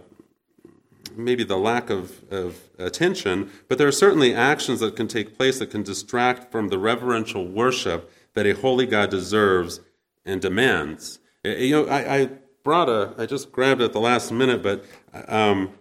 maybe 1.15 1.43
the 1.43 1.58
lack 1.58 1.89
of, 1.89 2.24
of 2.32 2.60
attention, 2.78 3.50
but 3.67 3.80
there 3.80 3.88
are 3.88 4.00
certainly 4.06 4.36
actions 4.36 4.80
that 4.82 4.95
can 4.95 5.08
take 5.08 5.36
place 5.36 5.58
that 5.58 5.71
can 5.71 5.82
distract 5.82 6.52
from 6.52 6.69
the 6.69 6.78
reverential 6.78 7.48
worship 7.48 8.12
that 8.36 8.45
a 8.45 8.54
holy 8.54 8.86
God 8.86 9.10
deserves 9.10 9.82
and 10.26 10.41
demands. 10.41 11.19
You 11.43 11.71
know, 11.71 11.88
I, 11.88 12.15
I 12.17 12.30
brought 12.63 12.89
a, 12.89 13.13
I 13.17 13.26
just 13.26 13.52
grabbed 13.52 13.82
it 13.82 13.86
at 13.86 13.93
the 13.93 14.00
last 14.00 14.32
minute, 14.32 14.63
but 14.63 14.86
um, 15.28 15.74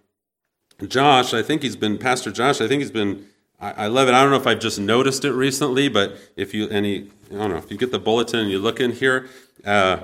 Josh, 0.87 1.33
I 1.33 1.43
think 1.43 1.63
he's 1.63 1.77
been, 1.77 1.99
Pastor 1.99 2.31
Josh, 2.31 2.61
I 2.61 2.69
think 2.69 2.81
he's 2.81 2.91
been 2.91 3.27
I, 3.65 3.85
I 3.85 3.87
love 3.87 4.09
it. 4.09 4.15
I 4.15 4.23
don't 4.23 4.31
know 4.31 4.37
if 4.37 4.47
I've 4.47 4.61
just 4.61 4.79
noticed 4.79 5.25
it 5.25 5.33
recently, 5.33 5.89
but 5.89 6.17
if 6.37 6.53
you 6.55 6.69
any, 6.69 7.11
I 7.31 7.37
don't 7.37 7.51
know, 7.51 7.57
if 7.57 7.71
you 7.71 7.79
get 7.79 7.93
the 7.93 7.99
bulletin 7.99 8.41
and 8.41 8.51
you 8.51 8.59
look 8.59 8.81
in 8.81 8.93
here, 8.93 9.29
uh, 9.65 9.99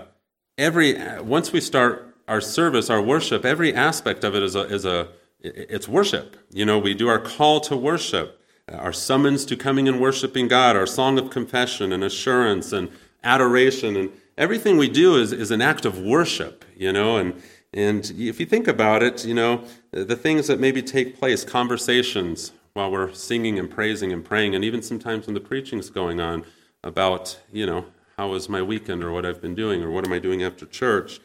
every 0.56 0.96
once 1.20 1.52
we 1.52 1.60
start 1.60 2.14
our 2.26 2.40
service, 2.40 2.88
our 2.88 3.02
worship, 3.02 3.44
every 3.44 3.74
aspect 3.74 4.24
of 4.24 4.34
it 4.34 4.42
is 4.42 4.54
a 4.54 4.62
is 4.62 4.84
a 4.84 5.08
it's 5.40 5.88
worship. 5.88 6.36
You 6.50 6.64
know, 6.64 6.78
we 6.78 6.94
do 6.94 7.08
our 7.08 7.18
call 7.18 7.60
to 7.62 7.76
worship, 7.76 8.39
our 8.72 8.92
summons 8.92 9.44
to 9.46 9.56
coming 9.56 9.88
and 9.88 10.00
worshiping 10.00 10.48
God, 10.48 10.76
our 10.76 10.86
song 10.86 11.18
of 11.18 11.30
confession 11.30 11.92
and 11.92 12.04
assurance 12.04 12.72
and 12.72 12.88
adoration, 13.22 13.96
and 13.96 14.10
everything 14.36 14.76
we 14.78 14.88
do 14.88 15.16
is 15.16 15.32
is 15.32 15.50
an 15.50 15.60
act 15.60 15.84
of 15.84 15.98
worship. 15.98 16.64
You 16.76 16.92
know, 16.92 17.16
and 17.16 17.34
And 17.72 18.10
if 18.16 18.40
you 18.40 18.46
think 18.46 18.66
about 18.66 19.02
it, 19.02 19.24
you 19.24 19.34
know, 19.34 19.62
the 19.92 20.16
things 20.16 20.46
that 20.48 20.58
maybe 20.58 20.82
take 20.82 21.18
place, 21.18 21.44
conversations 21.44 22.52
while 22.72 22.90
we're 22.90 23.12
singing 23.12 23.58
and 23.58 23.70
praising 23.70 24.12
and 24.12 24.24
praying, 24.24 24.54
and 24.54 24.64
even 24.64 24.82
sometimes 24.82 25.26
when 25.26 25.34
the 25.34 25.40
preaching's 25.40 25.90
going 25.90 26.20
on 26.20 26.44
about, 26.82 27.38
you 27.52 27.66
know, 27.66 27.84
how 28.16 28.28
was 28.28 28.48
my 28.48 28.62
weekend 28.62 29.04
or 29.04 29.12
what 29.12 29.24
I've 29.24 29.40
been 29.40 29.54
doing 29.54 29.82
or 29.82 29.90
what 29.90 30.04
am 30.04 30.12
I 30.12 30.18
doing 30.18 30.42
after 30.42 30.66
church, 30.66 31.20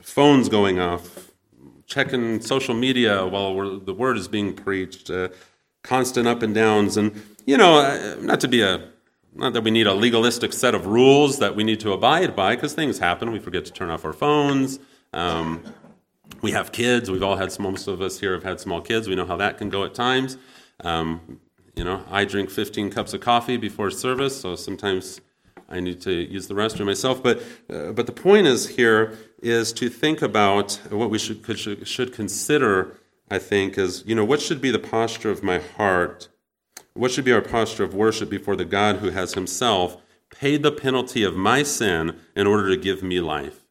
phones 0.00 0.48
going 0.48 0.78
off, 0.78 1.32
checking 1.86 2.40
social 2.40 2.74
media 2.74 3.26
while 3.26 3.78
the 3.78 3.94
word 3.94 4.16
is 4.16 4.28
being 4.28 4.54
preached, 4.54 5.10
uh, 5.10 5.28
constant 5.88 6.28
up 6.28 6.42
and 6.42 6.54
downs. 6.54 6.96
And, 6.96 7.20
you 7.46 7.56
know, 7.56 7.78
uh, 7.78 8.16
not 8.20 8.40
to 8.40 8.48
be 8.48 8.60
a 8.62 8.90
not 9.34 9.52
that 9.52 9.62
we 9.62 9.70
need 9.70 9.86
a 9.86 9.94
legalistic 9.94 10.52
set 10.52 10.74
of 10.74 10.86
rules 10.86 11.38
that 11.38 11.54
we 11.54 11.62
need 11.62 11.80
to 11.80 11.92
abide 11.92 12.34
by, 12.34 12.56
because 12.56 12.74
things 12.74 12.98
happen. 12.98 13.30
We 13.30 13.38
forget 13.38 13.64
to 13.66 13.72
turn 13.72 13.88
off 13.88 14.04
our 14.04 14.12
phones. 14.12 14.80
Um, 15.12 15.62
we 16.42 16.50
have 16.52 16.72
kids. 16.72 17.10
We've 17.10 17.22
all 17.22 17.36
had, 17.36 17.56
most 17.60 17.86
of 17.86 18.00
us 18.00 18.18
here 18.18 18.32
have 18.32 18.42
had 18.42 18.58
small 18.58 18.80
kids. 18.80 19.08
We 19.08 19.14
know 19.14 19.26
how 19.26 19.36
that 19.36 19.56
can 19.58 19.70
go 19.70 19.84
at 19.84 19.94
times. 19.94 20.36
Um, 20.80 21.40
you 21.76 21.84
know, 21.84 22.02
I 22.10 22.24
drink 22.24 22.50
15 22.50 22.90
cups 22.90 23.14
of 23.14 23.20
coffee 23.20 23.56
before 23.56 23.90
service, 23.90 24.40
so 24.40 24.56
sometimes 24.56 25.20
I 25.68 25.78
need 25.80 26.00
to 26.02 26.12
use 26.12 26.48
the 26.48 26.54
restroom 26.54 26.86
myself. 26.86 27.22
But, 27.22 27.40
uh, 27.70 27.92
but 27.92 28.06
the 28.06 28.12
point 28.12 28.46
is 28.48 28.68
here 28.68 29.16
is 29.40 29.72
to 29.74 29.88
think 29.88 30.20
about 30.20 30.80
what 30.90 31.10
we 31.10 31.18
should, 31.18 31.44
should, 31.56 31.86
should 31.86 32.12
consider, 32.12 32.98
I 33.30 33.38
think, 33.38 33.76
is, 33.78 34.02
you 34.06 34.14
know, 34.14 34.24
what 34.24 34.40
should 34.40 34.60
be 34.60 34.70
the 34.70 34.78
posture 34.78 35.30
of 35.30 35.42
my 35.42 35.58
heart 35.58 36.28
what 36.98 37.12
should 37.12 37.24
be 37.24 37.32
our 37.32 37.40
posture 37.40 37.84
of 37.84 37.94
worship 37.94 38.28
before 38.28 38.56
the 38.56 38.64
God 38.64 38.96
who 38.96 39.10
has 39.10 39.34
himself 39.34 39.98
paid 40.30 40.64
the 40.64 40.72
penalty 40.72 41.22
of 41.22 41.36
my 41.36 41.62
sin 41.62 42.18
in 42.34 42.48
order 42.48 42.68
to 42.68 42.76
give 42.76 43.04
me 43.04 43.20
life? 43.20 43.64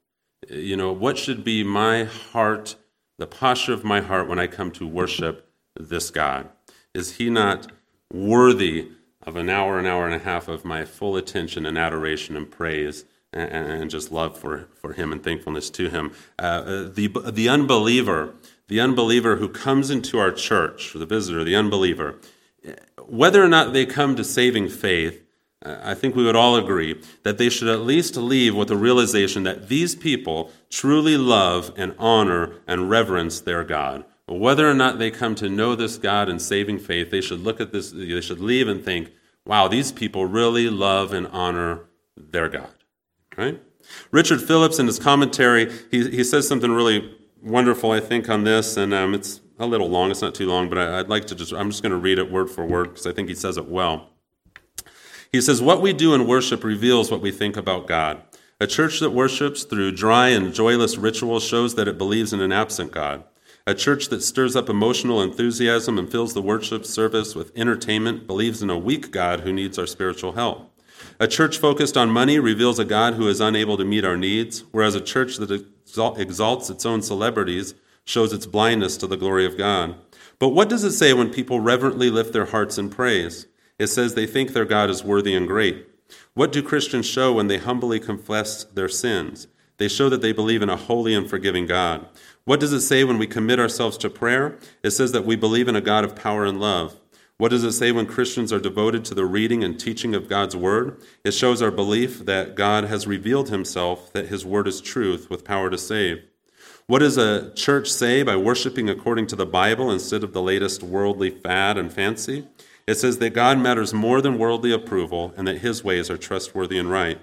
You 0.49 0.77
know, 0.77 0.93
what 0.93 1.17
should 1.17 1.43
be 1.43 1.61
my 1.61 2.05
heart, 2.05 2.77
the 3.17 3.27
posture 3.27 3.73
of 3.73 3.83
my 3.83 3.99
heart 3.99 4.29
when 4.29 4.39
I 4.39 4.47
come 4.47 4.71
to 4.71 4.87
worship 4.87 5.51
this 5.77 6.09
God? 6.09 6.47
Is 6.93 7.17
he 7.17 7.29
not 7.29 7.69
worthy 8.13 8.91
of 9.23 9.35
an 9.35 9.49
hour, 9.49 9.77
an 9.77 9.85
hour 9.85 10.05
and 10.05 10.15
a 10.15 10.19
half 10.23 10.47
of 10.47 10.63
my 10.63 10.85
full 10.85 11.17
attention 11.17 11.65
and 11.65 11.77
adoration 11.77 12.37
and 12.37 12.49
praise? 12.49 13.03
and, 13.33 13.89
just 13.89 14.11
love 14.11 14.37
for, 14.37 14.67
for 14.73 14.93
him 14.93 15.11
and 15.11 15.23
thankfulness 15.23 15.69
to 15.69 15.89
him. 15.89 16.11
Uh, 16.39 16.87
the, 16.87 17.11
the 17.31 17.49
unbeliever, 17.49 18.33
the 18.67 18.79
unbeliever 18.79 19.37
who 19.37 19.49
comes 19.49 19.89
into 19.89 20.19
our 20.19 20.31
church, 20.31 20.93
the 20.93 21.05
visitor, 21.05 21.43
the 21.43 21.55
unbeliever, 21.55 22.19
whether 23.05 23.43
or 23.43 23.47
not 23.47 23.73
they 23.73 23.85
come 23.85 24.15
to 24.15 24.23
saving 24.23 24.69
faith, 24.69 25.23
I 25.63 25.95
think 25.95 26.15
we 26.15 26.23
would 26.23 26.35
all 26.35 26.55
agree 26.55 27.01
that 27.23 27.37
they 27.37 27.49
should 27.49 27.67
at 27.67 27.81
least 27.81 28.15
leave 28.15 28.55
with 28.55 28.67
the 28.67 28.77
realization 28.77 29.43
that 29.43 29.69
these 29.69 29.95
people 29.95 30.51
truly 30.69 31.17
love 31.17 31.73
and 31.75 31.95
honor 31.97 32.53
and 32.67 32.89
reverence 32.89 33.39
their 33.39 33.63
God. 33.63 34.05
Whether 34.27 34.69
or 34.69 34.73
not 34.73 34.99
they 34.99 35.09
come 35.09 35.35
to 35.35 35.49
know 35.49 35.73
this 35.73 35.97
God 35.97 36.29
in 36.29 36.39
saving 36.39 36.79
faith, 36.79 37.09
they 37.09 37.21
should 37.21 37.39
look 37.39 37.61
at 37.61 37.71
this, 37.71 37.91
they 37.91 38.21
should 38.21 38.41
leave 38.41 38.67
and 38.67 38.83
think, 38.83 39.11
wow, 39.45 39.67
these 39.67 39.91
people 39.91 40.25
really 40.25 40.69
love 40.69 41.13
and 41.13 41.27
honor 41.27 41.85
their 42.15 42.49
God. 42.49 42.73
Right? 43.37 43.61
Richard 44.11 44.41
Phillips, 44.41 44.79
in 44.79 44.87
his 44.87 44.99
commentary, 44.99 45.71
he, 45.89 46.09
he 46.09 46.23
says 46.23 46.47
something 46.47 46.71
really 46.71 47.16
wonderful, 47.41 47.91
I 47.91 47.99
think, 47.99 48.29
on 48.29 48.43
this, 48.43 48.77
and 48.77 48.93
um, 48.93 49.13
it's 49.13 49.41
a 49.59 49.65
little 49.65 49.89
long. 49.89 50.11
It's 50.11 50.21
not 50.21 50.35
too 50.35 50.47
long, 50.47 50.69
but 50.69 50.77
I, 50.77 50.97
would 50.97 51.09
like 51.09 51.25
to 51.27 51.35
just, 51.35 51.53
I'm 51.53 51.69
just 51.69 51.81
going 51.81 51.91
to 51.91 51.97
read 51.97 52.19
it 52.19 52.31
word 52.31 52.49
for 52.49 52.65
word 52.65 52.89
because 52.89 53.07
I 53.07 53.13
think 53.13 53.29
he 53.29 53.35
says 53.35 53.57
it 53.57 53.67
well. 53.67 54.09
He 55.31 55.41
says, 55.41 55.61
What 55.61 55.81
we 55.81 55.93
do 55.93 56.13
in 56.13 56.27
worship 56.27 56.63
reveals 56.63 57.11
what 57.11 57.21
we 57.21 57.31
think 57.31 57.57
about 57.57 57.87
God. 57.87 58.21
A 58.59 58.67
church 58.67 58.99
that 59.01 59.11
worships 59.11 59.63
through 59.63 59.91
dry 59.91 60.29
and 60.29 60.53
joyless 60.53 60.97
rituals 60.97 61.43
shows 61.43 61.75
that 61.75 61.87
it 61.87 61.97
believes 61.97 62.33
in 62.33 62.41
an 62.41 62.51
absent 62.51 62.91
God. 62.91 63.23
A 63.67 63.75
church 63.75 64.07
that 64.09 64.23
stirs 64.23 64.55
up 64.55 64.69
emotional 64.69 65.21
enthusiasm 65.21 65.99
and 65.99 66.09
fills 66.09 66.33
the 66.33 66.41
worship 66.41 66.85
service 66.85 67.35
with 67.35 67.51
entertainment 67.55 68.25
believes 68.25 68.63
in 68.63 68.69
a 68.69 68.77
weak 68.77 69.11
God 69.11 69.41
who 69.41 69.51
needs 69.51 69.77
our 69.77 69.85
spiritual 69.85 70.31
help. 70.31 70.71
A 71.19 71.27
church 71.27 71.57
focused 71.57 71.97
on 71.97 72.11
money 72.11 72.37
reveals 72.37 72.77
a 72.77 72.85
God 72.85 73.15
who 73.15 73.27
is 73.27 73.41
unable 73.41 73.75
to 73.77 73.85
meet 73.85 74.05
our 74.05 74.17
needs, 74.17 74.63
whereas 74.71 74.93
a 74.93 75.01
church 75.01 75.37
that 75.37 75.65
exalts 76.17 76.69
its 76.69 76.85
own 76.85 77.01
celebrities 77.01 77.73
shows 78.05 78.31
its 78.31 78.45
blindness 78.45 78.97
to 78.97 79.07
the 79.07 79.17
glory 79.17 79.43
of 79.43 79.57
God. 79.57 79.95
But 80.37 80.49
what 80.49 80.69
does 80.69 80.83
it 80.83 80.91
say 80.91 81.13
when 81.13 81.33
people 81.33 81.59
reverently 81.59 82.11
lift 82.11 82.33
their 82.33 82.45
hearts 82.45 82.77
in 82.77 82.89
praise? 82.89 83.47
It 83.79 83.87
says 83.87 84.13
they 84.13 84.27
think 84.27 84.53
their 84.53 84.65
God 84.65 84.91
is 84.91 85.03
worthy 85.03 85.33
and 85.33 85.47
great. 85.47 85.87
What 86.35 86.51
do 86.51 86.61
Christians 86.61 87.07
show 87.07 87.33
when 87.33 87.47
they 87.47 87.57
humbly 87.57 87.99
confess 87.99 88.63
their 88.65 88.87
sins? 88.87 89.47
They 89.77 89.87
show 89.87 90.09
that 90.09 90.21
they 90.21 90.31
believe 90.31 90.61
in 90.61 90.69
a 90.69 90.77
holy 90.77 91.15
and 91.15 91.27
forgiving 91.27 91.65
God. 91.65 92.07
What 92.45 92.59
does 92.59 92.73
it 92.73 92.81
say 92.81 93.03
when 93.03 93.17
we 93.17 93.27
commit 93.27 93.59
ourselves 93.59 93.97
to 93.97 94.09
prayer? 94.09 94.59
It 94.83 94.91
says 94.91 95.11
that 95.13 95.25
we 95.25 95.35
believe 95.35 95.67
in 95.67 95.75
a 95.75 95.81
God 95.81 96.03
of 96.03 96.15
power 96.15 96.45
and 96.45 96.59
love. 96.59 96.99
What 97.39 97.49
does 97.49 97.63
it 97.63 97.73
say 97.73 97.91
when 97.91 98.07
Christians 98.07 98.51
are 98.51 98.59
devoted 98.59 99.05
to 99.05 99.13
the 99.13 99.25
reading 99.25 99.63
and 99.63 99.79
teaching 99.79 100.15
of 100.15 100.27
God's 100.27 100.55
Word? 100.55 100.99
It 101.23 101.31
shows 101.31 101.61
our 101.61 101.69
belief 101.69 102.25
that 102.25 102.55
God 102.55 102.85
has 102.85 103.05
revealed 103.05 103.49
Himself, 103.49 104.11
that 104.13 104.29
His 104.29 104.43
Word 104.43 104.67
is 104.67 104.81
truth 104.81 105.29
with 105.29 105.45
power 105.45 105.69
to 105.69 105.77
save. 105.77 106.23
What 106.87 106.99
does 106.99 107.15
a 107.15 107.53
church 107.53 107.91
say 107.91 108.23
by 108.23 108.37
worshiping 108.37 108.89
according 108.89 109.27
to 109.27 109.35
the 109.35 109.45
Bible 109.45 109.91
instead 109.91 110.23
of 110.23 110.33
the 110.33 110.41
latest 110.41 110.81
worldly 110.81 111.29
fad 111.29 111.77
and 111.77 111.93
fancy? 111.93 112.47
It 112.87 112.95
says 112.95 113.19
that 113.19 113.35
God 113.35 113.59
matters 113.59 113.93
more 113.93 114.19
than 114.19 114.39
worldly 114.39 114.71
approval 114.71 115.31
and 115.37 115.47
that 115.47 115.59
his 115.59 115.83
ways 115.83 116.09
are 116.09 116.17
trustworthy 116.17 116.79
and 116.79 116.89
right. 116.89 117.19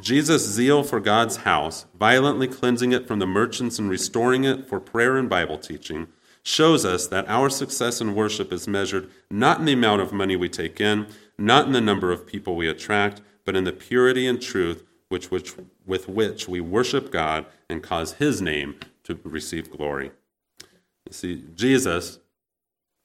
Jesus' 0.00 0.48
zeal 0.48 0.84
for 0.84 1.00
God's 1.00 1.38
house, 1.38 1.84
violently 1.98 2.48
cleansing 2.48 2.92
it 2.92 3.06
from 3.06 3.18
the 3.18 3.26
merchants 3.26 3.78
and 3.78 3.90
restoring 3.90 4.44
it 4.44 4.66
for 4.66 4.80
prayer 4.80 5.18
and 5.18 5.28
Bible 5.28 5.58
teaching, 5.58 6.06
shows 6.42 6.84
us 6.84 7.06
that 7.08 7.28
our 7.28 7.50
success 7.50 8.00
in 8.00 8.14
worship 8.14 8.52
is 8.52 8.66
measured 8.66 9.10
not 9.30 9.58
in 9.58 9.66
the 9.66 9.72
amount 9.72 10.00
of 10.00 10.12
money 10.12 10.36
we 10.36 10.48
take 10.48 10.80
in, 10.80 11.06
not 11.38 11.66
in 11.66 11.72
the 11.72 11.80
number 11.80 12.10
of 12.12 12.26
people 12.26 12.56
we 12.56 12.68
attract, 12.68 13.20
but 13.44 13.56
in 13.56 13.64
the 13.64 13.72
purity 13.72 14.26
and 14.26 14.40
truth 14.40 14.84
which, 15.08 15.30
which, 15.30 15.54
with 15.86 16.08
which 16.08 16.48
we 16.48 16.60
worship 16.60 17.10
God 17.10 17.44
and 17.68 17.82
cause 17.82 18.14
his 18.14 18.40
name 18.40 18.76
to 19.04 19.18
receive 19.24 19.70
glory. 19.70 20.12
You 21.06 21.12
see, 21.12 21.44
Jesus 21.54 22.20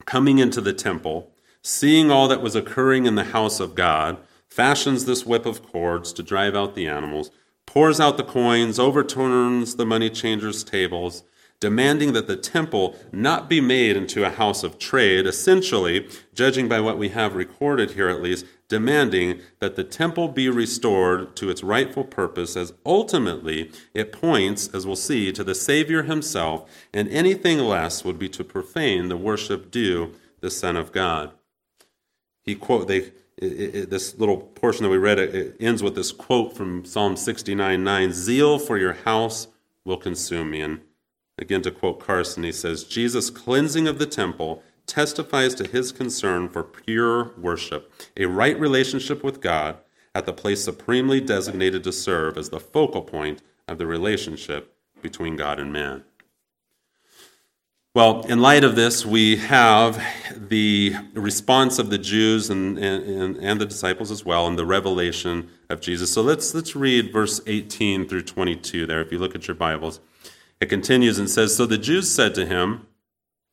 coming 0.04 0.38
into 0.38 0.60
the 0.60 0.72
temple, 0.72 1.32
seeing 1.62 2.10
all 2.10 2.28
that 2.28 2.42
was 2.42 2.54
occurring 2.54 3.06
in 3.06 3.16
the 3.16 3.24
house 3.24 3.60
of 3.60 3.74
God, 3.74 4.18
fashions 4.48 5.04
this 5.04 5.26
whip 5.26 5.44
of 5.44 5.62
cords 5.66 6.12
to 6.12 6.22
drive 6.22 6.54
out 6.54 6.74
the 6.74 6.86
animals, 6.86 7.30
pours 7.66 7.98
out 7.98 8.16
the 8.16 8.24
coins, 8.24 8.78
overturns 8.78 9.74
the 9.74 9.84
money 9.84 10.08
changers' 10.08 10.62
tables, 10.62 11.24
demanding 11.60 12.12
that 12.12 12.26
the 12.26 12.36
temple 12.36 12.96
not 13.12 13.48
be 13.48 13.60
made 13.60 13.96
into 13.96 14.24
a 14.24 14.30
house 14.30 14.62
of 14.62 14.78
trade, 14.78 15.26
essentially, 15.26 16.08
judging 16.34 16.68
by 16.68 16.80
what 16.80 16.98
we 16.98 17.08
have 17.10 17.34
recorded 17.34 17.92
here 17.92 18.08
at 18.08 18.22
least, 18.22 18.44
demanding 18.68 19.40
that 19.60 19.76
the 19.76 19.84
temple 19.84 20.28
be 20.28 20.48
restored 20.48 21.34
to 21.36 21.48
its 21.48 21.62
rightful 21.62 22.04
purpose, 22.04 22.56
as 22.56 22.72
ultimately 22.84 23.70
it 23.94 24.12
points, 24.12 24.68
as 24.74 24.86
we'll 24.86 24.96
see, 24.96 25.32
to 25.32 25.44
the 25.44 25.54
Savior 25.54 26.02
himself, 26.02 26.68
and 26.92 27.08
anything 27.08 27.58
less 27.58 28.04
would 28.04 28.18
be 28.18 28.28
to 28.28 28.44
profane 28.44 29.08
the 29.08 29.16
worship 29.16 29.70
due 29.70 30.12
the 30.40 30.50
Son 30.50 30.76
of 30.76 30.92
God. 30.92 31.32
He 32.42 32.54
quote 32.54 32.88
they 32.88 33.12
it, 33.38 33.74
it, 33.74 33.90
this 33.90 34.18
little 34.18 34.38
portion 34.38 34.84
that 34.84 34.88
we 34.88 34.96
read 34.96 35.18
it, 35.18 35.56
ends 35.60 35.82
with 35.82 35.94
this 35.94 36.10
quote 36.10 36.56
from 36.56 36.84
Psalm 36.84 37.16
69 37.16 37.84
9 37.84 38.12
Zeal 38.12 38.58
for 38.58 38.78
your 38.78 38.94
house 38.94 39.48
will 39.84 39.98
consume 39.98 40.50
me. 40.50 40.60
And 40.62 40.80
again, 41.38 41.62
to 41.62 41.70
quote 41.70 42.00
Carson, 42.00 42.44
he 42.44 42.52
says, 42.52 42.84
Jesus' 42.84 43.30
cleansing 43.30 43.86
of 43.86 43.98
the 43.98 44.06
temple 44.06 44.62
testifies 44.86 45.54
to 45.56 45.68
his 45.68 45.92
concern 45.92 46.48
for 46.48 46.62
pure 46.62 47.32
worship, 47.38 47.92
a 48.16 48.26
right 48.26 48.58
relationship 48.58 49.22
with 49.22 49.40
God 49.40 49.78
at 50.14 50.26
the 50.26 50.32
place 50.32 50.64
supremely 50.64 51.20
designated 51.20 51.84
to 51.84 51.92
serve 51.92 52.38
as 52.38 52.48
the 52.48 52.60
focal 52.60 53.02
point 53.02 53.42
of 53.68 53.78
the 53.78 53.86
relationship 53.86 54.74
between 55.02 55.36
God 55.36 55.58
and 55.58 55.72
man. 55.72 56.04
Well, 57.94 58.26
in 58.26 58.40
light 58.40 58.62
of 58.62 58.76
this, 58.76 59.06
we 59.06 59.36
have 59.36 60.02
the 60.36 60.94
response 61.14 61.78
of 61.78 61.88
the 61.88 61.96
Jews 61.96 62.50
and, 62.50 62.78
and, 62.78 63.36
and, 63.38 63.58
the 63.58 63.64
disciples 63.64 64.10
as 64.10 64.22
well, 64.22 64.46
and 64.46 64.58
the 64.58 64.66
revelation 64.66 65.48
of 65.70 65.80
Jesus. 65.80 66.12
So 66.12 66.20
let's, 66.20 66.54
let's 66.54 66.76
read 66.76 67.10
verse 67.10 67.40
18 67.46 68.06
through 68.06 68.24
22 68.24 68.84
there, 68.86 69.00
if 69.00 69.10
you 69.10 69.18
look 69.18 69.34
at 69.34 69.48
your 69.48 69.54
Bibles. 69.54 70.00
It 70.60 70.66
continues 70.66 71.18
and 71.18 71.28
says 71.28 71.56
So 71.56 71.66
the 71.66 71.78
Jews 71.78 72.14
said 72.14 72.34
to 72.34 72.46
him, 72.46 72.86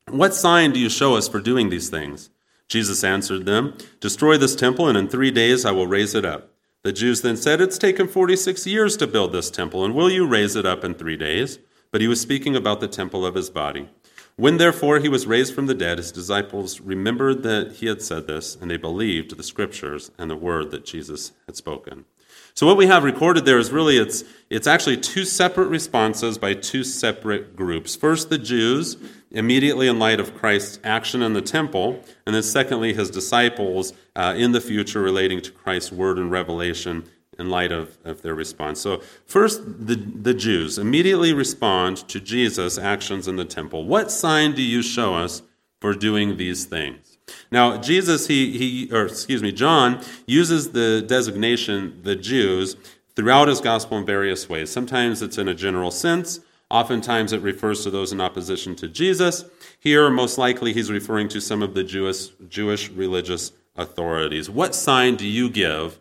what 0.10 0.36
sign 0.36 0.74
do 0.74 0.80
you 0.80 0.90
show 0.90 1.16
us 1.16 1.28
for 1.28 1.40
doing 1.40 1.70
these 1.70 1.90
things? 1.90 2.30
Jesus 2.68 3.04
answered 3.04 3.46
them, 3.46 3.78
Destroy 4.00 4.38
this 4.38 4.56
temple, 4.56 4.88
and 4.88 4.98
in 4.98 5.08
three 5.08 5.32
days 5.32 5.66
I 5.66 5.72
will 5.72 5.88
raise 5.88 6.14
it 6.14 6.26
up. 6.26 6.50
The 6.84 6.92
Jews 6.92 7.22
then 7.22 7.38
said, 7.38 7.62
It's 7.62 7.78
taken 7.78 8.08
46 8.08 8.68
years 8.68 8.98
to 8.98 9.08
build 9.08 9.32
this 9.32 9.50
temple, 9.50 9.84
and 9.84 9.96
will 9.96 10.12
you 10.12 10.28
raise 10.28 10.56
it 10.56 10.66
up 10.66 10.84
in 10.84 10.94
three 10.94 11.18
days? 11.18 11.60
But 11.92 12.02
he 12.02 12.08
was 12.08 12.20
speaking 12.20 12.56
about 12.56 12.80
the 12.80 12.88
temple 12.88 13.26
of 13.26 13.36
his 13.36 13.50
body. 13.50 13.90
When 14.36 14.58
therefore 14.58 15.00
he 15.00 15.10
was 15.10 15.28
raised 15.28 15.56
from 15.56 15.68
the 15.68 15.76
dead, 15.76 16.00
his 16.00 16.12
disciples 16.12 16.82
remembered 16.82 17.44
that 17.44 17.74
he 17.74 17.86
had 17.86 18.02
said 18.02 18.28
this, 18.28 18.56
and 18.56 18.70
they 18.70 18.78
believed 18.78 19.36
the 19.36 19.44
scriptures 19.44 20.12
and 20.18 20.30
the 20.30 20.36
word 20.36 20.72
that 20.72 20.86
Jesus 20.86 21.32
had 21.46 21.56
spoken. 21.56 22.06
So 22.56 22.68
what 22.68 22.78
we 22.78 22.86
have 22.86 23.04
recorded 23.04 23.46
there 23.46 23.58
is 23.58 23.72
really 23.72 23.98
it's 23.98 24.24
it's 24.50 24.68
actually 24.68 24.98
two 24.98 25.26
separate 25.26 25.70
responses 25.70 26.38
by 26.38 26.54
two 26.54 26.84
separate 26.84 27.56
groups. 27.56 27.96
First, 27.96 28.30
the 28.30 28.38
Jews 28.38 28.98
immediately 29.32 29.88
in 29.88 29.98
light 29.98 30.20
of 30.20 30.36
Christ's 30.36 30.80
action 30.84 31.24
in 31.24 31.34
the 31.34 31.42
temple, 31.42 32.04
and 32.28 32.36
then 32.36 32.44
secondly, 32.44 32.94
his 32.94 33.10
disciples 33.10 33.94
uh, 34.16 34.36
in 34.38 34.52
the 34.52 34.62
future 34.62 35.02
relating 35.02 35.42
to 35.42 35.52
Christ's 35.52 35.92
word 35.92 36.20
and 36.20 36.30
revelation 36.30 37.04
in 37.40 37.50
light 37.50 37.72
of, 37.72 37.98
of 38.04 38.22
their 38.22 38.36
response. 38.36 38.80
So, 38.80 39.02
first, 39.26 39.88
the, 39.88 39.96
the 39.96 40.36
Jews 40.36 40.78
immediately 40.78 41.34
respond 41.34 42.08
to 42.10 42.20
Jesus' 42.20 42.78
actions 42.78 43.28
in 43.28 43.38
the 43.38 43.46
temple. 43.46 43.86
What 43.86 44.12
sign 44.12 44.54
do 44.54 44.62
you 44.62 44.84
show 44.84 45.16
us 45.16 45.42
for 45.82 45.94
doing 45.96 46.38
these 46.38 46.66
things? 46.66 47.13
Now, 47.52 47.78
Jesus, 47.78 48.28
he, 48.28 48.58
he 48.58 48.92
or 48.92 49.06
excuse 49.06 49.42
me, 49.42 49.52
John 49.52 50.02
uses 50.26 50.72
the 50.72 51.04
designation 51.06 52.00
the 52.04 52.16
Jews 52.16 52.76
throughout 53.16 53.48
his 53.48 53.62
gospel 53.62 53.98
in 53.98 54.06
various 54.06 54.50
ways. 54.50 54.72
Sometimes 54.72 55.22
it's 55.22 55.38
in 55.38 55.48
a 55.48 55.54
general 55.54 55.92
sense, 55.92 56.40
oftentimes 56.70 57.32
it 57.32 57.42
refers 57.42 57.84
to 57.84 57.92
those 57.92 58.12
in 58.12 58.20
opposition 58.20 58.76
to 58.78 58.88
Jesus. 58.88 59.46
Here, 59.80 60.10
most 60.10 60.38
likely, 60.38 60.74
he's 60.74 60.90
referring 60.90 61.30
to 61.30 61.40
some 61.40 61.62
of 61.62 61.74
the 61.74 61.84
Jewish, 61.84 62.30
Jewish 62.50 62.90
religious 62.90 63.52
authorities. 63.76 64.50
What 64.50 64.74
sign 64.74 65.16
do 65.16 65.28
you 65.28 65.50
give 65.50 66.00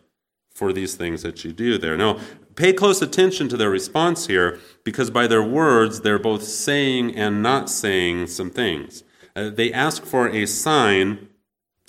for 0.49 0.73
these 0.73 0.95
things 0.95 1.21
that 1.21 1.43
you 1.43 1.51
do 1.51 1.77
there? 1.77 1.97
Now, 1.97 2.19
pay 2.55 2.73
close 2.73 3.01
attention 3.01 3.49
to 3.49 3.57
their 3.57 3.69
response 3.69 4.27
here 4.27 4.59
because 4.83 5.09
by 5.09 5.27
their 5.27 5.43
words, 5.43 6.01
they're 6.01 6.19
both 6.19 6.43
saying 6.43 7.15
and 7.15 7.43
not 7.43 7.69
saying 7.69 8.27
some 8.27 8.49
things. 8.49 9.03
Uh, 9.35 9.49
they 9.49 9.71
ask 9.73 10.03
for 10.03 10.27
a 10.27 10.45
sign 10.45 11.29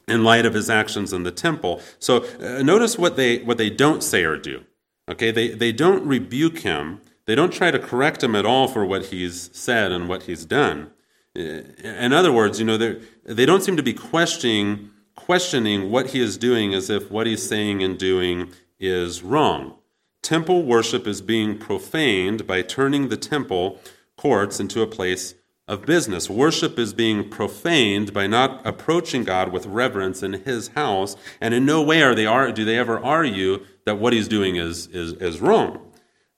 in 0.07 0.25
light 0.25 0.47
of 0.47 0.55
his 0.55 0.69
actions 0.69 1.13
in 1.13 1.23
the 1.23 1.31
temple. 1.31 1.81
So 1.99 2.25
uh, 2.41 2.63
notice 2.63 2.99
what 2.99 3.17
they, 3.17 3.39
what 3.39 3.59
they 3.59 3.71
don't 3.71 4.03
say 4.03 4.25
or 4.25 4.37
do. 4.37 4.65
Okay, 5.09 5.31
they, 5.31 5.49
they 5.51 5.73
don't 5.73 6.07
rebuke 6.07 6.61
him. 6.61 7.01
They 7.27 7.35
don't 7.35 7.53
try 7.53 7.71
to 7.71 7.79
correct 7.79 8.23
him 8.23 8.35
at 8.35 8.47
all 8.47 8.69
for 8.69 8.85
what 8.85 9.07
he's 9.07 9.51
said 9.53 9.93
and 9.93 10.09
what 10.09 10.25
he's 10.25 10.45
done. 10.45 10.91
In 11.35 12.13
other 12.13 12.33
words, 12.33 12.61
you 12.61 12.65
know, 12.65 12.77
they 12.77 13.47
don't 13.47 13.63
seem 13.63 13.77
to 13.77 13.83
be 13.83 13.93
questioning, 13.93 14.91
questioning 15.17 15.91
what 15.91 16.11
he 16.11 16.21
is 16.21 16.39
doing 16.39 16.73
as 16.75 16.91
if 16.91 17.11
what 17.11 17.27
he's 17.27 17.47
saying 17.47 17.83
and 17.83 17.99
doing 17.99 18.53
is 18.79 19.23
wrong. 19.23 19.77
Temple 20.23 20.63
worship 20.63 21.07
is 21.07 21.21
being 21.21 21.59
profaned 21.59 22.47
by 22.47 22.63
turning 22.63 23.09
the 23.09 23.17
temple 23.17 23.81
courts 24.17 24.61
into 24.61 24.81
a 24.81 24.87
place 24.87 25.35
of 25.67 25.87
business. 25.87 26.29
Worship 26.29 26.79
is 26.79 26.93
being 26.93 27.29
profaned 27.29 28.13
by 28.13 28.27
not 28.27 28.65
approaching 28.67 29.25
God 29.25 29.53
with 29.53 29.67
reverence 29.67 30.23
in 30.23 30.35
his 30.45 30.69
house, 30.69 31.17
and 31.41 31.55
in 31.55 31.65
no 31.65 31.83
way 31.83 32.03
are 32.03 32.15
they 32.15 32.27
are, 32.27 32.53
do 32.53 32.65
they 32.65 32.79
ever 32.79 32.99
argue 32.99 33.65
that 33.87 33.99
what 33.99 34.13
he's 34.13 34.29
doing 34.29 34.57
is, 34.57 34.87
is, 34.89 35.13
is 35.15 35.41
wrong. 35.41 35.81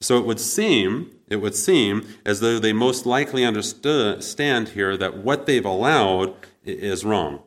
So 0.01 0.19
it 0.19 0.27
would 0.27 0.41
seem, 0.41 1.11
it 1.29 1.37
would 1.37 1.55
seem 1.55 2.07
as 2.25 2.41
though 2.41 2.59
they 2.59 2.73
most 2.73 3.07
likely 3.07 3.45
understand 3.45 4.69
here 4.69 4.97
that 4.97 5.17
what 5.17 5.47
they've 5.47 5.65
allowed 5.65 6.35
is 6.65 7.05
wrong. 7.05 7.43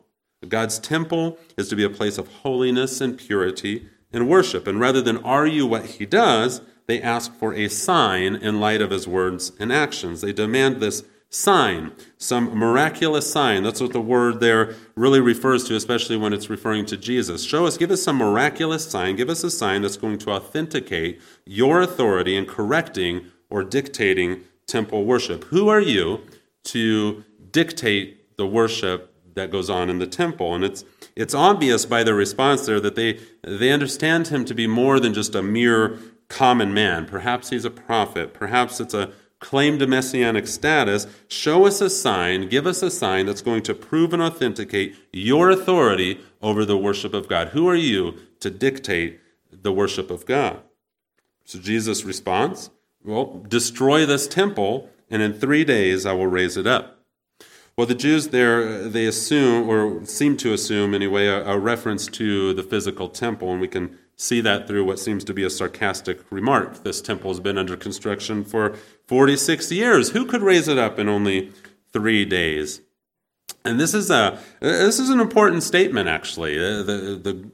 God's 0.48 0.78
temple 0.78 1.38
is 1.56 1.68
to 1.68 1.76
be 1.76 1.84
a 1.84 1.90
place 1.90 2.18
of 2.18 2.28
holiness 2.28 3.00
and 3.00 3.16
purity 3.18 3.86
and 4.12 4.28
worship. 4.28 4.66
And 4.66 4.80
rather 4.80 5.00
than 5.00 5.18
argue 5.18 5.66
what 5.66 5.86
he 5.86 6.06
does, 6.06 6.62
they 6.86 7.00
ask 7.00 7.32
for 7.34 7.54
a 7.54 7.68
sign 7.68 8.34
in 8.34 8.58
light 8.58 8.82
of 8.82 8.90
his 8.90 9.06
words 9.06 9.52
and 9.60 9.72
actions. 9.72 10.22
They 10.22 10.32
demand 10.32 10.80
this 10.80 11.04
sign, 11.30 11.92
some 12.18 12.56
miraculous 12.56 13.32
sign. 13.32 13.62
That's 13.62 13.80
what 13.80 13.92
the 13.92 14.00
word 14.00 14.40
there 14.40 14.74
really 14.96 15.20
refers 15.20 15.64
to, 15.64 15.76
especially 15.76 16.16
when 16.16 16.32
it's 16.32 16.50
referring 16.50 16.86
to 16.86 16.96
Jesus. 16.96 17.44
Show 17.44 17.66
us, 17.66 17.78
give 17.78 17.92
us 17.92 18.02
some 18.02 18.16
miraculous 18.16 18.84
sign, 18.90 19.16
give 19.16 19.30
us 19.30 19.44
a 19.44 19.50
sign 19.50 19.82
that's 19.82 19.96
going 19.96 20.18
to 20.18 20.30
authenticate 20.30 21.20
your 21.46 21.80
authority 21.80 22.36
in 22.36 22.46
correcting 22.46 23.26
or 23.48 23.62
dictating 23.62 24.42
temple 24.66 25.04
worship. 25.04 25.44
Who 25.44 25.68
are 25.68 25.80
you 25.80 26.20
to 26.64 27.24
dictate 27.52 28.36
the 28.36 28.46
worship 28.46 29.14
that 29.34 29.52
goes 29.52 29.70
on 29.70 29.88
in 29.88 30.00
the 30.00 30.06
temple? 30.06 30.54
And 30.54 30.64
it's 30.64 30.84
it's 31.16 31.34
obvious 31.34 31.86
by 31.86 32.02
their 32.02 32.14
response 32.14 32.66
there 32.66 32.80
that 32.80 32.96
they 32.96 33.20
they 33.42 33.70
understand 33.70 34.28
him 34.28 34.44
to 34.44 34.54
be 34.54 34.66
more 34.66 34.98
than 34.98 35.14
just 35.14 35.34
a 35.34 35.42
mere 35.42 35.98
common 36.28 36.72
man. 36.72 37.06
Perhaps 37.06 37.50
he's 37.50 37.64
a 37.64 37.70
prophet. 37.70 38.32
Perhaps 38.32 38.80
it's 38.80 38.94
a 38.94 39.12
claim 39.40 39.78
to 39.78 39.86
messianic 39.86 40.46
status, 40.46 41.06
show 41.26 41.66
us 41.66 41.80
a 41.80 41.90
sign, 41.90 42.48
give 42.48 42.66
us 42.66 42.82
a 42.82 42.90
sign 42.90 43.26
that's 43.26 43.42
going 43.42 43.62
to 43.62 43.74
prove 43.74 44.12
and 44.12 44.22
authenticate 44.22 44.94
your 45.12 45.50
authority 45.50 46.20
over 46.40 46.64
the 46.64 46.76
worship 46.76 47.14
of 47.14 47.28
God. 47.28 47.48
Who 47.48 47.68
are 47.68 47.74
you 47.74 48.14
to 48.40 48.50
dictate 48.50 49.18
the 49.50 49.72
worship 49.72 50.10
of 50.10 50.26
God? 50.26 50.60
So 51.44 51.58
Jesus 51.58 52.04
responds, 52.04 52.70
Well, 53.02 53.44
destroy 53.48 54.06
this 54.06 54.28
temple, 54.28 54.90
and 55.10 55.22
in 55.22 55.32
three 55.32 55.64
days 55.64 56.06
I 56.06 56.12
will 56.12 56.28
raise 56.28 56.56
it 56.56 56.66
up. 56.66 56.98
Well, 57.76 57.86
the 57.86 57.94
Jews 57.94 58.28
there, 58.28 58.88
they 58.88 59.06
assume, 59.06 59.68
or 59.68 60.04
seem 60.04 60.36
to 60.38 60.52
assume 60.52 60.94
anyway, 60.94 61.26
a, 61.28 61.46
a 61.46 61.58
reference 61.58 62.08
to 62.08 62.52
the 62.52 62.62
physical 62.62 63.08
temple, 63.08 63.50
and 63.52 63.60
we 63.60 63.68
can 63.68 63.98
see 64.20 64.42
that 64.42 64.68
through 64.68 64.84
what 64.84 64.98
seems 64.98 65.24
to 65.24 65.32
be 65.32 65.44
a 65.44 65.50
sarcastic 65.50 66.20
remark. 66.30 66.84
This 66.84 67.00
temple 67.00 67.30
has 67.30 67.40
been 67.40 67.56
under 67.56 67.74
construction 67.74 68.44
for 68.44 68.76
46 69.06 69.72
years. 69.72 70.10
Who 70.10 70.26
could 70.26 70.42
raise 70.42 70.68
it 70.68 70.76
up 70.76 70.98
in 70.98 71.08
only 71.08 71.52
three 71.90 72.26
days? 72.26 72.82
And 73.64 73.80
this 73.80 73.94
is 73.94 74.10
a 74.10 74.38
this 74.60 74.98
is 74.98 75.08
an 75.08 75.20
important 75.20 75.62
statement, 75.62 76.08
actually. 76.08 76.58
Uh, 76.58 76.82
the, 76.82 77.20
the, 77.22 77.50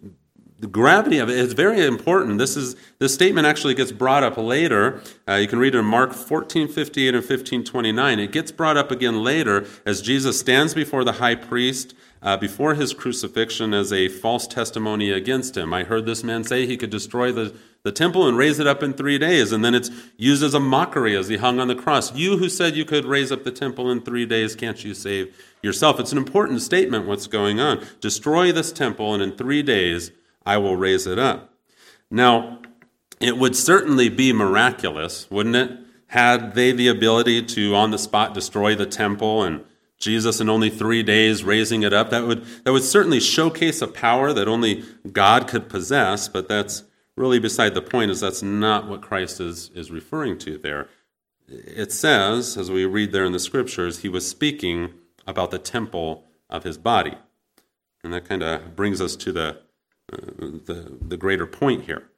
the 0.58 0.66
gravity 0.66 1.18
of 1.18 1.28
it 1.28 1.36
is 1.36 1.52
very 1.52 1.84
important. 1.84 2.38
This 2.38 2.56
is 2.56 2.76
this 2.98 3.12
statement 3.12 3.46
actually 3.46 3.74
gets 3.74 3.92
brought 3.92 4.22
up 4.22 4.38
later. 4.38 5.02
Uh, 5.28 5.34
you 5.34 5.48
can 5.48 5.58
read 5.58 5.74
it 5.74 5.78
in 5.78 5.84
Mark 5.84 6.14
14, 6.14 6.66
58 6.68 7.14
and 7.14 7.24
15, 7.24 7.64
29. 7.64 8.18
It 8.18 8.32
gets 8.32 8.50
brought 8.52 8.78
up 8.78 8.90
again 8.90 9.22
later 9.22 9.66
as 9.84 10.00
Jesus 10.00 10.40
stands 10.40 10.72
before 10.72 11.04
the 11.04 11.12
high 11.12 11.34
priest 11.34 11.94
uh, 12.22 12.36
before 12.38 12.74
his 12.74 12.94
crucifixion 12.94 13.74
as 13.74 13.92
a 13.92 14.08
false 14.08 14.46
testimony 14.46 15.10
against 15.10 15.56
him. 15.56 15.74
I 15.74 15.84
heard 15.84 16.06
this 16.06 16.24
man 16.24 16.42
say 16.42 16.66
he 16.66 16.78
could 16.78 16.90
destroy 16.90 17.30
the, 17.32 17.54
the 17.82 17.92
temple 17.92 18.26
and 18.26 18.38
raise 18.38 18.58
it 18.58 18.66
up 18.66 18.82
in 18.82 18.94
three 18.94 19.18
days. 19.18 19.52
And 19.52 19.62
then 19.62 19.74
it's 19.74 19.90
used 20.16 20.42
as 20.42 20.54
a 20.54 20.60
mockery 20.60 21.14
as 21.14 21.28
he 21.28 21.36
hung 21.36 21.60
on 21.60 21.68
the 21.68 21.74
cross. 21.74 22.14
You 22.14 22.38
who 22.38 22.48
said 22.48 22.74
you 22.74 22.86
could 22.86 23.04
raise 23.04 23.30
up 23.30 23.44
the 23.44 23.52
temple 23.52 23.90
in 23.90 24.00
three 24.00 24.24
days, 24.24 24.56
can't 24.56 24.82
you 24.82 24.94
save 24.94 25.36
yourself? 25.62 26.00
It's 26.00 26.12
an 26.12 26.18
important 26.18 26.62
statement 26.62 27.06
what's 27.06 27.26
going 27.26 27.60
on. 27.60 27.86
Destroy 28.00 28.52
this 28.52 28.72
temple, 28.72 29.12
and 29.12 29.22
in 29.22 29.36
three 29.36 29.62
days 29.62 30.10
I 30.46 30.56
will 30.58 30.76
raise 30.76 31.06
it 31.06 31.18
up. 31.18 31.52
Now, 32.10 32.62
it 33.20 33.36
would 33.36 33.56
certainly 33.56 34.08
be 34.08 34.32
miraculous, 34.32 35.30
wouldn't 35.30 35.56
it? 35.56 35.78
Had 36.08 36.54
they 36.54 36.72
the 36.72 36.88
ability 36.88 37.42
to, 37.42 37.74
on 37.74 37.90
the 37.90 37.98
spot, 37.98 38.32
destroy 38.32 38.74
the 38.74 38.86
temple 38.86 39.42
and 39.42 39.64
Jesus 39.98 40.40
in 40.40 40.48
only 40.48 40.70
three 40.70 41.02
days 41.02 41.42
raising 41.42 41.82
it 41.82 41.92
up. 41.92 42.10
That 42.10 42.26
would, 42.26 42.44
that 42.64 42.72
would 42.72 42.84
certainly 42.84 43.18
showcase 43.18 43.82
a 43.82 43.88
power 43.88 44.32
that 44.32 44.46
only 44.46 44.84
God 45.10 45.48
could 45.48 45.68
possess, 45.68 46.28
but 46.28 46.48
that's 46.48 46.84
really 47.16 47.38
beside 47.38 47.74
the 47.74 47.82
point, 47.82 48.10
is 48.10 48.20
that's 48.20 48.42
not 48.42 48.88
what 48.88 49.00
Christ 49.00 49.40
is, 49.40 49.70
is 49.74 49.90
referring 49.90 50.38
to 50.38 50.58
there. 50.58 50.88
It 51.48 51.92
says, 51.92 52.56
as 52.56 52.70
we 52.70 52.84
read 52.84 53.12
there 53.12 53.24
in 53.24 53.32
the 53.32 53.38
scriptures, 53.38 54.00
he 54.00 54.08
was 54.08 54.28
speaking 54.28 54.92
about 55.26 55.50
the 55.50 55.58
temple 55.58 56.24
of 56.50 56.64
his 56.64 56.76
body. 56.76 57.14
And 58.04 58.12
that 58.12 58.28
kind 58.28 58.42
of 58.42 58.76
brings 58.76 59.00
us 59.00 59.16
to 59.16 59.32
the, 59.32 59.62
the, 60.08 60.96
the 61.00 61.16
greater 61.16 61.46
point 61.46 61.84
here 61.84 62.08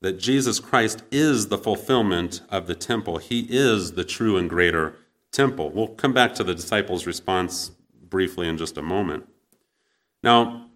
that 0.00 0.18
Jesus 0.18 0.60
Christ 0.60 1.02
is 1.10 1.48
the 1.48 1.58
fulfillment 1.58 2.40
of 2.48 2.66
the 2.66 2.74
temple. 2.74 3.18
He 3.18 3.46
is 3.50 3.92
the 3.92 4.04
true 4.04 4.36
and 4.36 4.48
greater 4.48 4.96
temple. 5.30 5.70
We'll 5.70 5.88
come 5.88 6.12
back 6.12 6.34
to 6.34 6.44
the 6.44 6.54
disciples' 6.54 7.06
response 7.06 7.72
briefly 8.08 8.48
in 8.48 8.56
just 8.56 8.78
a 8.78 8.82
moment. 8.82 9.28
Now, 10.22 10.66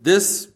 this, 0.00 0.48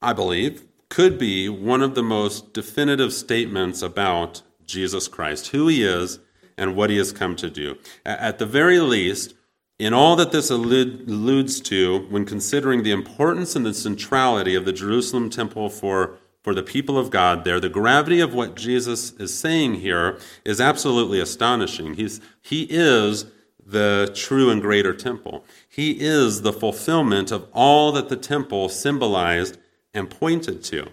I 0.00 0.12
believe, 0.12 0.64
could 0.88 1.18
be 1.18 1.48
one 1.48 1.82
of 1.82 1.94
the 1.94 2.02
most 2.02 2.52
definitive 2.52 3.12
statements 3.12 3.82
about 3.82 4.42
Jesus 4.66 5.08
Christ, 5.08 5.48
who 5.48 5.68
he 5.68 5.82
is 5.82 6.20
and 6.56 6.76
what 6.76 6.90
he 6.90 6.98
has 6.98 7.12
come 7.12 7.34
to 7.36 7.50
do. 7.50 7.76
At 8.04 8.38
the 8.38 8.46
very 8.46 8.78
least, 8.78 9.34
in 9.78 9.92
all 9.92 10.16
that 10.16 10.32
this 10.32 10.50
alludes 10.50 11.60
to 11.60 12.06
when 12.10 12.24
considering 12.24 12.82
the 12.82 12.92
importance 12.92 13.56
and 13.56 13.66
the 13.66 13.74
centrality 13.74 14.54
of 14.54 14.64
the 14.64 14.72
Jerusalem 14.72 15.30
temple 15.30 15.68
for 15.68 16.18
for 16.44 16.54
the 16.54 16.62
people 16.62 16.98
of 16.98 17.10
God 17.10 17.44
there. 17.44 17.58
The 17.58 17.70
gravity 17.70 18.20
of 18.20 18.34
what 18.34 18.54
Jesus 18.54 19.12
is 19.12 19.36
saying 19.36 19.76
here 19.76 20.18
is 20.44 20.60
absolutely 20.60 21.18
astonishing. 21.18 21.94
He's, 21.94 22.20
he 22.42 22.66
is 22.68 23.24
the 23.66 24.12
true 24.14 24.50
and 24.50 24.60
greater 24.60 24.94
temple. 24.94 25.46
He 25.66 25.92
is 25.92 26.42
the 26.42 26.52
fulfillment 26.52 27.32
of 27.32 27.48
all 27.54 27.92
that 27.92 28.10
the 28.10 28.16
temple 28.16 28.68
symbolized 28.68 29.56
and 29.94 30.10
pointed 30.10 30.62
to. 30.64 30.90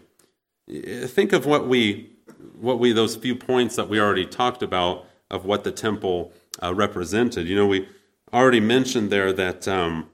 Think 1.07 1.33
of 1.33 1.45
what 1.45 1.67
we, 1.67 2.13
what 2.57 2.79
we, 2.79 2.93
those 2.93 3.17
few 3.17 3.35
points 3.35 3.75
that 3.75 3.89
we 3.89 3.99
already 3.99 4.25
talked 4.25 4.63
about 4.63 5.05
of 5.29 5.43
what 5.43 5.65
the 5.65 5.71
temple 5.71 6.31
uh, 6.63 6.73
represented. 6.73 7.45
You 7.45 7.57
know, 7.57 7.67
we 7.67 7.89
already 8.33 8.59
mentioned 8.59 9.09
there 9.09 9.33
that, 9.33 9.67
um, 9.67 10.09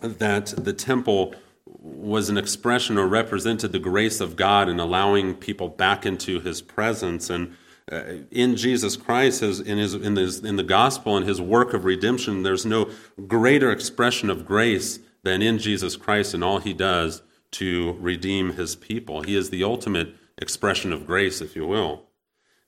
that 0.00 0.46
the 0.56 0.72
temple 0.72 1.34
was 1.66 2.28
an 2.28 2.38
expression 2.38 2.98
or 2.98 3.06
represented 3.06 3.72
the 3.72 3.78
grace 3.78 4.20
of 4.20 4.36
God 4.36 4.68
in 4.68 4.80
allowing 4.80 5.34
people 5.34 5.68
back 5.68 6.06
into 6.06 6.40
his 6.40 6.62
presence. 6.62 7.30
And 7.30 7.56
uh, 7.90 8.02
in 8.30 8.56
Jesus 8.56 8.96
Christ, 8.96 9.40
his, 9.40 9.60
in, 9.60 9.78
his, 9.78 9.94
in, 9.94 10.16
his, 10.16 10.42
in 10.42 10.56
the 10.56 10.62
gospel 10.62 11.16
and 11.16 11.26
his 11.26 11.40
work 11.40 11.74
of 11.74 11.84
redemption, 11.84 12.42
there's 12.42 12.64
no 12.64 12.90
greater 13.26 13.70
expression 13.70 14.30
of 14.30 14.46
grace 14.46 14.98
than 15.22 15.42
in 15.42 15.58
Jesus 15.58 15.96
Christ 15.96 16.34
and 16.34 16.44
all 16.44 16.58
he 16.58 16.72
does 16.72 17.22
to 17.52 17.96
redeem 18.00 18.54
his 18.54 18.76
people. 18.76 19.22
He 19.22 19.36
is 19.36 19.50
the 19.50 19.64
ultimate 19.64 20.14
expression 20.38 20.92
of 20.92 21.06
grace, 21.06 21.40
if 21.40 21.54
you 21.54 21.66
will. 21.66 22.03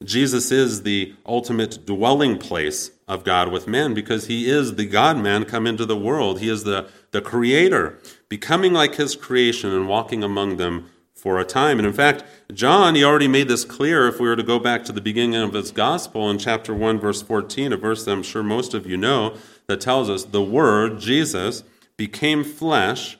Jesus 0.05 0.53
is 0.53 0.83
the 0.83 1.15
ultimate 1.25 1.87
dwelling 1.87 2.37
place 2.39 2.91
of 3.09 3.25
God 3.25 3.51
with 3.51 3.67
men 3.67 3.95
because 3.95 4.27
he 4.27 4.49
is 4.49 4.75
the 4.75 4.85
God 4.85 5.17
man 5.17 5.45
come 5.45 5.67
into 5.67 5.87
the 5.87 5.97
world. 5.97 6.41
He 6.41 6.51
is 6.51 6.65
the, 6.65 6.91
the 7.13 7.23
creator, 7.23 7.99
becoming 8.29 8.73
like 8.75 8.97
his 8.97 9.17
creation 9.17 9.73
and 9.73 9.89
walking 9.89 10.23
among 10.23 10.59
them 10.59 10.91
for 11.15 11.41
a 11.41 11.45
time. 11.45 11.79
And 11.79 11.87
in 11.87 11.95
fact, 11.95 12.25
John, 12.53 12.95
he 12.95 13.03
already 13.03 13.27
made 13.27 13.49
this 13.49 13.65
clear 13.65 14.07
if 14.07 14.21
we 14.21 14.29
were 14.29 14.37
to 14.37 14.43
go 14.43 14.59
back 14.59 14.85
to 14.85 14.93
the 14.93 15.01
beginning 15.01 15.35
of 15.37 15.55
his 15.55 15.73
gospel 15.73 16.29
in 16.31 16.39
chapter 16.39 16.75
1, 16.75 17.01
verse 17.01 17.23
14, 17.23 17.73
a 17.73 17.77
verse 17.77 18.05
that 18.05 18.13
I'm 18.13 18.23
sure 18.23 18.43
most 18.43 18.75
of 18.75 18.87
you 18.87 18.99
know, 18.99 19.35
that 19.67 19.81
tells 19.81 20.11
us 20.11 20.25
the 20.25 20.43
Word, 20.43 21.01
Jesus, 21.01 21.65
became 21.97 22.45
flesh 22.45 23.19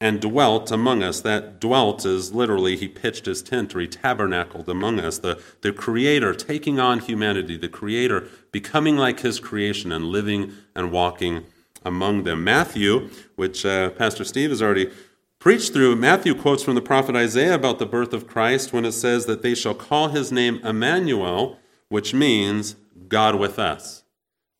and 0.00 0.20
dwelt 0.20 0.70
among 0.70 1.02
us. 1.02 1.20
That 1.20 1.60
dwelt 1.60 2.06
is 2.06 2.32
literally 2.32 2.76
he 2.76 2.88
pitched 2.88 3.26
his 3.26 3.42
tent 3.42 3.74
or 3.74 3.80
he 3.80 3.88
tabernacled 3.88 4.68
among 4.68 5.00
us. 5.00 5.18
The, 5.18 5.42
the 5.62 5.72
Creator 5.72 6.34
taking 6.34 6.78
on 6.78 7.00
humanity, 7.00 7.56
the 7.56 7.68
Creator 7.68 8.28
becoming 8.52 8.96
like 8.96 9.20
his 9.20 9.40
creation 9.40 9.90
and 9.90 10.06
living 10.06 10.52
and 10.74 10.92
walking 10.92 11.44
among 11.84 12.22
them. 12.22 12.44
Matthew, 12.44 13.10
which 13.36 13.66
uh, 13.66 13.90
Pastor 13.90 14.24
Steve 14.24 14.50
has 14.50 14.62
already 14.62 14.90
preached 15.38 15.72
through, 15.72 15.96
Matthew 15.96 16.34
quotes 16.34 16.62
from 16.62 16.74
the 16.74 16.80
prophet 16.80 17.16
Isaiah 17.16 17.54
about 17.54 17.78
the 17.78 17.86
birth 17.86 18.12
of 18.12 18.26
Christ 18.26 18.72
when 18.72 18.84
it 18.84 18.92
says 18.92 19.26
that 19.26 19.42
they 19.42 19.54
shall 19.54 19.74
call 19.74 20.08
his 20.08 20.30
name 20.30 20.60
Emmanuel, 20.64 21.58
which 21.88 22.14
means 22.14 22.76
God 23.08 23.36
with 23.36 23.58
us. 23.58 24.04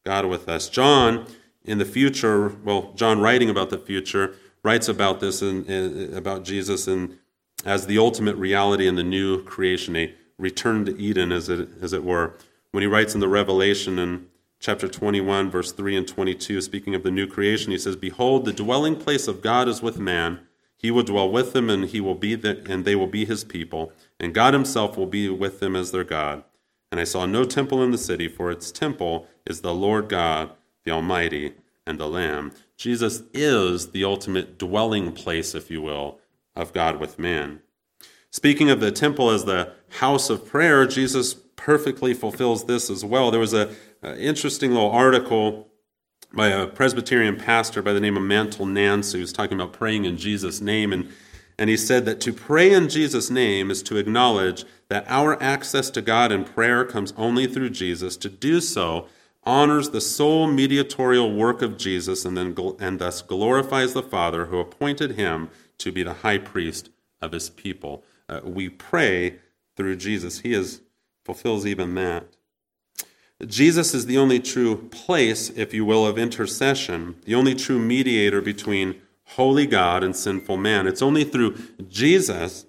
God 0.05 0.27
with 0.27 0.49
us. 0.49 0.69
John, 0.69 1.27
in 1.65 1.79
the 1.79 1.85
future, 1.85 2.49
well, 2.65 2.93
John 2.95 3.21
writing 3.21 3.51
about 3.51 3.71
the 3.71 3.79
future, 3.79 4.35
writes 4.69 4.87
about 4.87 5.19
this 5.21 5.41
and 5.41 5.67
about 6.15 6.45
Jesus 6.45 6.87
and 6.87 7.17
as 7.65 7.87
the 7.87 7.97
ultimate 7.97 8.37
reality 8.37 8.87
in 8.87 8.97
the 8.97 9.03
new 9.03 9.43
creation, 9.45 9.97
a 9.97 10.15
return 10.37 10.85
to 10.85 11.01
Eden, 11.01 11.33
as 11.33 11.49
it, 11.49 11.71
as 11.81 11.95
it 11.95 12.05
were. 12.05 12.35
When 12.73 12.83
he 12.83 12.87
writes 12.87 13.15
in 13.15 13.21
the 13.21 13.29
Revelation 13.29 13.99
in 13.99 14.27
chapter 14.61 14.87
21, 14.87 15.51
verse 15.51 15.73
3 15.73 15.97
and 15.97 16.07
22, 16.07 16.61
speaking 16.61 16.95
of 16.95 17.03
the 17.03 17.11
new 17.11 17.27
creation, 17.27 17.73
he 17.73 17.79
says, 17.79 17.97
Behold, 17.97 18.45
the 18.45 18.53
dwelling 18.53 18.95
place 18.95 19.27
of 19.27 19.41
God 19.41 19.69
is 19.69 19.81
with 19.81 19.99
man. 19.99 20.41
He 20.77 20.91
will 20.91 21.03
dwell 21.03 21.31
with 21.31 21.55
them, 21.55 21.71
and 21.71 21.87
he 21.87 22.03
will 22.03 22.15
be 22.15 22.35
the, 22.35 22.63
and 22.71 22.85
they 22.85 22.95
will 22.95 23.07
be 23.07 23.25
his 23.25 23.45
people, 23.45 23.91
and 24.21 24.35
God 24.35 24.53
himself 24.53 24.99
will 24.99 25.07
be 25.07 25.31
with 25.31 25.61
them 25.61 25.75
as 25.77 25.93
their 25.93 26.05
God. 26.05 26.45
And 26.93 27.01
I 27.01 27.05
saw 27.05 27.25
no 27.25 27.45
temple 27.45 27.83
in 27.83 27.91
the 27.91 27.97
city, 27.97 28.29
for 28.29 28.51
its 28.51 28.71
temple 28.71 29.29
is 29.47 29.63
the 29.63 29.75
Lord 29.75 30.11
God, 30.11 30.51
the 30.85 30.91
Almighty, 30.91 31.55
and 31.89 31.99
the 31.99 32.09
Lamb. 32.09 32.53
Jesus 32.77 33.23
is 33.33 33.91
the 33.93 34.05
ultimate 34.05 34.59
dwelling 34.59 35.13
place, 35.13 35.55
if 35.55 35.71
you 35.71 35.81
will, 35.81 36.21
of 36.55 36.73
God 36.73 37.01
with 37.01 37.19
man. 37.19 37.61
Speaking 38.31 38.69
of 38.69 38.81
the 38.81 38.93
temple 38.93 39.31
as 39.31 39.47
the 39.47 39.73
house 40.01 40.29
of 40.29 40.47
prayer, 40.47 40.87
Jesus 40.87 41.35
perfectly 41.57 42.13
fulfills 42.13 42.67
this 42.67 42.91
as 42.91 43.05
well. 43.05 43.31
There 43.31 43.41
was 43.41 43.55
an 43.55 43.75
interesting 44.19 44.73
little 44.73 44.91
article 44.91 45.69
by 46.33 46.49
a 46.49 46.67
Presbyterian 46.67 47.37
pastor 47.37 47.81
by 47.81 47.95
the 47.95 48.01
name 48.01 48.17
of 48.19 48.23
Mantle 48.23 48.67
Nance 48.67 49.13
who 49.13 49.21
was 49.21 49.33
talking 49.33 49.59
about 49.59 49.73
praying 49.73 50.05
in 50.05 50.19
Jesus' 50.19 50.61
name. 50.61 50.93
And, 50.93 51.11
and 51.59 51.71
he 51.71 51.77
said 51.77 52.05
that 52.05 52.21
to 52.21 52.35
pray 52.35 52.73
in 52.73 52.91
Jesus' 52.91 53.31
name 53.31 53.71
is 53.71 53.83
to 53.85 53.97
acknowledge 53.97 54.67
that 54.89 55.07
our 55.09 55.43
access 55.43 55.89
to 55.91 56.03
God 56.03 56.31
in 56.31 56.45
prayer 56.45 56.85
comes 56.85 57.15
only 57.17 57.47
through 57.47 57.71
Jesus. 57.71 58.17
To 58.19 58.29
do 58.29 58.61
so 58.61 59.09
honors 59.49 59.89
the 59.91 60.01
sole 60.01 60.47
mediatorial 60.47 61.33
work 61.33 61.63
of 61.63 61.79
Jesus 61.79 62.27
and, 62.27 62.37
then, 62.37 62.55
and 62.79 62.99
thus 62.99 63.23
glorifies 63.23 63.95
the 63.95 64.03
Father 64.03 64.47
who 64.47 64.59
appointed 64.59 65.13
him 65.13 65.49
to 65.79 65.91
be 65.91 66.03
the 66.03 66.13
high 66.13 66.37
priest 66.37 66.91
of 67.23 67.33
his 67.33 67.49
people. 67.49 68.05
Uh, 68.29 68.41
we 68.45 68.69
pray 68.69 69.37
through 69.75 69.97
Jesus. 69.97 70.41
He 70.41 70.53
is, 70.53 70.83
fulfills 71.25 71.65
even 71.65 71.95
that. 71.95 72.27
Jesus 73.47 73.95
is 73.95 74.05
the 74.05 74.19
only 74.19 74.39
true 74.39 74.89
place, 74.91 75.49
if 75.51 75.73
you 75.73 75.87
will, 75.87 76.07
of 76.07 76.19
intercession, 76.19 77.17
the 77.25 77.35
only 77.35 77.55
true 77.55 77.79
mediator 77.79 78.43
between 78.43 79.01
holy 79.29 79.65
God 79.65 80.05
and 80.05 80.15
sinful 80.15 80.59
man. 80.59 80.87
It's 80.87 81.01
only 81.01 81.25
through 81.25 81.57
Jesus 81.89 82.67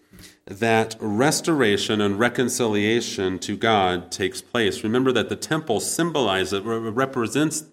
that 0.50 0.96
restoration 1.00 2.02
and 2.02 2.20
reconciliation 2.20 3.38
to 3.40 3.56
God 3.56 4.12
takes 4.12 4.42
place. 4.42 4.84
Remember 4.84 5.12
that 5.12 5.30
the 5.30 5.36
temple 5.36 5.80
symbolizes, 5.80 6.62
represents 6.62 7.66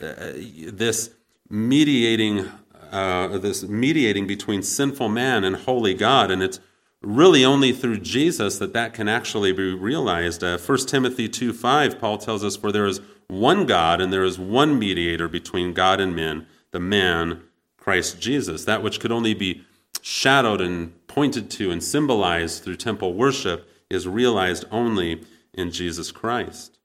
uh, 0.00 0.32
this 0.70 1.10
mediating, 1.48 2.50
uh, 2.92 3.38
this 3.38 3.62
mediating 3.62 4.26
between 4.26 4.62
sinful 4.62 5.08
man 5.08 5.42
and 5.42 5.56
holy 5.56 5.94
God, 5.94 6.30
and 6.30 6.42
it's 6.42 6.60
really 7.00 7.44
only 7.44 7.72
through 7.72 8.00
Jesus 8.00 8.58
that 8.58 8.74
that 8.74 8.92
can 8.92 9.08
actually 9.08 9.52
be 9.52 9.72
realized. 9.72 10.44
Uh, 10.44 10.58
1 10.58 10.78
Timothy 10.86 11.28
2 11.28 11.54
5, 11.54 11.98
Paul 11.98 12.18
tells 12.18 12.44
us, 12.44 12.56
For 12.56 12.70
there 12.70 12.86
is 12.86 13.00
one 13.28 13.64
God 13.64 14.00
and 14.02 14.12
there 14.12 14.24
is 14.24 14.38
one 14.38 14.78
mediator 14.78 15.28
between 15.28 15.72
God 15.72 15.98
and 15.98 16.14
men, 16.14 16.46
the 16.72 16.80
man, 16.80 17.42
Christ 17.78 18.20
Jesus. 18.20 18.66
That 18.66 18.82
which 18.82 19.00
could 19.00 19.12
only 19.12 19.32
be 19.32 19.64
shadowed 20.02 20.60
and 20.60 20.92
pointed 21.08 21.50
to 21.50 21.70
and 21.70 21.82
symbolized 21.82 22.62
through 22.62 22.76
temple 22.76 23.14
worship 23.14 23.68
is 23.90 24.06
realized 24.06 24.64
only 24.70 25.24
in 25.52 25.72
Jesus 25.72 26.12
Christ. 26.12 26.78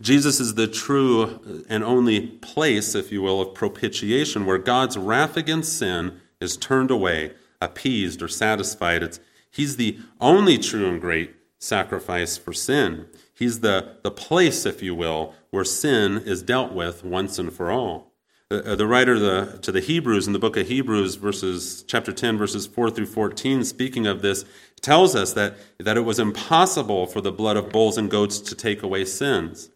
Jesus 0.00 0.40
is 0.40 0.54
the 0.54 0.66
true 0.66 1.64
and 1.68 1.84
only 1.84 2.26
place, 2.26 2.94
if 2.94 3.12
you 3.12 3.22
will, 3.22 3.40
of 3.40 3.54
propitiation 3.54 4.46
where 4.46 4.58
God's 4.58 4.96
wrath 4.96 5.36
against 5.36 5.78
sin 5.78 6.20
is 6.40 6.56
turned 6.56 6.90
away, 6.90 7.34
appeased, 7.60 8.22
or 8.22 8.28
satisfied. 8.28 9.02
It's, 9.02 9.20
he's 9.50 9.76
the 9.76 9.98
only 10.20 10.58
true 10.58 10.88
and 10.88 11.00
great 11.00 11.34
sacrifice 11.58 12.36
for 12.36 12.52
sin. 12.52 13.06
He's 13.34 13.60
the, 13.60 13.96
the 14.02 14.10
place, 14.10 14.66
if 14.66 14.82
you 14.82 14.94
will, 14.94 15.34
where 15.50 15.64
sin 15.64 16.18
is 16.18 16.42
dealt 16.42 16.72
with 16.72 17.04
once 17.04 17.38
and 17.38 17.52
for 17.52 17.70
all. 17.70 18.13
Uh, 18.62 18.76
the 18.76 18.86
writer 18.86 19.18
the, 19.18 19.58
to 19.62 19.72
the 19.72 19.80
Hebrews 19.80 20.26
in 20.26 20.32
the 20.32 20.38
book 20.38 20.56
of 20.56 20.68
Hebrews, 20.68 21.16
verses 21.16 21.84
chapter 21.88 22.12
10, 22.12 22.38
verses 22.38 22.66
4 22.66 22.90
through 22.90 23.06
14, 23.06 23.64
speaking 23.64 24.06
of 24.06 24.22
this, 24.22 24.44
tells 24.80 25.16
us 25.16 25.32
that, 25.32 25.54
that 25.78 25.96
it 25.96 26.02
was 26.02 26.18
impossible 26.18 27.06
for 27.06 27.20
the 27.20 27.32
blood 27.32 27.56
of 27.56 27.70
bulls 27.70 27.98
and 27.98 28.10
goats 28.10 28.38
to 28.38 28.54
take 28.54 28.82
away 28.82 29.04
sins. 29.04 29.70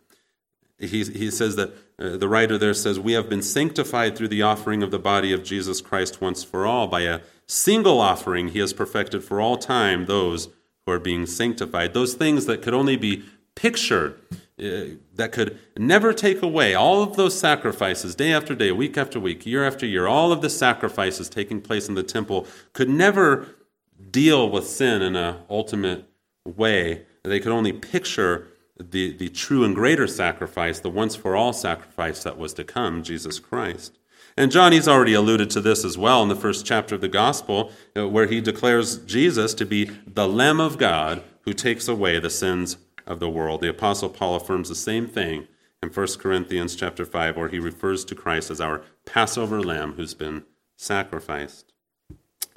He, 0.79 1.03
he 1.05 1.31
says 1.31 1.57
that 1.57 1.73
uh, 1.99 2.17
the 2.17 2.29
writer 2.29 2.57
there 2.57 2.75
says, 2.75 3.01
We 3.01 3.15
have 3.15 3.29
been 3.29 3.43
sanctified 3.43 4.17
through 4.17 4.29
the 4.29 4.43
offering 4.43 4.83
of 4.83 4.91
the 4.91 4.99
body 4.99 5.33
of 5.33 5.43
Jesus 5.43 5.81
Christ 5.81 6.21
once 6.21 6.45
for 6.45 6.67
all. 6.67 6.87
By 6.87 7.01
a 7.01 7.21
single 7.47 8.01
offering, 8.01 8.49
he 8.49 8.61
has 8.61 8.73
perfected 8.73 9.25
for 9.25 9.41
all 9.41 9.57
time 9.57 10.07
those 10.07 10.49
who 10.87 10.93
are 10.93 11.01
being 11.01 11.27
sanctified. 11.27 11.95
Those 11.95 12.15
things 12.15 12.47
that 12.47 12.63
could 12.63 12.75
only 12.75 12.97
be 12.97 13.25
pictured 13.59 14.15
uh, 14.63 14.95
that 15.17 15.33
could 15.33 15.59
never 15.77 16.13
take 16.13 16.43
away 16.43 16.75
all 16.75 17.03
of 17.03 17.17
those 17.17 17.37
sacrifices, 17.37 18.15
day 18.15 18.33
after 18.33 18.55
day, 18.55 18.71
week 18.71 18.97
after 18.97 19.19
week, 19.19 19.45
year 19.45 19.67
after 19.67 19.85
year, 19.85 20.07
all 20.07 20.31
of 20.31 20.43
the 20.43 20.51
sacrifices 20.51 21.29
taking 21.29 21.61
place 21.61 21.89
in 21.89 21.97
the 21.97 22.05
temple 22.05 22.47
could 22.73 22.89
never 22.89 23.49
deal 24.13 24.49
with 24.49 24.65
sin 24.65 25.03
in 25.03 25.17
an 25.17 25.39
ultimate 25.51 26.09
way. 26.45 27.05
They 27.25 27.41
could 27.41 27.51
only 27.51 27.73
picture 27.73 28.47
the, 28.79 29.13
the 29.17 29.29
true 29.29 29.65
and 29.65 29.75
greater 29.75 30.07
sacrifice, 30.07 30.79
the 30.79 30.89
once 30.89 31.17
for 31.17 31.35
all 31.35 31.53
sacrifice 31.53 32.23
that 32.23 32.39
was 32.39 32.55
to 32.55 32.65
come, 32.65 33.03
Jesus 33.03 33.41
Christ. 33.41 33.99
And 34.37 34.53
John, 34.53 34.71
he's 34.71 34.87
already 34.87 35.15
alluded 35.15 35.51
to 35.51 35.61
this 35.61 35.85
as 35.85 35.99
well 35.99 36.23
in 36.23 36.29
the 36.29 36.37
first 36.37 36.65
chapter 36.65 36.95
of 36.95 37.01
the 37.01 37.09
gospel, 37.09 37.73
uh, 37.97 38.07
where 38.09 38.29
he 38.29 38.41
declares 38.41 38.99
Jesus 38.99 39.53
to 39.55 39.67
be 39.67 39.91
the 40.07 40.29
Lamb 40.29 40.61
of 40.61 40.79
God 40.79 41.25
who 41.43 41.53
takes 41.53 41.89
away 41.89 42.21
the 42.21 42.31
sins 42.31 42.77
of 43.09 43.19
the 43.19 43.29
world. 43.31 43.61
The 43.61 43.71
apostle 43.71 44.09
Paul 44.09 44.37
affirms 44.37 44.69
the 44.69 44.77
same 44.77 45.09
thing 45.09 45.49
in 45.83 45.89
1 45.89 46.07
Corinthians 46.19 46.77
chapter 46.77 47.05
5 47.05 47.37
where 47.37 47.49
he 47.49 47.59
refers 47.59 48.05
to 48.05 48.15
Christ 48.15 48.51
as 48.51 48.61
our 48.61 48.83
Passover 49.05 49.61
lamb 49.61 49.95
who's 49.95 50.15
been 50.15 50.45
sacrificed. 50.77 51.73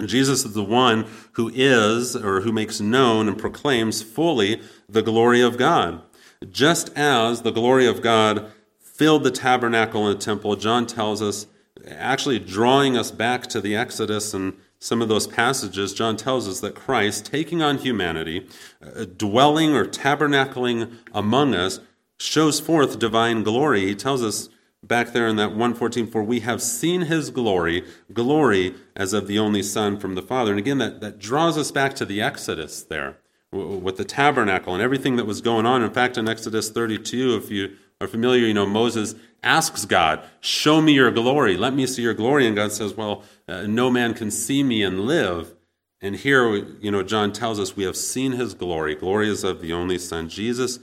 Jesus 0.04 0.44
is 0.44 0.54
the 0.54 0.64
one 0.64 1.06
who 1.32 1.50
is 1.54 2.14
or 2.16 2.40
who 2.40 2.52
makes 2.52 2.80
known 2.80 3.28
and 3.28 3.38
proclaims 3.38 4.02
fully 4.02 4.60
the 4.88 5.02
glory 5.02 5.40
of 5.40 5.56
God. 5.56 6.02
Just 6.50 6.96
as 6.96 7.42
the 7.42 7.52
glory 7.52 7.86
of 7.86 8.02
God 8.02 8.50
filled 8.80 9.24
the 9.24 9.30
tabernacle 9.30 10.06
and 10.06 10.18
the 10.18 10.24
temple, 10.24 10.56
John 10.56 10.86
tells 10.86 11.22
us, 11.22 11.46
actually 11.88 12.38
drawing 12.38 12.96
us 12.96 13.10
back 13.10 13.46
to 13.48 13.60
the 13.60 13.76
Exodus 13.76 14.34
and 14.34 14.54
some 14.82 15.00
of 15.00 15.08
those 15.08 15.28
passages, 15.28 15.94
John 15.94 16.16
tells 16.16 16.48
us 16.48 16.58
that 16.58 16.74
Christ, 16.74 17.24
taking 17.24 17.62
on 17.62 17.78
humanity, 17.78 18.48
uh, 18.84 19.04
dwelling 19.04 19.76
or 19.76 19.84
tabernacling 19.84 20.96
among 21.14 21.54
us, 21.54 21.78
shows 22.18 22.58
forth 22.58 22.98
divine 22.98 23.44
glory. 23.44 23.86
He 23.86 23.94
tells 23.94 24.24
us 24.24 24.48
back 24.82 25.12
there 25.12 25.28
in 25.28 25.36
that 25.36 25.50
114, 25.50 26.08
for 26.08 26.24
we 26.24 26.40
have 26.40 26.60
seen 26.60 27.02
his 27.02 27.30
glory, 27.30 27.84
glory 28.12 28.74
as 28.96 29.12
of 29.12 29.28
the 29.28 29.38
only 29.38 29.62
Son 29.62 30.00
from 30.00 30.16
the 30.16 30.22
Father. 30.22 30.50
And 30.50 30.58
again, 30.58 30.78
that, 30.78 31.00
that 31.00 31.20
draws 31.20 31.56
us 31.56 31.70
back 31.70 31.94
to 31.94 32.04
the 32.04 32.20
Exodus 32.20 32.82
there 32.82 33.18
with 33.52 33.98
the 33.98 34.04
tabernacle 34.04 34.74
and 34.74 34.82
everything 34.82 35.14
that 35.14 35.26
was 35.26 35.40
going 35.40 35.64
on. 35.64 35.84
In 35.84 35.92
fact, 35.92 36.18
in 36.18 36.28
Exodus 36.28 36.70
32, 36.70 37.36
if 37.36 37.52
you 37.52 37.76
are 38.02 38.08
familiar, 38.08 38.46
you 38.46 38.54
know, 38.54 38.66
Moses 38.66 39.14
asks 39.42 39.84
God, 39.84 40.22
Show 40.40 40.80
me 40.80 40.92
your 40.92 41.10
glory, 41.10 41.56
let 41.56 41.72
me 41.72 41.86
see 41.86 42.02
your 42.02 42.14
glory. 42.14 42.46
And 42.46 42.56
God 42.56 42.72
says, 42.72 42.94
Well, 42.94 43.22
uh, 43.48 43.62
no 43.62 43.90
man 43.90 44.14
can 44.14 44.30
see 44.30 44.62
me 44.62 44.82
and 44.82 45.00
live. 45.00 45.54
And 46.00 46.16
here, 46.16 46.52
you 46.80 46.90
know, 46.90 47.04
John 47.04 47.32
tells 47.32 47.60
us 47.60 47.76
we 47.76 47.84
have 47.84 47.96
seen 47.96 48.32
his 48.32 48.54
glory. 48.54 48.96
Glory 48.96 49.28
is 49.28 49.44
of 49.44 49.60
the 49.60 49.72
only 49.72 49.98
Son. 49.98 50.28
Jesus 50.28 50.80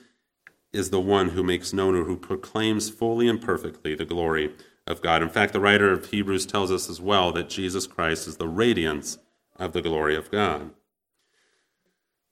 is 0.71 0.91
the 0.91 1.01
one 1.01 1.29
who 1.29 1.43
makes 1.43 1.73
known 1.73 1.93
or 1.95 2.05
who 2.05 2.15
proclaims 2.15 2.89
fully 2.89 3.27
and 3.27 3.41
perfectly 3.41 3.95
the 3.95 4.05
glory 4.05 4.53
of 4.87 5.01
God. 5.01 5.21
In 5.21 5.29
fact, 5.29 5.51
the 5.51 5.59
writer 5.59 5.91
of 5.91 6.09
Hebrews 6.09 6.45
tells 6.45 6.71
us 6.71 6.89
as 6.89 7.01
well 7.01 7.33
that 7.33 7.49
Jesus 7.49 7.85
Christ 7.85 8.27
is 8.27 8.37
the 8.37 8.47
radiance 8.47 9.17
of 9.57 9.73
the 9.73 9.81
glory 9.81 10.15
of 10.15 10.31
God. 10.31 10.71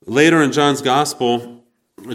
Later 0.05 0.41
in 0.41 0.53
John's 0.53 0.81
Gospel, 0.81 1.65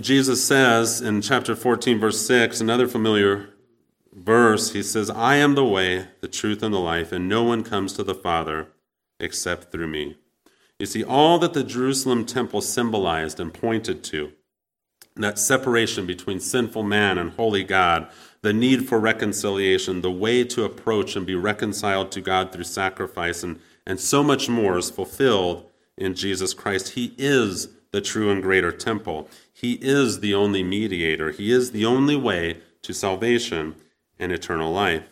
Jesus 0.00 0.44
says 0.44 1.00
in 1.00 1.20
chapter 1.22 1.56
14, 1.56 1.98
verse 1.98 2.24
6, 2.26 2.60
another 2.60 2.86
familiar 2.86 3.50
verse, 4.12 4.72
he 4.72 4.82
says, 4.82 5.10
I 5.10 5.36
am 5.36 5.54
the 5.54 5.64
way, 5.64 6.08
the 6.20 6.28
truth, 6.28 6.62
and 6.62 6.72
the 6.72 6.78
life, 6.78 7.10
and 7.10 7.28
no 7.28 7.42
one 7.42 7.64
comes 7.64 7.92
to 7.94 8.04
the 8.04 8.14
Father 8.14 8.68
except 9.18 9.72
through 9.72 9.88
me. 9.88 10.16
You 10.78 10.86
see, 10.86 11.02
all 11.02 11.38
that 11.40 11.52
the 11.52 11.64
Jerusalem 11.64 12.24
temple 12.24 12.60
symbolized 12.60 13.40
and 13.40 13.52
pointed 13.52 14.04
to, 14.04 14.32
that 15.16 15.38
separation 15.38 16.06
between 16.06 16.40
sinful 16.40 16.84
man 16.84 17.18
and 17.18 17.32
holy 17.32 17.64
God, 17.64 18.08
the 18.40 18.52
need 18.52 18.88
for 18.88 18.98
reconciliation, 18.98 20.00
the 20.00 20.10
way 20.10 20.44
to 20.44 20.64
approach 20.64 21.16
and 21.16 21.26
be 21.26 21.34
reconciled 21.34 22.10
to 22.12 22.20
God 22.20 22.52
through 22.52 22.64
sacrifice, 22.64 23.42
and, 23.42 23.58
and 23.86 24.00
so 24.00 24.22
much 24.22 24.48
more 24.48 24.78
is 24.78 24.90
fulfilled 24.90 25.68
in 25.98 26.14
Jesus 26.14 26.54
Christ. 26.54 26.90
He 26.90 27.14
is 27.18 27.68
the 27.92 28.00
true 28.00 28.30
and 28.30 28.42
greater 28.42 28.72
temple. 28.72 29.28
He 29.62 29.74
is 29.80 30.18
the 30.18 30.34
only 30.34 30.64
mediator. 30.64 31.30
He 31.30 31.52
is 31.52 31.70
the 31.70 31.86
only 31.86 32.16
way 32.16 32.58
to 32.82 32.92
salvation 32.92 33.76
and 34.18 34.32
eternal 34.32 34.72
life. 34.72 35.04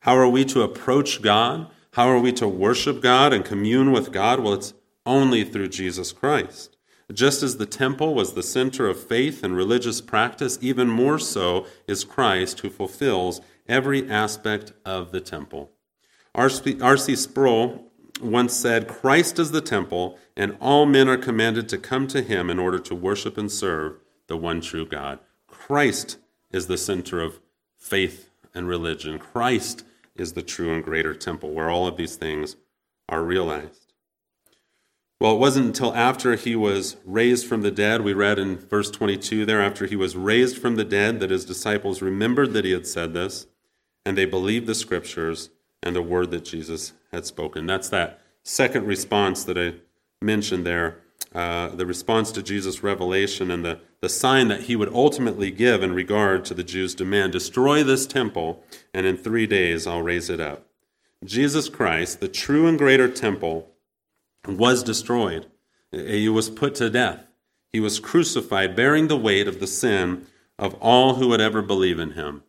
How 0.00 0.16
are 0.16 0.28
we 0.28 0.44
to 0.46 0.62
approach 0.62 1.22
God? 1.22 1.70
How 1.92 2.08
are 2.08 2.18
we 2.18 2.32
to 2.32 2.48
worship 2.48 3.00
God 3.00 3.32
and 3.32 3.44
commune 3.44 3.92
with 3.92 4.10
God? 4.10 4.40
Well, 4.40 4.54
it's 4.54 4.74
only 5.06 5.44
through 5.44 5.68
Jesus 5.68 6.10
Christ. 6.10 6.76
Just 7.12 7.44
as 7.44 7.58
the 7.58 7.66
temple 7.66 8.14
was 8.14 8.34
the 8.34 8.42
center 8.42 8.88
of 8.88 9.00
faith 9.00 9.44
and 9.44 9.56
religious 9.56 10.00
practice, 10.00 10.58
even 10.60 10.88
more 10.88 11.18
so 11.18 11.66
is 11.86 12.02
Christ 12.02 12.60
who 12.60 12.70
fulfills 12.70 13.40
every 13.68 14.08
aspect 14.10 14.72
of 14.84 15.12
the 15.12 15.20
temple. 15.20 15.70
R.C. 16.34 17.16
Sproul 17.16 17.90
once 18.20 18.54
said, 18.54 18.88
Christ 18.88 19.38
is 19.38 19.50
the 19.50 19.60
temple, 19.60 20.18
and 20.40 20.56
all 20.58 20.86
men 20.86 21.06
are 21.06 21.18
commanded 21.18 21.68
to 21.68 21.76
come 21.76 22.06
to 22.06 22.22
him 22.22 22.48
in 22.48 22.58
order 22.58 22.78
to 22.78 22.94
worship 22.94 23.36
and 23.36 23.52
serve 23.52 23.98
the 24.26 24.38
one 24.38 24.62
true 24.62 24.86
God. 24.86 25.18
Christ 25.46 26.16
is 26.50 26.66
the 26.66 26.78
center 26.78 27.20
of 27.20 27.40
faith 27.76 28.30
and 28.54 28.66
religion. 28.66 29.18
Christ 29.18 29.84
is 30.16 30.32
the 30.32 30.40
true 30.40 30.72
and 30.72 30.82
greater 30.82 31.12
temple 31.12 31.50
where 31.50 31.68
all 31.68 31.86
of 31.86 31.98
these 31.98 32.16
things 32.16 32.56
are 33.06 33.22
realized. 33.22 33.92
Well, 35.20 35.34
it 35.34 35.40
wasn't 35.40 35.66
until 35.66 35.94
after 35.94 36.34
he 36.36 36.56
was 36.56 36.96
raised 37.04 37.46
from 37.46 37.60
the 37.60 37.70
dead, 37.70 38.00
we 38.00 38.14
read 38.14 38.38
in 38.38 38.56
verse 38.56 38.90
22 38.90 39.44
there, 39.44 39.60
after 39.60 39.84
he 39.84 39.96
was 39.96 40.16
raised 40.16 40.56
from 40.56 40.76
the 40.76 40.86
dead, 40.86 41.20
that 41.20 41.28
his 41.28 41.44
disciples 41.44 42.00
remembered 42.00 42.54
that 42.54 42.64
he 42.64 42.72
had 42.72 42.86
said 42.86 43.12
this, 43.12 43.46
and 44.06 44.16
they 44.16 44.24
believed 44.24 44.66
the 44.66 44.74
scriptures 44.74 45.50
and 45.82 45.94
the 45.94 46.00
word 46.00 46.30
that 46.30 46.46
Jesus 46.46 46.94
had 47.12 47.26
spoken. 47.26 47.66
That's 47.66 47.90
that 47.90 48.22
second 48.42 48.86
response 48.86 49.44
that 49.44 49.58
I 49.58 49.74
mentioned 50.22 50.66
there 50.66 50.98
uh, 51.34 51.68
the 51.68 51.86
response 51.86 52.32
to 52.32 52.42
Jesus' 52.42 52.82
revelation 52.82 53.50
and 53.50 53.64
the, 53.64 53.80
the 54.00 54.08
sign 54.08 54.48
that 54.48 54.62
he 54.62 54.74
would 54.74 54.92
ultimately 54.92 55.50
give 55.50 55.82
in 55.82 55.94
regard 55.94 56.44
to 56.44 56.54
the 56.54 56.64
Jews' 56.64 56.94
demand 56.94 57.32
destroy 57.32 57.84
this 57.84 58.06
temple, 58.06 58.64
and 58.92 59.06
in 59.06 59.16
three 59.16 59.46
days 59.46 59.86
I'll 59.86 60.02
raise 60.02 60.28
it 60.28 60.40
up. 60.40 60.66
Jesus 61.24 61.68
Christ, 61.68 62.20
the 62.20 62.28
true 62.28 62.66
and 62.66 62.76
greater 62.76 63.08
temple, 63.08 63.70
was 64.46 64.82
destroyed. 64.82 65.46
He 65.92 66.28
was 66.28 66.50
put 66.50 66.74
to 66.76 66.90
death. 66.90 67.26
He 67.72 67.80
was 67.80 68.00
crucified, 68.00 68.74
bearing 68.74 69.06
the 69.06 69.16
weight 69.16 69.46
of 69.46 69.60
the 69.60 69.66
sin 69.66 70.26
of 70.58 70.74
all 70.74 71.14
who 71.14 71.28
would 71.28 71.40
ever 71.40 71.62
believe 71.62 71.98
in 71.98 72.12
him. 72.12 72.42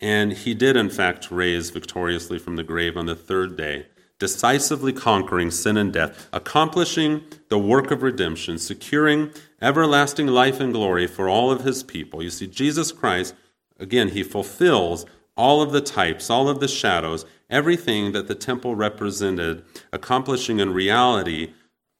And 0.00 0.32
he 0.32 0.54
did, 0.54 0.76
in 0.76 0.90
fact, 0.90 1.30
raise 1.30 1.70
victoriously 1.70 2.38
from 2.38 2.56
the 2.56 2.62
grave 2.62 2.96
on 2.96 3.06
the 3.06 3.16
third 3.16 3.56
day 3.56 3.86
decisively 4.18 4.92
conquering 4.92 5.50
sin 5.50 5.76
and 5.76 5.92
death, 5.92 6.28
accomplishing 6.32 7.22
the 7.48 7.58
work 7.58 7.90
of 7.90 8.02
redemption, 8.02 8.58
securing 8.58 9.30
everlasting 9.62 10.26
life 10.26 10.60
and 10.60 10.72
glory 10.72 11.06
for 11.06 11.28
all 11.28 11.50
of 11.50 11.64
his 11.64 11.82
people. 11.82 12.22
You 12.22 12.30
see, 12.30 12.46
Jesus 12.46 12.92
Christ, 12.92 13.34
again, 13.78 14.08
he 14.08 14.22
fulfills 14.22 15.06
all 15.36 15.62
of 15.62 15.70
the 15.70 15.80
types, 15.80 16.30
all 16.30 16.48
of 16.48 16.58
the 16.58 16.68
shadows, 16.68 17.24
everything 17.48 18.12
that 18.12 18.26
the 18.26 18.34
temple 18.34 18.74
represented, 18.74 19.64
accomplishing 19.92 20.58
in 20.58 20.72
reality 20.72 21.52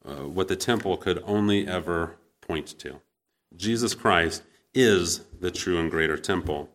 uh, 0.04 0.26
what 0.26 0.48
the 0.48 0.56
temple 0.56 0.96
could 0.96 1.22
only 1.24 1.66
ever 1.66 2.16
point 2.40 2.66
to. 2.78 3.00
Jesus 3.56 3.94
Christ 3.94 4.42
is 4.74 5.20
the 5.40 5.50
true 5.50 5.78
and 5.78 5.90
greater 5.90 6.16
temple. 6.16 6.68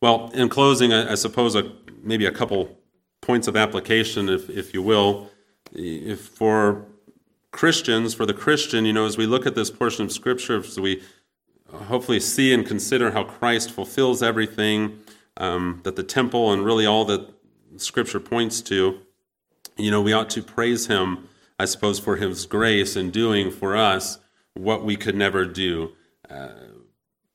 Well, 0.00 0.30
in 0.32 0.48
closing, 0.48 0.92
I, 0.92 1.12
I 1.12 1.14
suppose 1.14 1.54
a, 1.54 1.72
maybe 2.02 2.26
a 2.26 2.32
couple 2.32 2.78
points 3.30 3.46
of 3.46 3.56
application, 3.56 4.28
if, 4.28 4.50
if 4.50 4.74
you 4.74 4.82
will. 4.82 5.30
If 5.72 6.20
for 6.20 6.84
Christians, 7.52 8.12
for 8.12 8.26
the 8.26 8.34
Christian, 8.34 8.84
you 8.84 8.92
know, 8.92 9.06
as 9.06 9.16
we 9.16 9.24
look 9.24 9.46
at 9.46 9.54
this 9.54 9.70
portion 9.70 10.04
of 10.04 10.10
Scripture, 10.10 10.58
as 10.58 10.80
we 10.80 11.00
hopefully 11.72 12.18
see 12.18 12.52
and 12.52 12.66
consider 12.66 13.12
how 13.12 13.22
Christ 13.22 13.70
fulfills 13.70 14.20
everything 14.20 14.98
um, 15.36 15.78
that 15.84 15.94
the 15.94 16.02
temple 16.02 16.52
and 16.52 16.64
really 16.64 16.86
all 16.86 17.04
that 17.04 17.24
Scripture 17.76 18.18
points 18.18 18.60
to, 18.62 18.98
you 19.76 19.92
know, 19.92 20.02
we 20.02 20.12
ought 20.12 20.30
to 20.30 20.42
praise 20.42 20.88
Him, 20.88 21.28
I 21.56 21.66
suppose, 21.66 22.00
for 22.00 22.16
His 22.16 22.46
grace 22.46 22.96
in 22.96 23.12
doing 23.12 23.52
for 23.52 23.76
us 23.76 24.18
what 24.54 24.84
we 24.84 24.96
could 24.96 25.14
never 25.14 25.44
do. 25.44 25.92
Uh, 26.28 26.48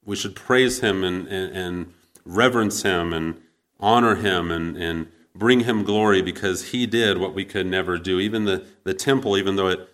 we 0.03 0.17
should 0.17 0.35
praise 0.35 0.81
Him 0.81 1.05
and, 1.05 1.25
and, 1.29 1.55
and, 1.55 1.93
reverence 2.25 2.81
Him 2.81 3.13
and 3.13 3.39
honor 3.79 4.15
Him 4.15 4.51
and, 4.51 4.75
and 4.75 5.07
bring 5.35 5.61
him 5.61 5.83
glory 5.83 6.21
because 6.21 6.71
he 6.71 6.87
did 6.87 7.17
what 7.17 7.33
we 7.33 7.45
could 7.45 7.67
never 7.67 7.97
do. 7.97 8.19
Even 8.19 8.45
the, 8.45 8.65
the 8.83 8.93
temple, 8.93 9.37
even 9.37 9.55
though 9.55 9.67
it 9.67 9.89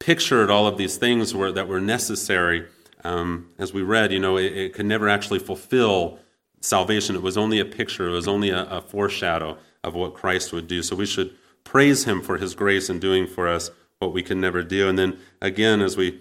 pictured 0.00 0.50
all 0.50 0.66
of 0.66 0.78
these 0.78 0.96
things 0.96 1.34
were, 1.34 1.52
that 1.52 1.68
were 1.68 1.80
necessary, 1.80 2.66
um, 3.04 3.50
as 3.58 3.72
we 3.72 3.82
read, 3.82 4.12
you 4.12 4.18
know, 4.18 4.36
it, 4.36 4.52
it, 4.52 4.72
could 4.72 4.86
never 4.86 5.08
actually 5.08 5.38
fulfill 5.38 6.18
salvation. 6.60 7.14
It 7.14 7.22
was 7.22 7.36
only 7.36 7.60
a 7.60 7.64
picture, 7.64 8.08
it 8.08 8.12
was 8.12 8.26
only 8.26 8.50
a, 8.50 8.64
a 8.64 8.80
foreshadow 8.80 9.58
of 9.84 9.94
what 9.94 10.14
Christ 10.14 10.52
would 10.52 10.66
do. 10.66 10.82
So 10.82 10.96
we 10.96 11.06
should 11.06 11.34
praise 11.64 12.04
him 12.04 12.22
for 12.22 12.38
his 12.38 12.54
grace 12.54 12.88
in 12.88 12.98
doing 12.98 13.26
for 13.26 13.46
us 13.46 13.70
what 13.98 14.12
we 14.12 14.22
can 14.22 14.40
never 14.40 14.62
do. 14.62 14.88
And 14.88 14.98
then 14.98 15.18
again, 15.40 15.80
as 15.80 15.96
we 15.96 16.20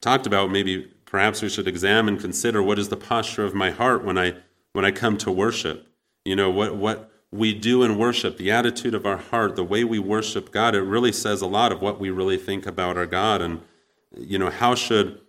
talked 0.00 0.26
about, 0.26 0.50
maybe 0.50 0.90
perhaps 1.04 1.42
we 1.42 1.48
should 1.48 1.66
examine, 1.66 2.18
consider 2.18 2.62
what 2.62 2.78
is 2.78 2.88
the 2.88 2.96
posture 2.96 3.44
of 3.44 3.54
my 3.54 3.70
heart 3.70 4.04
when 4.04 4.16
I 4.16 4.34
when 4.72 4.84
I 4.84 4.90
come 4.90 5.16
to 5.18 5.32
worship. 5.32 5.88
You 6.24 6.36
know, 6.36 6.50
what 6.50 6.76
what 6.76 7.10
we 7.30 7.52
do 7.52 7.82
in 7.82 7.98
worship, 7.98 8.38
the 8.38 8.50
attitude 8.50 8.94
of 8.94 9.04
our 9.04 9.18
heart, 9.18 9.56
the 9.56 9.64
way 9.64 9.84
we 9.84 9.98
worship 9.98 10.50
God, 10.50 10.74
it 10.74 10.82
really 10.82 11.12
says 11.12 11.42
a 11.42 11.46
lot 11.46 11.72
of 11.72 11.82
what 11.82 12.00
we 12.00 12.10
really 12.10 12.38
think 12.38 12.66
about 12.66 12.96
our 12.96 13.06
God. 13.06 13.42
And, 13.42 13.60
you 14.16 14.38
know, 14.38 14.50
how 14.50 14.74
should 14.74 15.20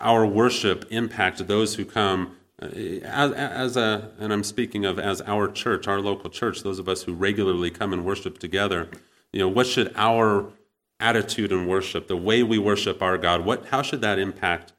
our 0.00 0.26
worship 0.26 0.86
impact 0.90 1.46
those 1.46 1.76
who 1.76 1.84
come 1.84 2.36
uh, 2.60 2.66
as, 2.66 3.32
as 3.32 3.76
a, 3.76 4.10
and 4.18 4.32
I'm 4.32 4.44
speaking 4.44 4.84
of 4.84 4.98
as 4.98 5.22
our 5.22 5.48
church, 5.48 5.86
our 5.86 6.00
local 6.00 6.30
church, 6.30 6.62
those 6.62 6.78
of 6.78 6.88
us 6.88 7.04
who 7.04 7.14
regularly 7.14 7.70
come 7.70 7.92
and 7.92 8.04
worship 8.04 8.38
together, 8.38 8.88
you 9.32 9.38
know, 9.38 9.48
what 9.48 9.66
should 9.66 9.92
our 9.96 10.52
attitude 10.98 11.52
in 11.52 11.66
worship, 11.66 12.08
the 12.08 12.16
way 12.16 12.42
we 12.42 12.58
worship 12.58 13.00
our 13.02 13.16
God, 13.16 13.44
what, 13.44 13.66
how 13.66 13.82
should 13.82 14.00
that 14.02 14.18
impact 14.18 14.72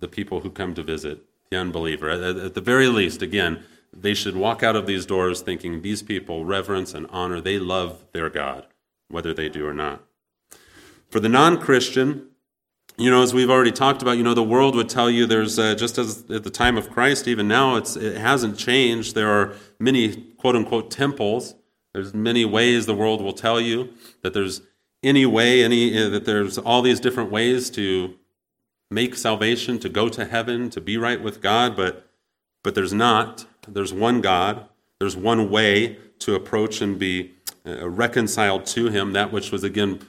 the 0.00 0.08
people 0.08 0.40
who 0.40 0.50
come 0.50 0.74
to 0.74 0.82
visit, 0.82 1.24
the 1.50 1.56
unbeliever? 1.56 2.10
At, 2.10 2.36
at 2.36 2.54
the 2.54 2.60
very 2.60 2.88
least, 2.88 3.22
again, 3.22 3.64
they 3.96 4.14
should 4.14 4.36
walk 4.36 4.62
out 4.62 4.76
of 4.76 4.86
these 4.86 5.06
doors 5.06 5.40
thinking 5.40 5.82
these 5.82 6.02
people 6.02 6.44
reverence 6.44 6.94
and 6.94 7.06
honor, 7.10 7.40
they 7.40 7.58
love 7.58 8.04
their 8.12 8.28
God, 8.28 8.66
whether 9.08 9.32
they 9.32 9.48
do 9.48 9.66
or 9.66 9.74
not. 9.74 10.02
For 11.10 11.20
the 11.20 11.28
non 11.28 11.60
Christian, 11.60 12.28
you 12.96 13.10
know, 13.10 13.22
as 13.22 13.34
we've 13.34 13.50
already 13.50 13.72
talked 13.72 14.02
about, 14.02 14.16
you 14.18 14.22
know, 14.22 14.34
the 14.34 14.42
world 14.42 14.74
would 14.76 14.88
tell 14.88 15.10
you 15.10 15.26
there's 15.26 15.58
uh, 15.58 15.74
just 15.74 15.98
as 15.98 16.28
at 16.30 16.44
the 16.44 16.50
time 16.50 16.76
of 16.76 16.90
Christ, 16.90 17.26
even 17.26 17.48
now, 17.48 17.76
it's, 17.76 17.96
it 17.96 18.16
hasn't 18.16 18.56
changed. 18.56 19.14
There 19.14 19.30
are 19.30 19.54
many 19.78 20.16
quote 20.38 20.56
unquote 20.56 20.90
temples. 20.90 21.54
There's 21.92 22.14
many 22.14 22.44
ways 22.44 22.86
the 22.86 22.94
world 22.94 23.20
will 23.20 23.32
tell 23.32 23.60
you 23.60 23.90
that 24.22 24.32
there's 24.34 24.62
any 25.02 25.26
way, 25.26 25.62
any 25.62 25.96
uh, 25.96 26.08
that 26.10 26.24
there's 26.24 26.58
all 26.58 26.82
these 26.82 27.00
different 27.00 27.30
ways 27.30 27.70
to 27.70 28.14
make 28.90 29.16
salvation, 29.16 29.78
to 29.80 29.88
go 29.88 30.08
to 30.08 30.24
heaven, 30.24 30.70
to 30.70 30.80
be 30.80 30.96
right 30.96 31.22
with 31.22 31.40
God, 31.40 31.76
but 31.76 32.08
but 32.62 32.74
there's 32.74 32.92
not 32.92 33.44
there's 33.68 33.92
one 33.92 34.20
God, 34.20 34.68
there's 34.98 35.16
one 35.16 35.50
way 35.50 35.96
to 36.20 36.34
approach 36.34 36.80
and 36.80 36.98
be 36.98 37.34
uh, 37.66 37.88
reconciled 37.88 38.66
to 38.66 38.88
Him, 38.88 39.12
that 39.12 39.32
which 39.32 39.50
was 39.50 39.64
again 39.64 40.00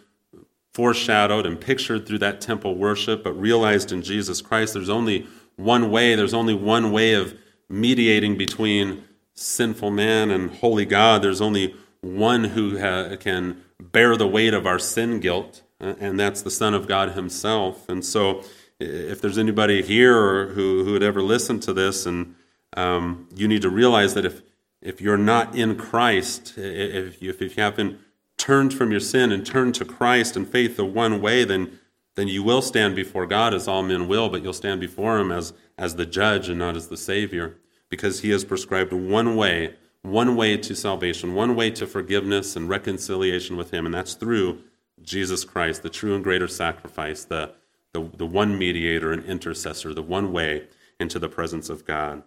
foreshadowed 0.74 1.46
and 1.46 1.60
pictured 1.60 2.06
through 2.06 2.20
that 2.20 2.42
temple 2.42 2.76
worship, 2.76 3.24
but 3.24 3.34
realized 3.34 3.92
in 3.92 4.02
Jesus 4.02 4.42
Christ. 4.42 4.74
There's 4.74 4.90
only 4.90 5.26
one 5.56 5.90
way, 5.90 6.16
there's 6.16 6.34
only 6.34 6.54
one 6.54 6.92
way 6.92 7.14
of 7.14 7.34
mediating 7.70 8.38
between 8.38 9.04
sinful 9.34 9.92
man 9.92 10.32
and 10.32 10.52
holy 10.52 10.86
God. 10.86 11.22
There's 11.22 11.42
only 11.42 11.76
one 12.02 12.44
who 12.44 12.80
ha- 12.80 13.16
can 13.18 13.62
bear 13.80 14.18
the 14.18 14.28
weight 14.28 14.54
of 14.54 14.68
our 14.68 14.80
sin 14.80 15.20
guilt, 15.20 15.62
uh, 15.80 15.96
and 16.00 16.20
that's 16.20 16.42
the 16.42 16.52
Son 16.52 16.74
of 16.74 16.88
God 16.88 17.12
Himself. 17.12 17.88
And 17.90 18.04
so, 18.04 18.44
if 18.80 19.22
there's 19.22 19.38
anybody 19.38 19.82
here 19.82 20.48
who, 20.48 20.84
who 20.84 20.92
would 20.92 21.04
ever 21.04 21.22
listen 21.22 21.62
to 21.62 21.72
this, 21.72 22.06
and 22.06 22.36
um, 22.76 23.28
you 23.36 23.48
need 23.48 23.62
to 23.64 23.70
realize 23.70 24.14
that 24.14 24.26
if 24.26 24.42
if 24.82 25.02
you're 25.02 25.18
not 25.18 25.56
in 25.56 25.78
Christ, 25.78 26.54
if 26.58 27.20
you, 27.22 27.32
if 27.32 27.42
you 27.42 27.50
haven't 27.58 27.98
turned 28.38 28.72
from 28.72 28.92
your 28.92 29.00
sin 29.00 29.32
and 29.32 29.44
turned 29.44 29.74
to 29.76 29.86
Christ 29.86 30.36
and 30.36 30.48
faith 30.48 30.78
the 30.78 30.86
one 30.86 31.22
way, 31.22 31.44
then 31.44 31.80
then 32.16 32.28
you 32.28 32.44
will 32.44 32.62
stand 32.62 32.96
before 32.96 33.26
God 33.26 33.54
as 33.54 33.68
all 33.68 33.84
men 33.84 34.08
will, 34.08 34.30
but 34.30 34.42
you'll 34.42 34.54
stand 34.54 34.80
before 34.80 35.18
Him 35.20 35.32
as 35.32 35.54
as 35.78 35.96
the 35.96 36.06
judge 36.06 36.50
and 36.50 36.60
not 36.60 36.76
as 36.76 36.88
the 36.88 36.98
Savior, 36.98 37.58
because 37.90 38.22
He 38.22 38.30
has 38.30 38.46
prescribed 38.46 38.94
one 38.94 39.36
way, 39.36 39.76
one 40.02 40.36
way 40.36 40.58
to 40.58 40.76
salvation, 40.76 41.34
one 41.34 41.56
way 41.56 41.72
to 41.72 41.88
forgiveness 41.88 42.56
and 42.56 42.70
reconciliation 42.70 43.58
with 43.58 43.72
Him, 43.72 43.86
and 43.86 43.96
that's 43.96 44.14
through 44.14 44.62
Jesus 45.02 45.44
Christ, 45.44 45.84
the 45.84 45.90
true 45.90 46.16
and 46.16 46.24
greater 46.24 46.48
sacrifice, 46.48 47.26
the 47.26 47.54
the, 47.94 48.10
the 48.18 48.26
one 48.26 48.58
mediator 48.58 49.14
and 49.14 49.24
intercessor, 49.24 49.94
the 49.94 50.02
one 50.02 50.34
way 50.34 50.68
into 51.00 51.18
the 51.18 51.30
presence 51.30 51.70
of 51.70 51.86
God. 51.86 52.24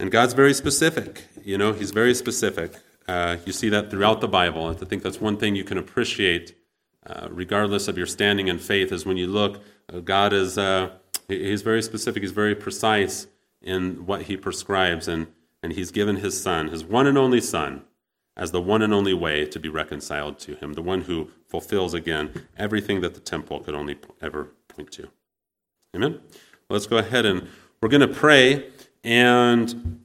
And 0.00 0.10
God's 0.10 0.32
very 0.32 0.54
specific. 0.54 1.24
You 1.44 1.58
know, 1.58 1.74
He's 1.74 1.90
very 1.90 2.14
specific. 2.14 2.72
Uh, 3.06 3.36
you 3.44 3.52
see 3.52 3.68
that 3.68 3.90
throughout 3.90 4.22
the 4.22 4.28
Bible. 4.28 4.66
And 4.66 4.82
I 4.82 4.86
think 4.86 5.02
that's 5.02 5.20
one 5.20 5.36
thing 5.36 5.54
you 5.54 5.62
can 5.62 5.76
appreciate, 5.76 6.56
uh, 7.06 7.28
regardless 7.30 7.86
of 7.86 7.98
your 7.98 8.06
standing 8.06 8.48
in 8.48 8.58
faith, 8.58 8.92
is 8.92 9.04
when 9.04 9.18
you 9.18 9.26
look, 9.26 9.62
uh, 9.92 10.00
God 10.00 10.32
is 10.32 10.56
uh, 10.56 10.92
He's 11.28 11.60
very 11.60 11.82
specific. 11.82 12.22
He's 12.22 12.32
very 12.32 12.54
precise 12.54 13.26
in 13.60 14.06
what 14.06 14.22
He 14.22 14.38
prescribes, 14.38 15.06
and 15.06 15.26
and 15.62 15.74
He's 15.74 15.90
given 15.90 16.16
His 16.16 16.42
Son, 16.42 16.68
His 16.68 16.82
one 16.82 17.06
and 17.06 17.18
only 17.18 17.42
Son, 17.42 17.82
as 18.38 18.52
the 18.52 18.60
one 18.62 18.80
and 18.80 18.94
only 18.94 19.12
way 19.12 19.44
to 19.44 19.60
be 19.60 19.68
reconciled 19.68 20.38
to 20.38 20.54
Him, 20.54 20.72
the 20.72 20.82
one 20.82 21.02
who 21.02 21.28
fulfills 21.46 21.92
again 21.92 22.46
everything 22.56 23.02
that 23.02 23.12
the 23.12 23.20
temple 23.20 23.60
could 23.60 23.74
only 23.74 23.98
ever 24.22 24.52
point 24.66 24.92
to. 24.92 25.10
Amen. 25.94 26.20
Let's 26.70 26.86
go 26.86 26.96
ahead 26.96 27.26
and 27.26 27.48
we're 27.82 27.90
going 27.90 28.08
to 28.08 28.08
pray. 28.08 28.70
And 29.02 30.04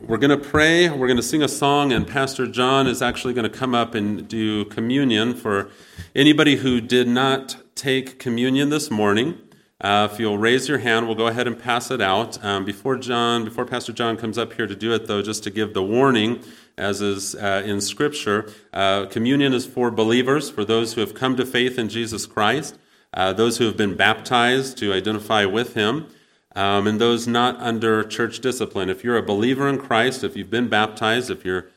we're 0.00 0.18
going 0.18 0.30
to 0.30 0.48
pray, 0.48 0.88
we're 0.88 1.08
going 1.08 1.16
to 1.16 1.24
sing 1.24 1.42
a 1.42 1.48
song, 1.48 1.92
and 1.92 2.06
Pastor 2.06 2.46
John 2.46 2.86
is 2.86 3.02
actually 3.02 3.34
going 3.34 3.50
to 3.50 3.58
come 3.58 3.74
up 3.74 3.96
and 3.96 4.28
do 4.28 4.64
communion 4.66 5.34
for 5.34 5.70
anybody 6.14 6.54
who 6.54 6.80
did 6.80 7.08
not 7.08 7.56
take 7.74 8.20
communion 8.20 8.68
this 8.68 8.92
morning. 8.92 9.38
Uh, 9.80 10.08
if 10.08 10.20
you'll 10.20 10.38
raise 10.38 10.68
your 10.68 10.78
hand, 10.78 11.06
we'll 11.06 11.16
go 11.16 11.26
ahead 11.26 11.48
and 11.48 11.58
pass 11.58 11.90
it 11.90 12.00
out. 12.00 12.42
Um, 12.44 12.64
before 12.64 12.96
John, 12.96 13.44
before 13.44 13.64
Pastor 13.64 13.92
John 13.92 14.16
comes 14.16 14.38
up 14.38 14.52
here 14.52 14.68
to 14.68 14.76
do 14.76 14.94
it, 14.94 15.08
though, 15.08 15.20
just 15.20 15.42
to 15.42 15.50
give 15.50 15.74
the 15.74 15.82
warning, 15.82 16.44
as 16.78 17.00
is 17.00 17.34
uh, 17.34 17.64
in 17.66 17.80
Scripture, 17.80 18.52
uh, 18.72 19.06
communion 19.06 19.52
is 19.52 19.66
for 19.66 19.90
believers, 19.90 20.48
for 20.48 20.64
those 20.64 20.92
who 20.92 21.00
have 21.00 21.14
come 21.14 21.34
to 21.34 21.44
faith 21.44 21.76
in 21.76 21.88
Jesus 21.88 22.26
Christ, 22.26 22.78
uh, 23.12 23.32
those 23.32 23.58
who 23.58 23.64
have 23.64 23.76
been 23.76 23.96
baptized 23.96 24.78
to 24.78 24.92
identify 24.92 25.44
with 25.44 25.74
Him 25.74 26.06
um, 26.54 26.86
and 26.86 27.00
those 27.00 27.26
not 27.26 27.60
under 27.60 28.04
church 28.04 28.40
discipline. 28.40 28.90
If 28.90 29.04
you're 29.04 29.16
a 29.16 29.22
believer 29.22 29.68
in 29.68 29.78
Christ, 29.78 30.24
if 30.24 30.36
you've 30.36 30.50
been 30.50 30.68
baptized, 30.68 31.30
if 31.30 31.44
you're 31.44 31.68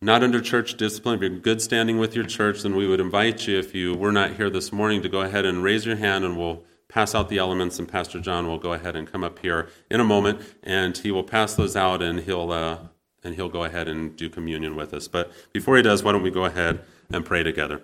not 0.00 0.22
under 0.22 0.40
church 0.40 0.76
discipline, 0.76 1.16
if 1.16 1.20
you're 1.22 1.32
in 1.32 1.40
good 1.40 1.60
standing 1.60 1.98
with 1.98 2.14
your 2.14 2.24
church, 2.24 2.62
then 2.62 2.76
we 2.76 2.86
would 2.86 3.00
invite 3.00 3.46
you, 3.46 3.58
if 3.58 3.74
you 3.74 3.94
were 3.94 4.12
not 4.12 4.32
here 4.36 4.50
this 4.50 4.72
morning, 4.72 5.02
to 5.02 5.08
go 5.08 5.20
ahead 5.20 5.44
and 5.44 5.62
raise 5.62 5.84
your 5.84 5.96
hand 5.96 6.24
and 6.24 6.36
we'll 6.36 6.62
pass 6.88 7.14
out 7.14 7.28
the 7.28 7.38
elements. 7.38 7.78
And 7.78 7.88
Pastor 7.88 8.20
John 8.20 8.46
will 8.46 8.58
go 8.58 8.72
ahead 8.72 8.96
and 8.96 9.10
come 9.10 9.24
up 9.24 9.38
here 9.40 9.68
in 9.90 10.00
a 10.00 10.04
moment 10.04 10.40
and 10.62 10.96
he 10.96 11.10
will 11.10 11.24
pass 11.24 11.54
those 11.54 11.76
out 11.76 12.02
and 12.02 12.20
he'll, 12.20 12.52
uh, 12.52 12.78
and 13.24 13.34
he'll 13.34 13.48
go 13.48 13.64
ahead 13.64 13.88
and 13.88 14.16
do 14.16 14.30
communion 14.30 14.76
with 14.76 14.94
us. 14.94 15.08
But 15.08 15.32
before 15.52 15.76
he 15.76 15.82
does, 15.82 16.02
why 16.02 16.12
don't 16.12 16.22
we 16.22 16.30
go 16.30 16.44
ahead 16.44 16.80
and 17.10 17.24
pray 17.24 17.42
together? 17.42 17.74